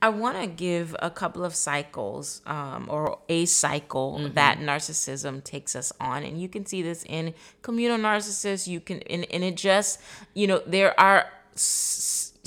I 0.00 0.10
want 0.10 0.40
to 0.40 0.46
give 0.46 0.94
a 1.00 1.10
couple 1.10 1.44
of 1.44 1.56
cycles, 1.56 2.40
um, 2.46 2.86
or 2.88 3.18
a 3.28 3.44
cycle 3.46 4.18
Mm-hmm. 4.20 4.34
that 4.34 4.58
narcissism 4.60 5.42
takes 5.42 5.74
us 5.74 5.92
on, 6.00 6.22
and 6.22 6.40
you 6.40 6.48
can 6.48 6.64
see 6.66 6.82
this 6.82 7.04
in 7.08 7.34
communal 7.62 7.98
narcissists. 7.98 8.68
You 8.68 8.78
can, 8.78 9.00
and, 9.10 9.26
and 9.32 9.42
it 9.42 9.56
just, 9.56 10.00
you 10.34 10.46
know, 10.46 10.62
there 10.64 10.98
are 11.00 11.26
s- 11.54 11.60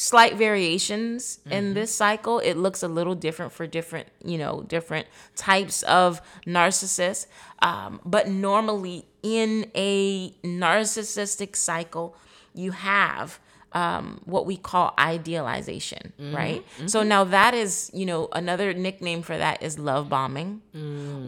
slight 0.10 0.36
variations 0.36 1.40
Mm-hmm. 1.42 1.52
in 1.58 1.74
this 1.74 1.92
cycle. 1.94 2.40
It 2.40 2.56
looks 2.66 2.82
a 2.84 2.88
little 2.88 3.16
different 3.16 3.52
for 3.52 3.66
different, 3.68 4.08
you 4.24 4.38
know, 4.38 4.64
different 4.76 5.06
types 5.36 5.84
of 5.84 6.22
narcissists. 6.48 7.28
Um, 7.70 8.00
but 8.06 8.28
normally, 8.28 9.06
in 9.22 9.70
a 9.76 10.32
narcissistic 10.44 11.56
cycle, 11.56 12.16
you 12.54 12.72
have 12.72 13.40
um, 13.74 14.20
what 14.26 14.46
we 14.46 14.58
call 14.58 14.94
idealization, 15.00 16.12
right? 16.20 16.62
So 16.88 17.04
now 17.04 17.24
that 17.26 17.54
is, 17.54 17.90
you 17.94 18.06
know, 18.06 18.28
another 18.34 18.74
nickname 18.74 19.22
for 19.22 19.38
that 19.38 19.64
is 19.64 19.80
love 19.80 20.10
bombing, 20.10 20.62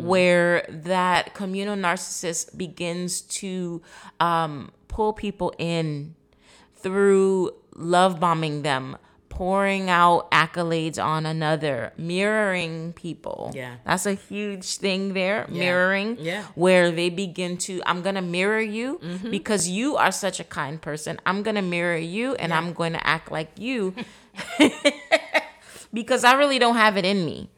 where 0.09 0.65
that 0.69 1.33
communal 1.33 1.77
narcissist 1.77 2.57
begins 2.57 3.21
to 3.39 3.81
um, 4.19 4.71
pull 4.89 5.13
people 5.13 5.53
in 5.57 6.15
through 6.75 7.51
love 7.75 8.19
bombing 8.19 8.61
them, 8.61 8.97
pouring 9.29 9.89
out 9.89 10.29
accolades 10.31 11.03
on 11.03 11.25
another, 11.25 11.91
mirroring 11.97 12.93
people. 12.93 13.51
Yeah. 13.55 13.77
That's 13.83 14.05
a 14.05 14.13
huge 14.13 14.75
thing 14.77 15.13
there, 15.13 15.47
mirroring. 15.49 16.17
Yeah. 16.19 16.43
Where 16.55 16.91
they 16.91 17.09
begin 17.09 17.57
to, 17.59 17.81
I'm 17.85 18.01
going 18.03 18.15
to 18.15 18.21
mirror 18.21 18.61
you 18.61 18.99
Mm-hmm. 19.03 19.31
because 19.31 19.67
you 19.67 19.95
are 19.97 20.11
such 20.11 20.39
a 20.39 20.43
kind 20.43 20.79
person. 20.81 21.19
I'm 21.25 21.41
going 21.41 21.55
to 21.55 21.61
mirror 21.63 21.97
you 21.97 22.35
and 22.35 22.53
I'm 22.53 22.73
going 22.73 22.93
to 22.93 23.07
act 23.07 23.31
like 23.31 23.57
you 23.57 23.95
because 25.93 26.23
I 26.23 26.33
really 26.33 26.59
don't 26.59 26.75
have 26.75 26.97
it 26.97 27.05
in 27.05 27.25
me. 27.25 27.49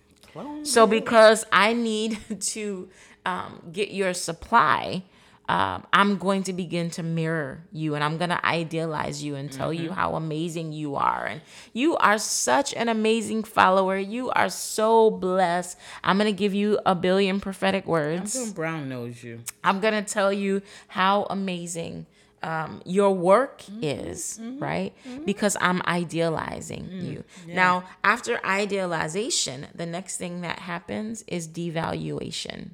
So 0.63 0.85
because 0.85 1.45
I 1.51 1.71
need 1.73 2.19
to 2.41 2.89
um, 3.25 3.69
get 3.71 3.91
your 3.91 4.13
supply, 4.13 5.03
um, 5.47 5.85
I'm 5.93 6.17
going 6.17 6.43
to 6.43 6.53
begin 6.53 6.89
to 6.91 7.03
mirror 7.03 7.63
you 7.71 7.95
and 7.95 8.03
I'm 8.03 8.17
going 8.17 8.29
to 8.29 8.45
idealize 8.45 9.23
you 9.23 9.35
and 9.35 9.51
tell 9.51 9.71
you 9.71 9.89
mm-hmm. 9.89 9.99
how 9.99 10.15
amazing 10.15 10.73
you 10.73 10.95
are. 10.95 11.25
And 11.25 11.41
you 11.73 11.95
are 11.97 12.17
such 12.17 12.73
an 12.73 12.89
amazing 12.89 13.43
follower. 13.43 13.97
You 13.97 14.31
are 14.31 14.49
so 14.49 15.11
blessed. 15.11 15.77
I'm 16.03 16.17
going 16.17 16.31
to 16.31 16.37
give 16.37 16.53
you 16.53 16.79
a 16.85 16.95
billion 16.95 17.39
prophetic 17.39 17.85
words. 17.85 18.33
Jim 18.33 18.51
Brown 18.51 18.89
knows 18.89 19.23
you. 19.23 19.41
I'm 19.63 19.79
gonna 19.79 20.03
tell 20.03 20.31
you 20.31 20.61
how 20.87 21.23
amazing 21.29 22.05
um, 22.43 22.81
your 22.85 23.11
work 23.13 23.61
mm-hmm. 23.63 23.83
is, 23.83 24.39
mm-hmm. 24.41 24.59
right? 24.59 24.93
Because 25.25 25.57
I'm 25.59 25.81
idealizing 25.87 26.83
mm, 26.85 27.03
you. 27.03 27.23
Now, 27.47 27.85
after 28.03 28.39
idealization, 28.45 29.67
the 29.73 29.87
next 29.87 30.17
thing 30.17 30.41
that 30.41 30.59
happens 30.59 31.23
is 31.27 31.47
devaluation. 31.47 32.71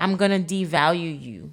I'm 0.00 0.16
gonna 0.16 0.40
devalue 0.40 1.20
you. 1.20 1.52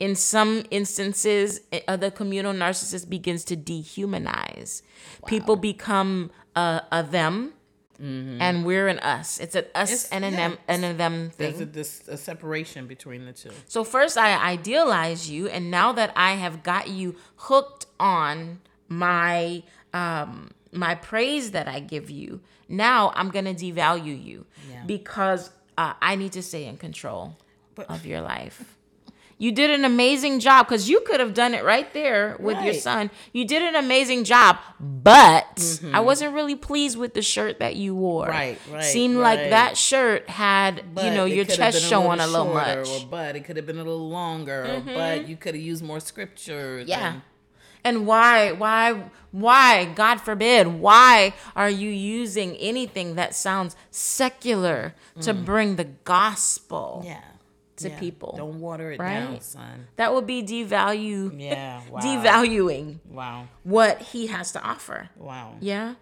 In 0.00 0.16
some 0.16 0.64
instances, 0.70 1.60
uh, 1.86 1.96
the 1.96 2.10
communal 2.10 2.52
narcissist 2.52 3.08
begins 3.08 3.44
to 3.44 3.56
dehumanize. 3.56 4.82
People 5.26 5.56
become 5.56 6.30
a, 6.56 6.82
a 6.90 7.02
them 7.02 7.52
And 8.00 8.66
we're 8.66 8.88
an 8.88 8.98
us. 8.98 9.38
It's 9.38 9.54
an 9.54 9.66
us 9.74 9.90
It's- 9.92 10.08
and 10.10 10.24
an 10.24 10.32
yeah, 10.32 10.48
them 10.48 10.58
and 10.66 10.84
a 10.84 10.92
them 10.94 11.30
There's 11.38 11.54
thing. 11.54 11.62
a, 11.62 11.66
this, 11.66 12.08
a 12.08 12.16
separation 12.16 12.86
between 12.88 13.24
the 13.24 13.32
two. 13.32 13.50
So 13.68 13.84
first 13.84 14.18
I 14.18 14.34
idealize 14.54 15.30
you 15.30 15.46
and 15.48 15.70
now 15.70 15.92
that 15.92 16.12
I 16.16 16.32
have 16.34 16.62
got 16.64 16.88
you 16.88 17.14
hooked 17.36 17.86
on 18.00 18.60
my 18.88 19.62
um 19.92 20.50
my 20.72 20.96
praise 20.96 21.52
that 21.52 21.68
I 21.68 21.78
give 21.78 22.10
you, 22.10 22.40
now 22.68 23.12
I'm 23.14 23.30
going 23.30 23.44
to 23.44 23.54
devalue 23.54 24.18
you 24.30 24.44
Yeah. 24.68 24.82
because 24.86 25.50
uh, 25.78 25.92
I 26.02 26.16
need 26.16 26.32
to 26.32 26.42
stay 26.42 26.64
in 26.66 26.76
control 26.78 27.36
But- 27.74 27.90
of 27.90 28.06
your 28.06 28.20
life. 28.20 28.76
You 29.36 29.50
did 29.50 29.70
an 29.70 29.84
amazing 29.84 30.38
job 30.38 30.66
because 30.68 30.88
you 30.88 31.00
could 31.00 31.18
have 31.18 31.34
done 31.34 31.54
it 31.54 31.64
right 31.64 31.92
there 31.92 32.36
with 32.38 32.56
your 32.62 32.72
son. 32.74 33.10
You 33.32 33.44
did 33.44 33.62
an 33.62 33.74
amazing 33.74 34.22
job, 34.22 34.58
but 34.78 35.80
I 35.92 35.98
wasn't 36.00 36.34
really 36.34 36.54
pleased 36.54 36.96
with 36.96 37.14
the 37.14 37.20
shirt 37.20 37.58
that 37.58 37.74
you 37.74 37.96
wore. 37.96 38.26
Mm-hmm. 38.28 38.32
Right, 38.32 38.58
right, 38.72 38.84
Seemed 38.84 39.16
like 39.16 39.50
that 39.50 39.76
shirt 39.76 40.30
had, 40.30 40.84
you 41.02 41.10
know, 41.10 41.24
your 41.24 41.44
chest 41.46 41.82
showing 41.90 42.20
a 42.20 42.26
little 42.28 42.46
shorter, 42.52 42.76
much. 42.82 42.88
Or 43.02 43.06
but 43.10 43.34
it 43.34 43.40
could 43.44 43.56
have 43.56 43.66
been 43.66 43.78
a 43.78 43.84
little 43.84 44.08
longer. 44.08 44.66
Or 44.76 44.80
but 44.94 45.28
you 45.28 45.36
could 45.36 45.56
have 45.56 45.64
used 45.64 45.82
more 45.82 45.98
scripture. 45.98 46.84
Yeah. 46.86 47.14
and- 47.14 47.22
And 47.86 48.06
why, 48.06 48.52
why, 48.52 49.10
why, 49.32 49.84
God 49.96 50.18
forbid, 50.20 50.68
why 50.68 51.34
are 51.56 51.68
you 51.68 51.90
using 51.90 52.56
anything 52.56 53.16
that 53.16 53.34
sounds 53.34 53.74
secular 53.90 54.94
to 55.22 55.34
bring 55.34 55.74
the 55.76 55.84
gospel? 55.84 57.00
Mm. 57.02 57.08
yeah. 57.08 57.20
To 57.78 57.88
yeah. 57.88 57.98
people, 57.98 58.34
Don't 58.36 58.60
water 58.60 58.92
it 58.92 58.98
down, 58.98 59.40
son. 59.40 59.88
That 59.96 60.14
would 60.14 60.26
be 60.26 60.42
devalue, 60.42 61.32
Yeah. 61.40 61.80
Wow. 61.90 62.00
devaluing 62.00 62.98
Wow. 63.10 63.48
what 63.64 64.00
he 64.00 64.28
has 64.28 64.52
to 64.52 64.62
offer. 64.62 65.10
Wow. 65.16 65.56
Yeah. 65.60 65.94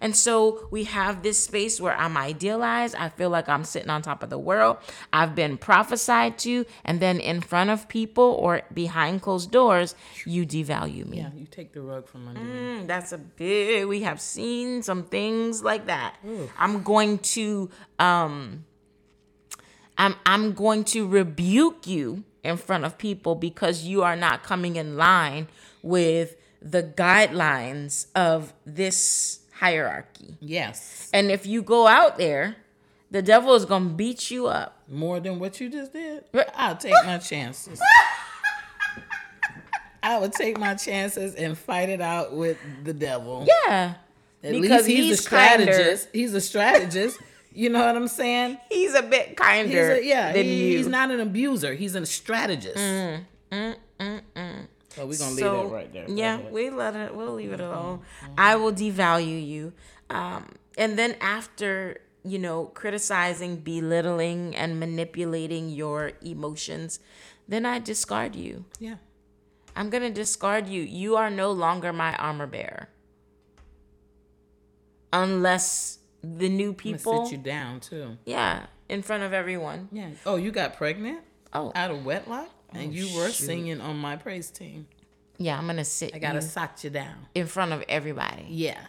And 0.00 0.16
so 0.16 0.66
we 0.72 0.84
have 0.84 1.22
this 1.22 1.38
space 1.44 1.80
where 1.80 1.94
I'm 1.96 2.16
idealized. 2.16 2.96
I 2.96 3.08
feel 3.10 3.30
like 3.30 3.48
I'm 3.48 3.62
sitting 3.62 3.90
on 3.90 4.02
top 4.02 4.22
of 4.24 4.30
the 4.30 4.38
world. 4.38 4.78
I've 5.12 5.34
been 5.36 5.58
prophesied 5.58 6.38
to. 6.38 6.64
And 6.84 6.98
then 6.98 7.20
in 7.20 7.40
front 7.40 7.70
of 7.70 7.88
people 7.88 8.24
or 8.40 8.62
behind 8.72 9.22
closed 9.22 9.50
doors, 9.52 9.94
you 10.26 10.44
devalue 10.44 11.06
me. 11.06 11.18
Yeah. 11.18 11.30
You 11.36 11.46
take 11.46 11.72
the 11.72 11.82
rug 11.82 12.08
from 12.08 12.26
under 12.26 12.40
me. 12.40 12.50
Mm, 12.50 12.86
that's 12.88 13.12
a 13.12 13.18
big 13.18 13.86
we 13.86 14.02
have 14.02 14.20
seen 14.20 14.82
some 14.82 15.04
things 15.04 15.62
like 15.62 15.86
that 15.86 16.16
i'm 16.58 16.82
going 16.82 17.18
to 17.18 17.70
um 17.98 18.64
i'm 20.02 20.14
i'm 20.26 20.52
going 20.52 20.82
to 20.84 21.06
rebuke 21.06 21.86
you 21.86 22.22
in 22.42 22.56
front 22.56 22.84
of 22.84 22.98
people 22.98 23.34
because 23.34 23.84
you 23.84 24.02
are 24.02 24.16
not 24.16 24.42
coming 24.42 24.76
in 24.76 24.96
line 24.96 25.46
with 25.82 26.36
the 26.60 26.82
guidelines 26.82 28.06
of 28.14 28.52
this 28.66 29.40
hierarchy 29.54 30.36
Yes. 30.40 31.08
and 31.12 31.30
if 31.30 31.46
you 31.46 31.62
go 31.62 31.86
out 31.86 32.16
there 32.18 32.56
the 33.10 33.22
devil 33.22 33.54
is 33.54 33.64
going 33.66 33.88
to 33.90 33.94
beat 33.94 34.30
you 34.30 34.46
up 34.46 34.70
More 34.88 35.20
than 35.20 35.38
what 35.38 35.60
you 35.60 35.68
just 35.68 35.92
did. 35.92 36.24
I'll 36.56 36.76
take 36.76 36.94
my 37.04 37.18
chances. 37.18 37.78
I 40.02 40.18
would 40.18 40.32
take 40.32 40.58
my 40.58 40.74
chances 40.74 41.34
and 41.36 41.56
fight 41.56 41.88
it 41.88 42.00
out 42.00 42.32
with 42.34 42.58
the 42.84 42.92
devil. 42.92 43.46
yeah 43.68 43.94
At 44.42 44.52
because 44.52 44.86
least 44.86 44.86
he's, 44.86 44.98
he's 45.10 45.18
a 45.18 45.22
strategist. 45.22 46.06
kinder. 46.06 46.10
He's 46.18 46.34
a 46.34 46.40
strategist. 46.40 47.18
You 47.54 47.68
know 47.68 47.84
what 47.84 47.96
I'm 47.96 48.08
saying? 48.08 48.58
he's 48.70 48.94
a 48.94 49.02
bit 49.02 49.36
kinder 49.36 49.92
a, 49.92 50.04
yeah, 50.04 50.32
he- 50.32 50.76
he's 50.76 50.86
not 50.88 51.10
an 51.10 51.20
abuser. 51.20 51.74
He's 51.74 51.94
a 51.94 52.04
strategist. 52.06 52.76
Mm, 52.76 53.74
So 54.88 55.06
we're 55.06 55.16
gonna 55.18 55.30
leave 55.30 55.38
So, 55.38 55.62
that 55.68 55.72
right 55.72 55.92
there. 55.92 56.04
Yeah, 56.08 56.38
we 56.50 56.68
let 56.70 56.94
it. 56.96 57.14
We'll 57.14 57.32
leave 57.34 57.52
it 57.52 57.60
Mm-hmm. 57.60 57.72
alone. 57.72 58.02
I 58.36 58.56
will 58.56 58.72
devalue 58.72 59.46
you, 59.46 59.72
um, 60.10 60.48
and 60.76 60.98
then 60.98 61.16
after 61.20 62.00
you 62.24 62.38
know 62.38 62.66
criticizing, 62.66 63.56
belittling, 63.56 64.54
and 64.54 64.78
manipulating 64.78 65.70
your 65.70 66.12
emotions, 66.22 67.00
then 67.48 67.64
I 67.66 67.78
discard 67.78 68.34
you. 68.36 68.64
yeah. 68.78 68.96
I'm 69.74 69.88
gonna 69.88 70.10
discard 70.10 70.68
you. 70.68 70.82
You 70.82 71.16
are 71.16 71.30
no 71.30 71.50
longer 71.50 71.92
my 71.94 72.14
armor 72.16 72.46
bearer, 72.46 72.88
unless 75.12 75.98
the 76.22 76.48
new 76.48 76.72
people. 76.72 77.12
I'm 77.12 77.16
gonna 77.18 77.28
sit 77.28 77.38
you 77.38 77.42
down 77.44 77.80
too. 77.80 78.16
yeah, 78.24 78.66
in 78.88 79.02
front 79.02 79.22
of 79.22 79.32
everyone. 79.32 79.88
Yeah. 79.92 80.10
Oh, 80.26 80.36
you 80.36 80.50
got 80.50 80.76
pregnant 80.76 81.20
Oh, 81.52 81.70
out 81.74 81.90
of 81.90 82.04
wedlock, 82.04 82.48
and 82.72 82.88
oh, 82.88 82.92
you 82.92 83.04
were 83.16 83.26
shoot. 83.30 83.44
singing 83.46 83.80
on 83.80 83.98
my 83.98 84.16
praise 84.16 84.50
team. 84.50 84.86
yeah. 85.38 85.58
I'm 85.58 85.66
gonna 85.66 85.84
sit 85.84 86.14
I 86.14 86.18
gotta 86.18 86.40
sat 86.42 86.82
you 86.84 86.90
down. 86.90 87.26
in 87.34 87.46
front 87.46 87.72
of 87.72 87.82
everybody. 87.88 88.46
Yeah. 88.48 88.80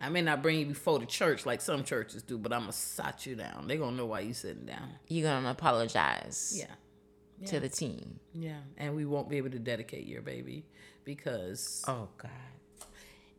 I 0.00 0.10
may 0.10 0.22
not 0.22 0.42
bring 0.42 0.60
you 0.60 0.66
before 0.66 1.00
the 1.00 1.06
church 1.06 1.44
like 1.44 1.60
some 1.60 1.82
churches 1.82 2.22
do, 2.22 2.38
but 2.38 2.52
I'm 2.52 2.60
gonna 2.60 2.72
sat 2.72 3.26
you 3.26 3.34
down. 3.34 3.66
They're 3.66 3.78
gonna 3.78 3.96
know 3.96 4.06
why 4.06 4.20
you 4.20 4.32
sitting 4.32 4.64
down. 4.66 4.90
You're 5.08 5.28
gonna 5.28 5.50
apologize. 5.50 6.54
Yeah. 6.56 7.46
To 7.46 7.58
the 7.60 7.68
team. 7.68 8.18
Yeah. 8.32 8.58
And 8.76 8.94
we 8.96 9.04
won't 9.04 9.28
be 9.28 9.36
able 9.38 9.50
to 9.50 9.58
dedicate 9.58 10.06
your 10.06 10.22
baby 10.22 10.66
because 11.04 11.84
Oh 11.88 12.08
God. 12.18 12.30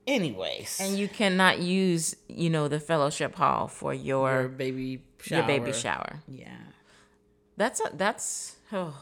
Anyways. 0.10 0.80
And 0.82 0.98
you 0.98 1.08
cannot 1.08 1.60
use, 1.60 2.16
you 2.28 2.50
know, 2.50 2.68
the 2.68 2.80
fellowship 2.80 3.36
hall 3.36 3.68
for 3.68 3.94
your 3.94 4.42
your 4.42 4.48
baby 4.50 5.02
shower. 5.22 5.38
your 5.40 5.48
baby 5.48 5.72
shower. 5.74 6.20
Yeah. 6.28 6.58
That's 7.58 7.80
a, 7.82 7.90
that's 7.94 8.56
oh 8.72 8.96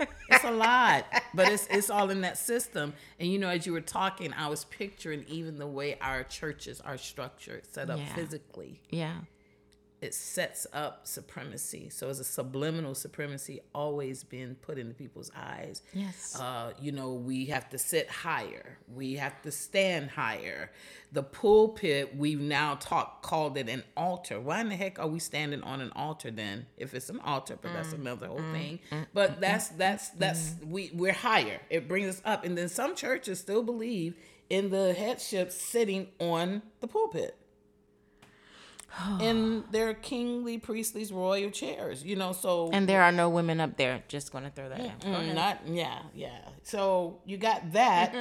It's 0.30 0.44
a 0.44 0.50
lot, 0.52 1.04
but 1.34 1.48
it's 1.48 1.66
it's 1.70 1.90
all 1.90 2.10
in 2.10 2.20
that 2.20 2.38
system. 2.38 2.94
And 3.18 3.30
you 3.32 3.38
know, 3.38 3.48
as 3.48 3.66
you 3.66 3.72
were 3.72 3.80
talking, 3.80 4.32
I 4.32 4.48
was 4.48 4.64
picturing 4.64 5.24
even 5.28 5.58
the 5.58 5.66
way 5.66 5.98
our 6.00 6.22
churches 6.22 6.80
are 6.80 6.96
structured, 6.96 7.66
set 7.72 7.90
up 7.90 7.98
Yeah. 7.98 8.14
physically. 8.14 8.80
yeah. 8.90 9.16
It 10.00 10.14
sets 10.14 10.66
up 10.72 11.06
supremacy. 11.08 11.88
So 11.90 12.08
it's 12.08 12.20
a 12.20 12.24
subliminal 12.24 12.94
supremacy 12.94 13.60
always 13.74 14.22
being 14.22 14.54
put 14.54 14.78
into 14.78 14.94
people's 14.94 15.30
eyes. 15.36 15.82
Yes. 15.92 16.38
Uh, 16.38 16.72
you 16.80 16.92
know, 16.92 17.14
we 17.14 17.46
have 17.46 17.68
to 17.70 17.78
sit 17.78 18.08
higher. 18.08 18.78
We 18.94 19.14
have 19.14 19.42
to 19.42 19.50
stand 19.50 20.10
higher. 20.10 20.70
The 21.10 21.24
pulpit, 21.24 22.16
we've 22.16 22.40
now 22.40 22.76
talked 22.76 23.22
called 23.22 23.56
it 23.56 23.68
an 23.68 23.82
altar. 23.96 24.38
Why 24.38 24.60
in 24.60 24.68
the 24.68 24.76
heck 24.76 25.00
are 25.00 25.08
we 25.08 25.18
standing 25.18 25.62
on 25.62 25.80
an 25.80 25.90
altar 25.96 26.30
then? 26.30 26.66
If 26.76 26.94
it's 26.94 27.10
an 27.10 27.18
altar, 27.20 27.58
but 27.60 27.72
that's 27.72 27.88
mm. 27.88 28.00
another 28.00 28.28
whole 28.28 28.38
mm. 28.38 28.52
thing. 28.52 28.78
Mm. 28.92 29.06
But 29.12 29.40
that's 29.40 29.68
that's 29.70 30.10
that's 30.10 30.54
we 30.64 30.92
we're 30.94 31.12
higher. 31.12 31.60
It 31.70 31.88
brings 31.88 32.08
us 32.08 32.22
up. 32.24 32.44
And 32.44 32.56
then 32.56 32.68
some 32.68 32.94
churches 32.94 33.40
still 33.40 33.64
believe 33.64 34.14
in 34.48 34.70
the 34.70 34.94
headship 34.94 35.50
sitting 35.50 36.08
on 36.20 36.62
the 36.80 36.86
pulpit. 36.86 37.36
in 39.20 39.64
their 39.70 39.94
kingly, 39.94 40.58
priestly, 40.58 41.04
royal 41.12 41.50
chairs, 41.50 42.04
you 42.04 42.16
know. 42.16 42.32
So 42.32 42.70
And 42.72 42.88
there 42.88 43.02
are 43.02 43.12
no 43.12 43.28
women 43.28 43.60
up 43.60 43.76
there. 43.76 44.02
Just 44.08 44.32
gonna 44.32 44.50
throw 44.54 44.68
that 44.68 44.80
in. 44.80 44.90
Mm, 45.02 45.34
not 45.34 45.58
yeah 45.66 46.00
yeah 46.14 46.38
so 46.62 47.18
you 47.26 47.36
got 47.36 47.72
that 47.72 48.12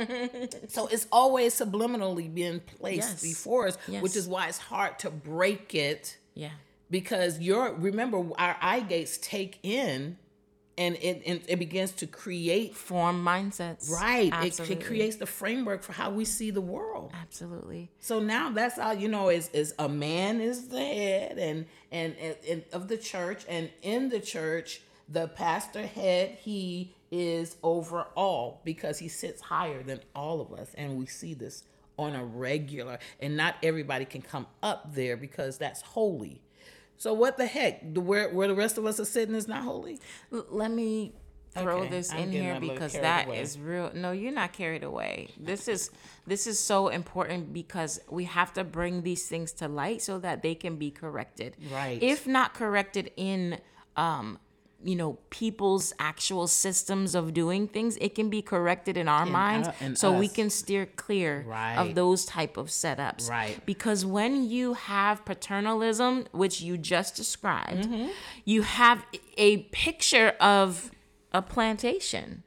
so 0.69 0.87
it's 0.87 1.07
always 1.11 1.53
subliminally 1.59 2.33
being 2.33 2.59
placed 2.59 3.09
Yes. 3.09 3.21
before 3.23 3.67
us 3.67 3.77
Yes. 3.87 4.01
which 4.03 4.15
is 4.15 4.27
why 4.27 4.47
it's 4.47 4.57
hard 4.57 4.99
to 4.99 5.09
break 5.09 5.73
it 5.75 6.17
Yeah. 6.33 6.51
because 6.89 7.39
your 7.39 7.73
remember 7.73 8.17
our 8.37 8.55
eye 8.61 8.81
gates 8.81 9.17
take 9.17 9.59
in 9.63 10.17
and 10.77 10.95
it 11.01 11.23
and 11.25 11.41
it 11.47 11.57
begins 11.59 11.91
to 11.91 12.07
create 12.07 12.75
Form 12.75 13.23
mindsets. 13.23 13.89
right 13.89 14.27
it, 14.27 14.33
Absolutely. 14.33 14.75
it 14.75 14.85
creates 14.85 15.15
the 15.17 15.25
framework 15.25 15.83
for 15.83 15.93
how 15.93 16.09
we 16.11 16.25
see 16.25 16.51
the 16.51 16.61
world 16.61 17.11
Absolutely. 17.19 17.89
so 17.99 18.19
now 18.19 18.51
that's 18.51 18.77
how 18.77 18.91
you 18.91 19.07
know 19.07 19.29
is 19.29 19.49
is 19.53 19.73
a 19.79 19.89
man 19.89 20.39
is 20.41 20.67
the 20.67 20.79
head 20.79 21.37
and, 21.37 21.65
and 21.91 22.15
and 22.17 22.35
and 22.49 22.63
of 22.73 22.87
the 22.87 22.97
church 22.97 23.43
and 23.49 23.69
in 23.81 24.09
the 24.09 24.19
church 24.19 24.81
the 25.09 25.27
pastor 25.29 25.85
head 25.85 26.37
he 26.41 26.93
is 27.11 27.55
over 27.63 28.07
all 28.15 28.61
because 28.65 28.99
he 28.99 29.07
sits 29.07 29.41
higher 29.41 29.81
than 29.81 29.99
all 30.13 30.41
of 30.41 30.51
us 30.53 30.71
and 30.75 30.97
we 30.97 31.05
see 31.05 31.33
this 31.33 31.63
on 31.97 32.13
a 32.15 32.23
regular 32.23 32.99
and 33.19 33.35
not 33.35 33.55
everybody 33.63 34.05
can 34.05 34.21
come 34.21 34.45
up 34.61 34.93
there 34.93 35.17
because 35.17 35.57
that's 35.57 35.81
holy. 35.81 36.41
So 36.97 37.13
what 37.13 37.37
the 37.37 37.45
heck? 37.45 37.93
The 37.93 38.01
where 38.01 38.29
where 38.33 38.47
the 38.47 38.55
rest 38.55 38.77
of 38.77 38.85
us 38.85 38.99
are 38.99 39.05
sitting 39.05 39.35
is 39.35 39.47
not 39.47 39.63
holy. 39.63 39.99
Let 40.31 40.71
me 40.71 41.13
throw 41.51 41.79
Okay, 41.81 41.89
this 41.89 42.11
I'm 42.11 42.19
in 42.19 42.31
here 42.31 42.59
because 42.59 42.91
carried 42.91 43.03
that 43.05 43.27
away. 43.27 43.39
is 43.41 43.57
real 43.57 43.89
no 43.95 44.11
you're 44.11 44.31
not 44.33 44.53
carried 44.53 44.83
away 44.83 45.29
this 45.39 45.67
is 45.67 45.89
this 46.27 46.45
is 46.45 46.59
so 46.59 46.89
important 46.89 47.51
because 47.51 47.99
we 48.11 48.25
have 48.25 48.53
to 48.53 48.63
bring 48.63 49.01
these 49.01 49.25
things 49.27 49.53
to 49.53 49.67
light 49.67 50.03
so 50.03 50.19
that 50.19 50.43
they 50.43 50.53
can 50.53 50.75
be 50.75 50.91
corrected 50.91 51.55
Right. 51.71 52.03
if 52.03 52.27
not 52.27 52.53
corrected 52.53 53.09
in 53.15 53.59
um 53.95 54.37
you 54.83 54.95
know 54.95 55.17
people's 55.31 55.91
actual 55.99 56.45
systems 56.47 57.15
of 57.15 57.33
doing 57.33 57.67
things 57.67 57.97
it 57.99 58.13
can 58.13 58.29
be 58.29 58.41
corrected 58.43 58.95
in 58.95 59.07
our 59.07 59.25
minds 59.25 59.67
uh, 59.67 59.73
in 59.81 59.95
so 59.95 60.11
we 60.11 60.27
can 60.27 60.49
steer 60.51 60.85
clear 60.85 61.43
Right. 61.47 61.75
of 61.77 61.95
those 61.95 62.25
type 62.25 62.57
of 62.57 62.67
setups 62.67 63.27
Right. 63.29 63.59
because 63.65 64.05
when 64.05 64.47
you 64.47 64.73
have 64.75 65.25
paternalism 65.25 66.27
which 66.31 66.61
you 66.61 66.77
just 66.77 67.15
described 67.15 67.85
Mm-hmm. 67.85 68.09
you 68.45 68.57
you 68.57 68.61
have 68.61 69.03
a 69.37 69.57
picture 69.85 70.29
of 70.39 70.91
a 71.33 71.41
plantation 71.41 72.43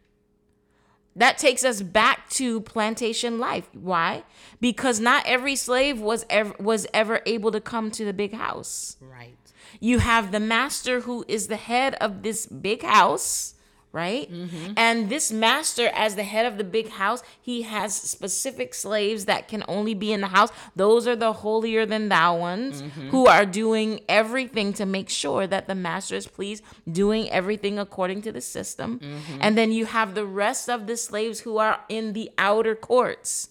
that 1.17 1.37
takes 1.39 1.65
us 1.65 1.83
back 1.83 2.31
to 2.31 2.61
plantation 2.61 3.39
life. 3.41 3.69
Why? 3.75 4.23
Because 4.61 5.01
not 5.01 5.25
every 5.27 5.57
slave 5.57 6.01
was 6.01 6.25
ever 6.31 6.55
was 6.61 6.87
ever 6.95 7.21
able 7.27 7.51
to 7.53 7.61
come 7.61 7.91
to 7.93 8.05
the 8.05 8.13
big 8.13 8.33
house. 8.33 8.97
Right. 9.01 9.37
You 9.79 9.99
have 10.01 10.33
the 10.33 10.41
master 10.41 11.01
who 11.01 11.25
is 11.29 11.47
the 11.47 11.57
head 11.57 11.95
of 12.01 12.23
this 12.23 12.47
big 12.47 12.83
house, 12.83 13.55
right? 13.93 14.31
Mm-hmm. 14.33 14.73
And 14.77 15.09
this 15.09 15.33
master, 15.33 15.89
as 15.89 16.15
the 16.15 16.23
head 16.23 16.47
of 16.47 16.59
the 16.59 16.65
big 16.65 16.91
house, 16.91 17.23
he 17.41 17.63
has 17.63 17.95
specific 17.95 18.73
slaves 18.75 19.25
that 19.25 19.49
can 19.49 19.65
only 19.67 19.95
be 19.95 20.13
in 20.13 20.21
the 20.21 20.29
house. 20.29 20.51
Those 20.77 21.09
are 21.09 21.17
the 21.17 21.33
holier 21.33 21.87
than 21.87 22.09
thou 22.09 22.37
ones 22.37 22.83
mm-hmm. 22.83 23.09
who 23.09 23.27
are 23.27 23.45
doing 23.45 24.01
everything 24.09 24.73
to 24.75 24.87
make 24.87 25.09
sure 25.09 25.47
that 25.47 25.67
the 25.67 25.75
master 25.75 26.15
is 26.15 26.27
pleased, 26.27 26.63
doing 26.91 27.31
everything 27.31 27.79
according 27.79 28.23
to 28.23 28.33
the 28.33 28.41
system. 28.41 29.01
Mm-hmm. 29.01 29.39
And 29.41 29.59
then 29.59 29.73
you 29.73 29.87
have 29.87 30.15
the 30.15 30.27
rest 30.27 30.69
of 30.69 30.87
the 30.87 30.97
slaves 30.97 31.41
who 31.41 31.59
are 31.59 31.81
in 31.89 32.13
the 32.13 32.31
outer 32.39 32.77
courts, 32.77 33.51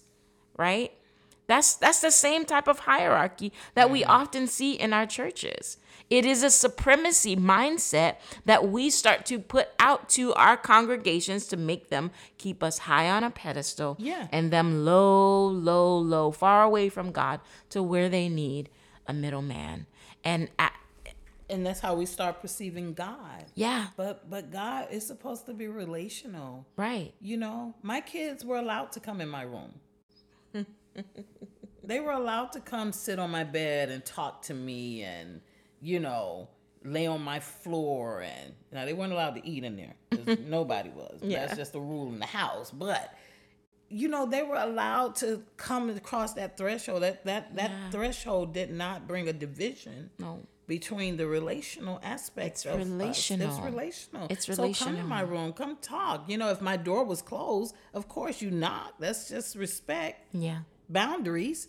right? 0.56 0.92
That's 1.50 1.74
that's 1.74 2.00
the 2.00 2.12
same 2.12 2.44
type 2.44 2.68
of 2.68 2.80
hierarchy 2.80 3.52
that 3.74 3.90
we 3.90 4.04
often 4.04 4.46
see 4.46 4.74
in 4.74 4.92
our 4.92 5.04
churches. 5.04 5.78
It 6.10 6.24
is 6.26 6.42
a 6.42 6.50
supremacy 6.50 7.36
mindset 7.36 8.16
that 8.44 8.68
we 8.68 8.90
start 8.90 9.24
to 9.26 9.38
put 9.38 9.68
out 9.78 10.08
to 10.10 10.34
our 10.34 10.56
congregations 10.56 11.46
to 11.46 11.56
make 11.56 11.88
them 11.88 12.10
keep 12.36 12.62
us 12.64 12.78
high 12.78 13.08
on 13.08 13.22
a 13.22 13.30
pedestal 13.30 13.96
Yeah. 13.98 14.26
and 14.32 14.52
them 14.52 14.84
low, 14.84 15.46
low, 15.46 15.96
low, 15.96 16.32
far 16.32 16.64
away 16.64 16.88
from 16.88 17.12
God 17.12 17.40
to 17.70 17.80
where 17.82 18.08
they 18.08 18.28
need 18.28 18.70
a 19.06 19.12
middleman. 19.12 19.86
And 20.24 20.48
And 21.48 21.64
that's 21.66 21.80
how 21.80 21.94
we 21.94 22.06
start 22.06 22.40
perceiving 22.40 22.92
God. 22.94 23.44
yeah, 23.54 23.88
But 23.96 24.28
but 24.30 24.50
God 24.52 24.88
is 24.92 25.06
supposed 25.06 25.46
to 25.46 25.54
be 25.54 25.66
relational. 25.68 26.66
right. 26.76 27.12
You 27.20 27.36
know, 27.36 27.74
my 27.82 28.00
kids 28.00 28.44
were 28.44 28.56
allowed 28.56 28.92
to 28.92 29.00
come 29.00 29.20
in 29.20 29.28
my 29.28 29.42
room. 29.42 29.72
they 31.84 32.00
were 32.00 32.12
allowed 32.12 32.52
to 32.52 32.60
come 32.60 32.92
sit 32.92 33.18
on 33.18 33.30
my 33.30 33.44
bed 33.44 33.90
and 33.90 34.04
talk 34.04 34.42
to 34.42 34.54
me 34.54 35.02
and, 35.02 35.40
you 35.80 36.00
know, 36.00 36.48
lay 36.84 37.06
on 37.06 37.20
my 37.22 37.40
floor 37.40 38.22
and 38.22 38.54
now 38.72 38.84
they 38.84 38.92
weren't 38.94 39.12
allowed 39.12 39.34
to 39.34 39.46
eat 39.46 39.64
in 39.64 39.76
there 39.76 40.36
nobody 40.46 40.88
was. 40.90 41.20
Yeah. 41.22 41.46
That's 41.46 41.58
just 41.58 41.74
a 41.74 41.80
rule 41.80 42.08
in 42.08 42.18
the 42.18 42.26
house. 42.26 42.70
But 42.70 43.14
you 43.92 44.08
know, 44.08 44.24
they 44.24 44.42
were 44.42 44.54
allowed 44.56 45.16
to 45.16 45.42
come 45.56 45.90
across 45.90 46.34
that 46.34 46.56
threshold. 46.56 47.02
That 47.02 47.24
that 47.24 47.54
that 47.56 47.70
Yeah. 47.70 47.90
threshold 47.90 48.54
did 48.54 48.70
not 48.70 49.06
bring 49.08 49.28
a 49.28 49.32
division 49.32 50.10
No. 50.18 50.40
between 50.68 51.16
the 51.16 51.26
relational 51.26 51.98
aspects 52.02 52.64
It's 52.64 52.72
of 52.74 52.80
us. 52.80 52.86
relational. 52.86 53.48
It's 53.50 53.60
relational. 53.64 54.26
It's 54.30 54.48
relational 54.48 54.74
So 54.74 54.84
come 54.84 54.96
in 54.96 55.06
my 55.06 55.22
room, 55.22 55.52
come 55.52 55.76
talk. 55.82 56.28
You 56.30 56.38
know, 56.38 56.50
if 56.50 56.60
my 56.60 56.76
door 56.76 57.04
was 57.04 57.20
closed, 57.20 57.74
of 57.92 58.08
course 58.08 58.40
you 58.40 58.50
knock. 58.50 58.94
That's 59.00 59.28
just 59.28 59.56
respect, 59.56 60.32
Yeah. 60.32 60.60
boundaries. 60.88 61.68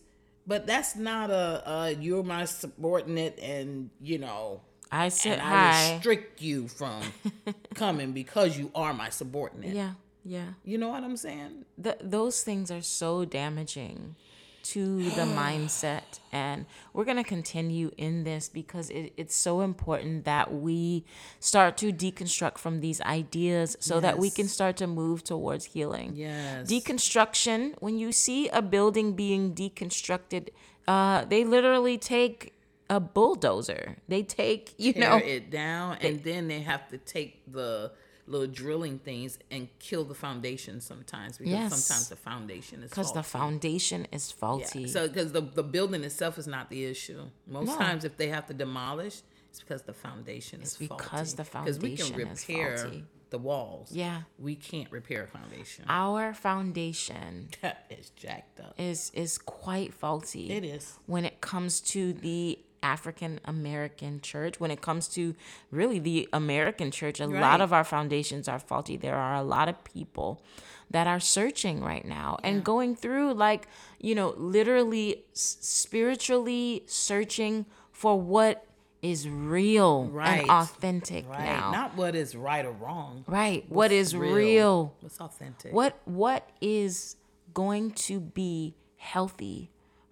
But 0.51 0.67
that's 0.67 0.97
not 0.97 1.29
a, 1.31 1.63
a 1.65 1.91
you're 1.93 2.23
my 2.23 2.43
subordinate 2.43 3.39
and 3.41 3.89
you 4.01 4.17
know 4.17 4.59
I 4.91 5.07
sit 5.07 5.39
and 5.39 5.41
I 5.41 5.93
restrict 5.93 6.41
you 6.41 6.67
from 6.67 7.01
coming 7.73 8.11
because 8.11 8.57
you 8.57 8.69
are 8.75 8.93
my 8.93 9.07
subordinate. 9.09 9.73
yeah. 9.73 9.93
Yeah. 10.25 10.49
You 10.65 10.77
know 10.77 10.89
what 10.89 11.05
I'm 11.05 11.15
saying? 11.15 11.63
th- 11.81 11.99
those 12.01 12.43
things 12.43 12.69
are 12.69 12.81
so 12.81 13.23
damaging 13.23 14.17
to 14.63 15.03
the 15.11 15.21
mindset 15.21 16.19
and 16.31 16.65
we're 16.93 17.05
going 17.05 17.17
to 17.17 17.23
continue 17.23 17.91
in 17.97 18.23
this 18.23 18.49
because 18.49 18.89
it, 18.89 19.13
it's 19.17 19.35
so 19.35 19.61
important 19.61 20.25
that 20.25 20.53
we 20.53 21.03
start 21.39 21.77
to 21.77 21.91
deconstruct 21.91 22.57
from 22.57 22.81
these 22.81 23.01
ideas 23.01 23.75
so 23.79 23.99
that 23.99 24.17
we 24.17 24.29
can 24.29 24.47
start 24.47 24.77
to 24.77 24.87
move 24.87 25.23
towards 25.23 25.65
healing. 25.65 26.13
Yes. 26.15 26.71
deconstruction 26.71 27.75
when 27.79 27.97
you 27.97 28.11
see 28.11 28.49
a 28.49 28.61
building 28.61 29.13
being 29.13 29.53
deconstructed 29.53 30.49
uh, 30.87 31.25
they 31.25 31.43
literally 31.43 31.97
take 31.97 32.53
a 32.89 32.99
bulldozer. 32.99 33.97
They 34.07 34.23
take 34.23 34.73
you 34.77 34.93
tear 34.93 35.09
know 35.09 35.17
it 35.17 35.49
down 35.49 35.97
and 36.01 36.21
then 36.23 36.47
they 36.47 36.59
have 36.59 36.89
to 36.89 36.97
take 36.97 37.41
the 37.51 37.91
little 38.27 38.47
drilling 38.47 38.99
things 38.99 39.37
and 39.49 39.67
kill 39.79 40.03
the 40.03 40.13
foundation 40.13 40.79
sometimes 40.79 41.37
because 41.37 41.51
Yes. 41.53 41.83
sometimes 41.83 42.09
the 42.09 42.15
foundation 42.15 42.83
is 42.83 42.89
because 42.89 43.13
the 43.13 43.23
foundation 43.23 44.07
is 44.11 44.31
faulty 44.31 44.81
Yeah. 44.81 44.87
So 44.87 45.07
because 45.07 45.31
the 45.31 45.41
the 45.41 45.63
building 45.63 46.03
itself 46.03 46.37
is 46.37 46.47
not 46.47 46.69
the 46.69 46.85
issue. 46.85 47.29
Most 47.47 47.67
No. 47.67 47.77
times, 47.77 48.05
if 48.05 48.17
they 48.17 48.29
have 48.29 48.45
to 48.47 48.53
demolish, 48.53 49.21
it's 49.49 49.59
because 49.59 49.81
the 49.83 49.93
foundation 49.93 50.61
is 50.61 50.77
because 50.77 51.33
the 51.35 51.43
faulty. 51.43 51.71
we 51.79 51.95
can 51.97 52.05
foundation 52.07 52.27
is 52.31 52.47
repair 52.47 52.77
faulty. 52.77 53.05
the 53.31 53.37
walls. 53.37 53.91
Yeah. 53.91 54.23
we 54.37 54.55
can't 54.55 54.91
repair 54.91 55.23
a 55.23 55.27
foundation. 55.27 55.85
our 55.89 56.33
foundation 56.33 57.49
it's 57.89 58.09
jacked 58.11 58.59
up. 58.59 58.73
is 58.77 59.11
is 59.13 59.37
quite 59.37 59.93
faulty. 59.93 60.51
It 60.51 60.63
is. 60.63 60.93
when 61.05 61.25
it 61.25 61.41
comes 61.41 61.81
to 61.81 62.13
the 62.13 62.59
African 62.83 63.39
American 63.45 64.21
church. 64.21 64.59
When 64.59 64.71
it 64.71 64.81
comes 64.81 65.07
to 65.09 65.35
really 65.69 65.99
the 65.99 66.27
American 66.33 66.91
church, 66.91 67.19
a 67.19 67.27
lot 67.27 67.61
of 67.61 67.71
our 67.73 67.83
foundations 67.83 68.47
are 68.47 68.59
faulty. 68.59 68.97
There 68.97 69.15
are 69.17 69.35
a 69.35 69.43
lot 69.43 69.69
of 69.69 69.83
people 69.83 70.41
that 70.89 71.07
are 71.07 71.19
searching 71.19 71.81
right 71.81 72.03
now 72.05 72.37
and 72.43 72.63
going 72.63 72.95
through 72.95 73.33
like 73.33 73.67
you 73.99 74.13
know 74.15 74.33
literally 74.37 75.23
spiritually 75.33 76.83
searching 76.87 77.65
for 77.91 78.19
what 78.19 78.65
is 79.01 79.27
real 79.27 80.05
Right. 80.05 80.41
and 80.41 80.49
authentic 80.49 81.27
Right. 81.27 81.39
now. 81.45 81.71
Not 81.71 81.95
what 81.97 82.15
is 82.15 82.35
right 82.35 82.63
or 82.65 82.71
wrong. 82.71 83.23
right. 83.27 83.63
what 83.67 83.75
What's 83.77 83.93
is 83.93 84.15
real 84.15 84.95
What's 85.01 85.19
authentic? 85.19 85.73
what 85.73 85.99
what 86.05 86.49
is 86.61 87.15
going 87.53 87.91
to 87.91 88.19
be 88.19 88.75
healthy 88.97 89.71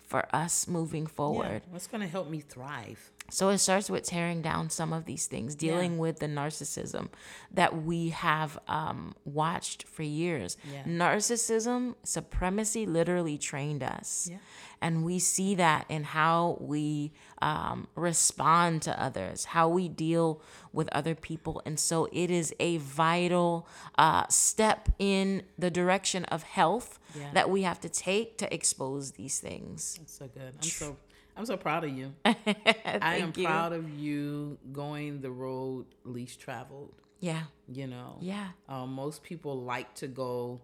for 0.10 0.26
us 0.36 0.68
moving 0.68 1.04
Yeah. 1.04 1.16
forward 1.20 1.62
What's 1.70 1.88
going 1.88 2.02
to 2.02 2.08
help 2.08 2.28
me 2.30 2.40
thrive? 2.42 3.12
So 3.32 3.50
it 3.50 3.58
starts 3.60 3.90
with 3.90 4.04
tearing 4.04 4.42
down 4.42 4.70
some 4.70 4.92
of 4.94 5.06
these 5.06 5.28
things 5.28 5.56
dealing 5.56 5.98
with 5.98 6.20
the 6.20 6.28
narcissism 6.28 7.10
that 7.52 7.84
we 7.84 8.10
have 8.10 8.58
um, 8.68 9.14
watched 9.26 9.84
for 9.84 10.04
years 10.04 10.58
Yeah. 10.72 10.84
narcissism 10.84 11.96
supremacy 12.04 12.86
literally 12.86 13.38
trained 13.38 13.84
us 13.84 14.28
Yeah. 14.32 14.38
and 14.82 15.04
we 15.04 15.20
see 15.20 15.56
that 15.56 15.86
in 15.90 16.04
how 16.04 16.58
we 16.60 17.12
um, 17.42 17.88
respond 17.96 18.82
to 18.82 19.02
others, 19.02 19.46
how 19.46 19.70
we 19.70 19.88
deal 19.88 20.42
with 20.74 20.90
other 20.92 21.16
people. 21.16 21.62
And 21.66 21.80
so 21.80 22.08
it 22.12 22.30
is 22.30 22.54
a 22.60 22.78
vital 22.78 23.66
uh, 23.98 24.26
step 24.30 24.90
in 25.00 25.44
the 25.58 25.72
direction 25.72 26.26
of 26.26 26.44
health 26.44 27.00
Yeah. 27.16 27.32
that 27.34 27.50
we 27.50 27.62
have 27.64 27.80
to 27.82 27.90
take 27.90 28.38
to 28.40 28.54
expose 28.54 29.12
these 29.14 29.40
things. 29.40 29.96
That's 30.00 30.18
so 30.18 30.28
good. 30.28 30.54
I'm 30.58 30.62
so 30.64 30.98
I'm 31.40 31.46
so 31.46 31.58
proud 31.58 31.84
of 31.86 31.92
you. 31.98 32.14
I 32.26 33.16
am 33.18 33.34
you. 33.36 33.46
proud 33.46 33.72
of 33.74 33.90
you 33.90 34.58
going 34.74 35.22
the 35.22 35.32
road 35.32 35.86
least 36.04 36.40
traveled. 36.42 36.94
Yeah. 37.22 37.44
You 37.72 37.88
know. 37.88 38.18
Yeah. 38.20 38.48
Um, 38.68 38.94
most 38.94 39.24
people 39.24 39.62
like 39.62 39.94
to 39.96 40.08
go 40.08 40.60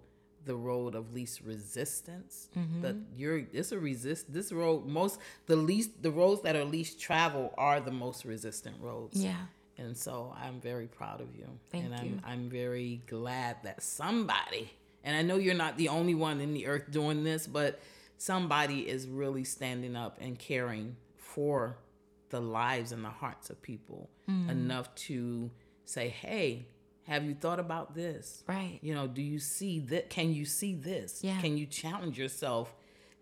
the 0.46 0.56
road 0.56 0.94
of 0.94 1.14
least 1.14 1.42
resistance, 1.42 2.50
Mm-hmm. 2.58 2.82
but 2.82 2.96
you're 3.18 3.44
it's 3.52 3.72
a 3.72 3.80
resist 3.80 4.32
this 4.32 4.52
road 4.52 4.86
most 4.86 5.20
the 5.48 5.56
least 5.56 6.04
the 6.04 6.12
roads 6.12 6.42
that 6.44 6.56
are 6.56 6.66
least 6.66 7.00
traveled 7.00 7.52
are 7.58 7.80
the 7.80 7.92
most 7.92 8.26
resistant 8.26 8.76
roads. 8.82 9.16
Yeah. 9.24 9.46
And 9.78 9.98
so 9.98 10.36
I'm 10.40 10.62
very 10.62 10.88
proud 10.88 11.20
of 11.20 11.36
you. 11.36 11.48
Thank 11.72 11.86
and 11.86 11.94
you. 11.94 12.20
I'm 12.26 12.32
I'm 12.32 12.50
very 12.50 13.02
glad 13.08 13.58
that 13.64 13.82
somebody 13.82 14.72
and 15.04 15.16
I 15.16 15.22
know 15.22 15.38
you're 15.38 15.54
not 15.56 15.78
the 15.78 15.90
only 15.90 16.16
one 16.16 16.42
in 16.42 16.54
the 16.54 16.68
earth 16.68 16.92
doing 16.92 17.24
this, 17.24 17.48
but 17.48 17.80
somebody 18.18 18.88
is 18.88 19.08
really 19.08 19.44
standing 19.44 19.96
up 19.96 20.18
and 20.22 20.38
caring 20.40 20.96
for 21.18 21.78
the 22.30 22.40
lives 22.42 22.92
and 22.92 23.04
the 23.04 23.10
hearts 23.10 23.50
of 23.50 23.62
people 23.62 24.10
Mm. 24.28 24.50
enough 24.50 24.94
to 24.96 25.52
say, 25.86 26.10
"Hey, 26.10 26.68
have 27.04 27.24
you 27.26 27.36
thought 27.36 27.60
about 27.60 27.94
this?" 27.94 28.44
Right. 28.48 28.80
You 28.82 28.94
know, 28.96 29.08
do 29.08 29.22
you 29.22 29.38
see 29.40 29.80
that? 29.82 30.10
Can 30.10 30.34
you 30.34 30.46
see 30.46 30.74
this? 30.74 31.24
Yeah. 31.24 31.40
Can 31.42 31.58
you 31.58 31.66
challenge 31.68 32.18
yourself 32.18 32.76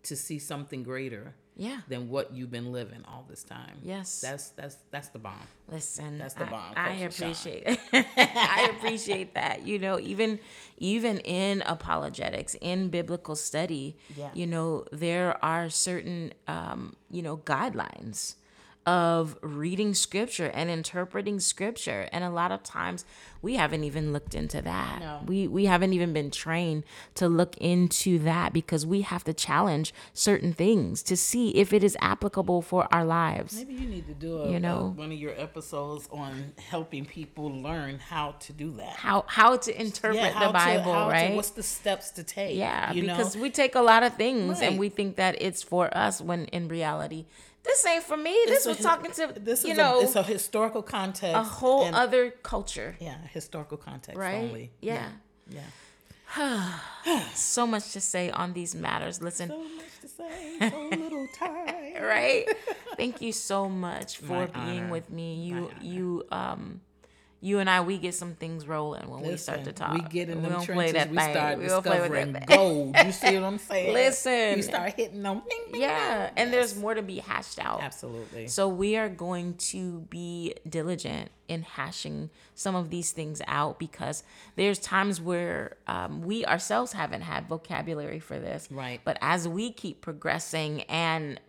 to 0.04 0.16
see 0.16 0.40
something 0.40 0.84
greater 0.84 1.36
Yeah. 1.56 1.82
than 1.88 2.10
what 2.10 2.34
you've 2.34 2.50
been 2.52 2.72
living 2.72 3.04
all 3.08 3.26
this 3.30 3.44
time? 3.44 3.78
Yes. 3.84 4.22
That's 4.22 4.50
that's 4.50 4.78
that's 4.92 5.10
the 5.10 5.20
bomb. 5.20 5.48
Listen, 5.72 6.18
That's 6.18 6.34
the 6.34 6.48
I- 6.48 6.50
bomb, 6.50 6.74
I, 6.76 6.90
LaShaon. 6.96 7.06
appreciate 7.16 7.80
I 7.94 8.72
appreciate 8.76 9.34
that. 9.36 9.66
You 9.66 9.78
know, 9.80 10.00
even 10.00 10.40
even 10.78 11.20
in 11.20 11.62
apologetics, 11.66 12.56
in 12.62 12.90
biblical 12.90 13.36
study, 13.36 13.98
Yeah. 14.18 14.30
you 14.34 14.48
know, 14.48 14.86
there 14.92 15.44
are 15.46 15.70
certain 15.70 16.34
um, 16.48 16.96
you 17.12 17.22
know, 17.22 17.38
guidelines 17.38 18.36
of 18.86 19.38
reading 19.42 19.94
scripture 19.94 20.48
and 20.54 20.70
interpreting 20.70 21.40
scripture. 21.40 22.10
And 22.12 22.24
a 22.24 22.30
lot 22.30 22.52
of 22.52 22.64
times 22.64 23.06
we 23.42 23.56
haven't 23.56 23.84
even 23.84 24.14
looked 24.14 24.36
into 24.36 24.62
that. 24.62 25.00
No. 25.00 25.22
We 25.26 25.48
we 25.48 25.66
haven't 25.66 25.94
even 25.94 26.14
been 26.14 26.32
trained 26.32 26.84
to 27.16 27.28
look 27.28 27.58
into 27.58 28.20
that 28.20 28.54
because 28.54 28.86
we 28.86 29.02
have 29.02 29.24
to 29.26 29.34
challenge 29.34 29.94
certain 30.14 30.54
things 30.54 31.04
to 31.04 31.18
see 31.18 31.50
if 31.52 31.74
it 31.74 31.84
is 31.84 31.98
applicable 32.02 32.62
for 32.62 32.88
our 32.94 33.06
lives. 33.06 33.56
Maybe 33.56 33.74
you 33.74 33.88
need 33.88 34.08
to 34.08 34.14
do 34.14 34.38
a, 34.38 34.50
You 34.50 34.58
a- 34.58 34.60
know? 34.60 34.94
one 34.96 35.12
of 35.12 35.18
your 35.18 35.40
episodes 35.40 36.08
on 36.12 36.54
helping 36.70 37.06
people 37.06 37.52
learn 37.52 38.00
how 38.00 38.36
to 38.42 38.54
do 38.54 38.72
that. 38.78 38.96
How 38.96 39.26
how 39.28 39.58
to 39.58 39.82
interpret 39.82 40.34
how 40.34 40.48
the 40.48 40.54
Bible, 40.54 40.94
to, 40.94 41.10
right? 41.10 41.30
To, 41.30 41.36
what's 41.36 41.52
the 41.52 41.64
steps 41.64 42.12
to 42.12 42.24
take? 42.24 42.58
Yeah, 42.58 42.92
you 42.94 43.04
because 43.04 43.36
know? 43.36 43.42
we 43.42 43.50
take 43.50 43.76
a 43.76 43.82
lot 43.82 44.04
of 44.04 44.16
things 44.16 44.62
and 44.62 44.78
we 44.80 44.90
think 44.90 45.16
that 45.18 45.42
it's 45.42 45.64
for 45.64 45.96
us 45.96 46.22
when 46.22 46.46
in 46.46 46.68
reality, 46.68 47.26
this 47.64 47.86
ain't 47.86 48.04
for 48.04 48.18
me. 48.18 48.36
This 48.48 48.66
a 48.66 48.70
was 48.70 48.78
hi- 48.78 48.84
talking 48.84 49.12
to 49.12 49.40
this 49.40 49.64
you 49.64 49.72
is 49.72 49.78
know 49.78 50.00
a, 50.00 50.04
it's 50.04 50.16
a 50.16 50.24
historical 50.24 50.82
context, 50.84 51.36
a 51.36 51.44
whole 51.44 51.86
and- 51.86 51.96
other 51.96 52.32
culture, 52.32 52.96
yeah, 53.00 53.18
historical 53.32 53.78
context 53.78 54.18
right? 54.20 54.36
only. 54.36 54.72
Yeah. 54.82 55.10
yeah. 55.50 55.62
So 57.36 57.68
much 57.68 57.92
to 57.94 58.02
say 58.02 58.32
on 58.32 58.54
these 58.54 58.74
matters. 58.76 59.22
Listen, 59.22 59.50
So 59.50 59.58
much 59.60 60.00
to 60.02 60.08
say, 60.08 60.58
so 60.70 60.90
little 60.98 61.28
time. 61.38 62.02
right? 62.02 62.46
Thank 62.98 63.22
you 63.22 63.32
so 63.32 63.70
much 63.70 64.18
for 64.18 64.26
My 64.40 64.46
being 64.48 64.84
honor. 64.86 64.92
with 64.92 65.10
me. 65.10 65.36
You 65.36 65.70
you 65.82 66.24
um 66.32 66.82
you 67.44 67.60
and 67.60 67.70
I 67.70 67.82
we 67.82 67.98
get 67.98 68.14
some 68.16 68.36
things 68.36 68.66
rolling 68.66 69.10
when 69.10 69.22
we 69.22 69.36
start 69.36 69.66
to 69.66 69.74
talk. 69.74 69.94
We 69.94 70.02
get 70.02 70.30
in 70.30 70.42
We 70.42 70.50
them 70.50 70.64
trenches. 70.64 70.74
play 70.76 70.92
that 70.94 71.10
we 71.10 71.18
thing. 71.18 71.32
start 71.34 71.58
We 71.58 71.64
discovering 71.66 72.34
that 72.34 72.48
gold. 72.48 72.96
You 73.06 73.12
see 73.12 73.36
what 73.36 73.44
I'm 73.44 73.58
saying? 73.70 73.94
Listen. 73.94 74.56
we 74.56 74.62
start 74.62 74.94
hitting 74.94 75.22
them. 75.24 75.42
Bing, 75.48 75.60
bing, 75.74 75.82
Yeah, 75.82 76.28
bing. 76.28 76.34
and 76.38 76.54
there's 76.54 76.76
more 76.78 76.94
to 76.94 77.02
be 77.02 77.20
hashed 77.20 77.60
out. 77.60 77.82
absolutely. 77.82 78.48
So 78.48 78.70
we 78.70 78.96
are 78.96 79.10
going 79.10 79.56
to 79.56 80.00
be 80.10 80.56
diligent 80.68 81.32
in 81.50 81.64
hashing 81.64 82.30
some 82.56 82.76
of 82.76 82.90
these 82.90 83.12
things 83.12 83.42
out 83.46 83.78
because 83.78 84.24
there's 84.56 84.80
times 84.80 85.20
where 85.20 85.76
um, 85.86 86.22
we 86.22 86.46
ourselves 86.46 86.94
haven't 86.94 87.22
had 87.24 87.50
vocabulary 87.50 88.20
for 88.20 88.40
this. 88.40 88.70
Right. 88.72 89.02
But 89.04 89.18
as 89.22 89.50
we 89.50 89.72
keep 89.72 90.00
progressing 90.00 90.84
and 90.84 91.42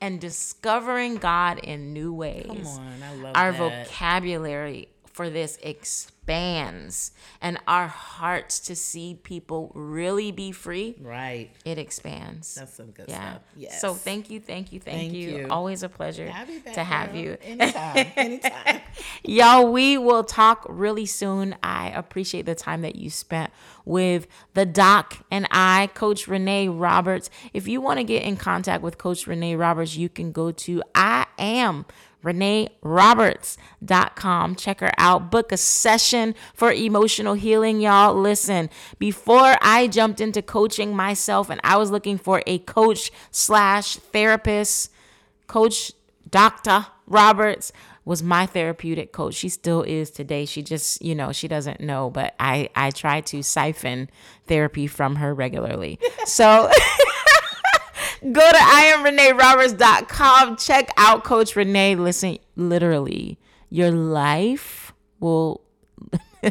and 0.00 0.20
discovering 0.20 1.16
God 1.16 1.58
in 1.58 1.92
new 1.92 2.12
ways, 2.12 2.44
Come 2.46 2.66
on, 2.66 3.02
I 3.02 3.14
love 3.16 3.32
our 3.34 3.50
that. 3.52 3.88
vocabulary 3.88 4.88
for 5.18 5.28
this 5.28 5.58
expands 5.64 7.10
and 7.42 7.58
our 7.66 7.88
hearts 7.88 8.60
to 8.60 8.76
see 8.76 9.18
people 9.24 9.72
really 9.74 10.30
be 10.30 10.52
free 10.52 10.94
right. 11.00 11.50
it 11.64 11.76
expands. 11.76 12.54
That's 12.54 12.74
some 12.74 12.92
good 12.92 13.06
yeah. 13.08 13.30
stuff. 13.30 13.42
Yes. 13.56 13.80
So 13.80 13.94
thank 13.94 14.30
you, 14.30 14.38
thank 14.38 14.72
you, 14.72 14.78
thank, 14.78 14.96
Thank 14.96 15.12
you. 15.14 15.38
you. 15.38 15.48
Always 15.50 15.82
a 15.82 15.88
pleasure 15.88 16.26
back, 16.26 16.74
to 16.74 16.84
have 16.84 17.14
girl. 17.14 17.20
you. 17.20 17.38
Anytime. 17.42 18.06
Anytime. 18.16 18.80
Y'all, 19.24 19.72
we 19.72 19.98
will 19.98 20.22
talk 20.22 20.64
really 20.68 21.06
soon. 21.06 21.56
I 21.64 21.88
appreciate 21.88 22.46
the 22.46 22.54
time 22.54 22.82
that 22.82 22.94
you 22.94 23.10
spent 23.10 23.50
with 23.84 24.28
the 24.54 24.66
doc 24.66 25.16
and 25.32 25.48
I, 25.50 25.90
Coach 25.94 26.26
Reneé 26.26 26.68
Roberts. 26.72 27.28
If 27.52 27.66
you 27.66 27.80
want 27.80 27.98
to 27.98 28.04
get 28.04 28.22
in 28.22 28.36
contact 28.36 28.84
with 28.84 28.98
Coach 28.98 29.26
Reneé 29.26 29.58
Roberts, 29.58 29.96
you 29.96 30.08
can 30.08 30.30
go 30.30 30.52
to 30.52 30.80
I 30.94 31.26
am 31.40 31.86
ReneeRoberts.com. 32.24 34.56
Check 34.56 34.80
her 34.80 34.92
out. 34.98 35.30
Book 35.30 35.52
a 35.52 35.56
session 35.56 36.34
for 36.54 36.72
emotional 36.72 37.34
healing, 37.34 37.80
y'all. 37.80 38.14
Listen, 38.14 38.68
before 38.98 39.56
I 39.62 39.86
jumped 39.86 40.20
into 40.20 40.42
coaching 40.42 40.96
myself 40.96 41.48
and 41.50 41.60
I 41.64 41.76
was 41.76 41.90
looking 41.90 42.18
for 42.18 42.42
a 42.46 42.58
coach 42.58 43.10
slash 43.30 43.96
therapist, 43.96 44.92
Coach 45.46 45.92
Dr. 46.28 46.86
Roberts 47.06 47.72
was 48.04 48.22
my 48.22 48.46
therapeutic 48.46 49.12
coach. 49.12 49.34
She 49.34 49.50
still 49.50 49.82
is 49.82 50.10
today. 50.10 50.46
She 50.46 50.62
just, 50.62 51.02
you 51.02 51.14
know, 51.14 51.30
she 51.30 51.46
doesn't 51.46 51.80
know, 51.80 52.08
but 52.08 52.34
I 52.40 52.70
I 52.74 52.90
try 52.90 53.20
to 53.20 53.42
siphon 53.42 54.08
therapy 54.46 54.86
from 54.86 55.16
her 55.16 55.34
regularly. 55.34 55.98
So 56.24 56.70
go 58.20 58.50
to 58.50 58.56
IamReneeRoberts.com. 58.56 60.56
Check 60.56 60.90
out 60.96 61.24
Coach 61.24 61.54
Reneé. 61.54 61.98
Listen, 61.98 62.38
literally, 62.56 63.38
your 63.70 63.90
life 63.90 64.92
will 65.20 65.62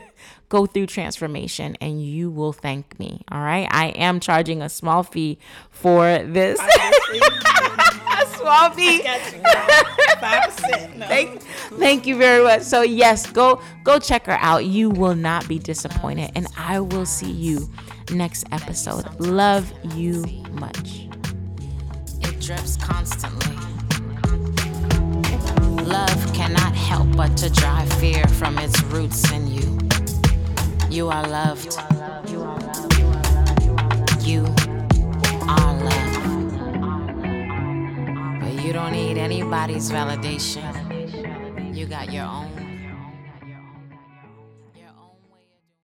go 0.50 0.66
through 0.66 0.88
transformation 0.88 1.76
and 1.82 2.04
you 2.04 2.30
will 2.30 2.54
thank 2.54 2.98
me. 3.00 3.22
All 3.32 3.42
right. 3.42 3.68
I 3.72 3.88
am 3.90 4.20
charging 4.20 4.62
a 4.62 4.70
small 4.70 5.04
fee 5.04 5.40
for 5.72 6.20
this. 6.20 6.60
a 8.20 8.26
small 8.38 8.70
fee. 8.72 9.04
No. 10.96 11.08
Thank, 11.08 11.42
thank 11.42 12.08
you 12.08 12.18
very 12.18 12.44
much. 12.44 12.62
So 12.62 12.82
yes, 12.82 13.30
go 13.30 13.62
go 13.84 14.00
check 14.00 14.26
her 14.26 14.38
out. 14.40 14.66
You 14.66 14.90
will 14.90 15.16
not 15.16 15.48
be 15.48 15.60
disappointed. 15.60 16.32
And 16.36 16.48
I 16.58 16.80
will 16.80 17.06
see 17.06 17.32
you 17.32 17.70
next 18.12 18.46
episode. 18.52 19.06
Love 19.20 19.72
you 19.96 20.24
much. 20.54 21.08
Drips 22.48 22.78
constantly. 22.78 23.58
Love 25.84 26.34
cannot 26.34 26.74
help 26.74 27.14
but 27.18 27.36
to 27.36 27.50
drive 27.50 27.92
fear 27.96 28.26
from 28.26 28.58
its 28.58 28.82
roots 28.84 29.30
in 29.34 29.48
you. 29.48 29.78
You 30.90 31.10
are 31.10 31.28
loved. 31.28 31.76
You 32.30 32.44
are 32.44 32.58
loved. 32.58 34.24
You 34.26 34.46
are 35.42 35.74
loved. 35.84 36.22
But 38.40 38.64
you 38.64 38.72
don't 38.72 38.94
need 38.94 39.18
anybody's 39.18 39.92
validation. 39.92 41.76
You 41.76 41.86
got 41.86 42.14
your 42.14 42.24
own 42.24 42.57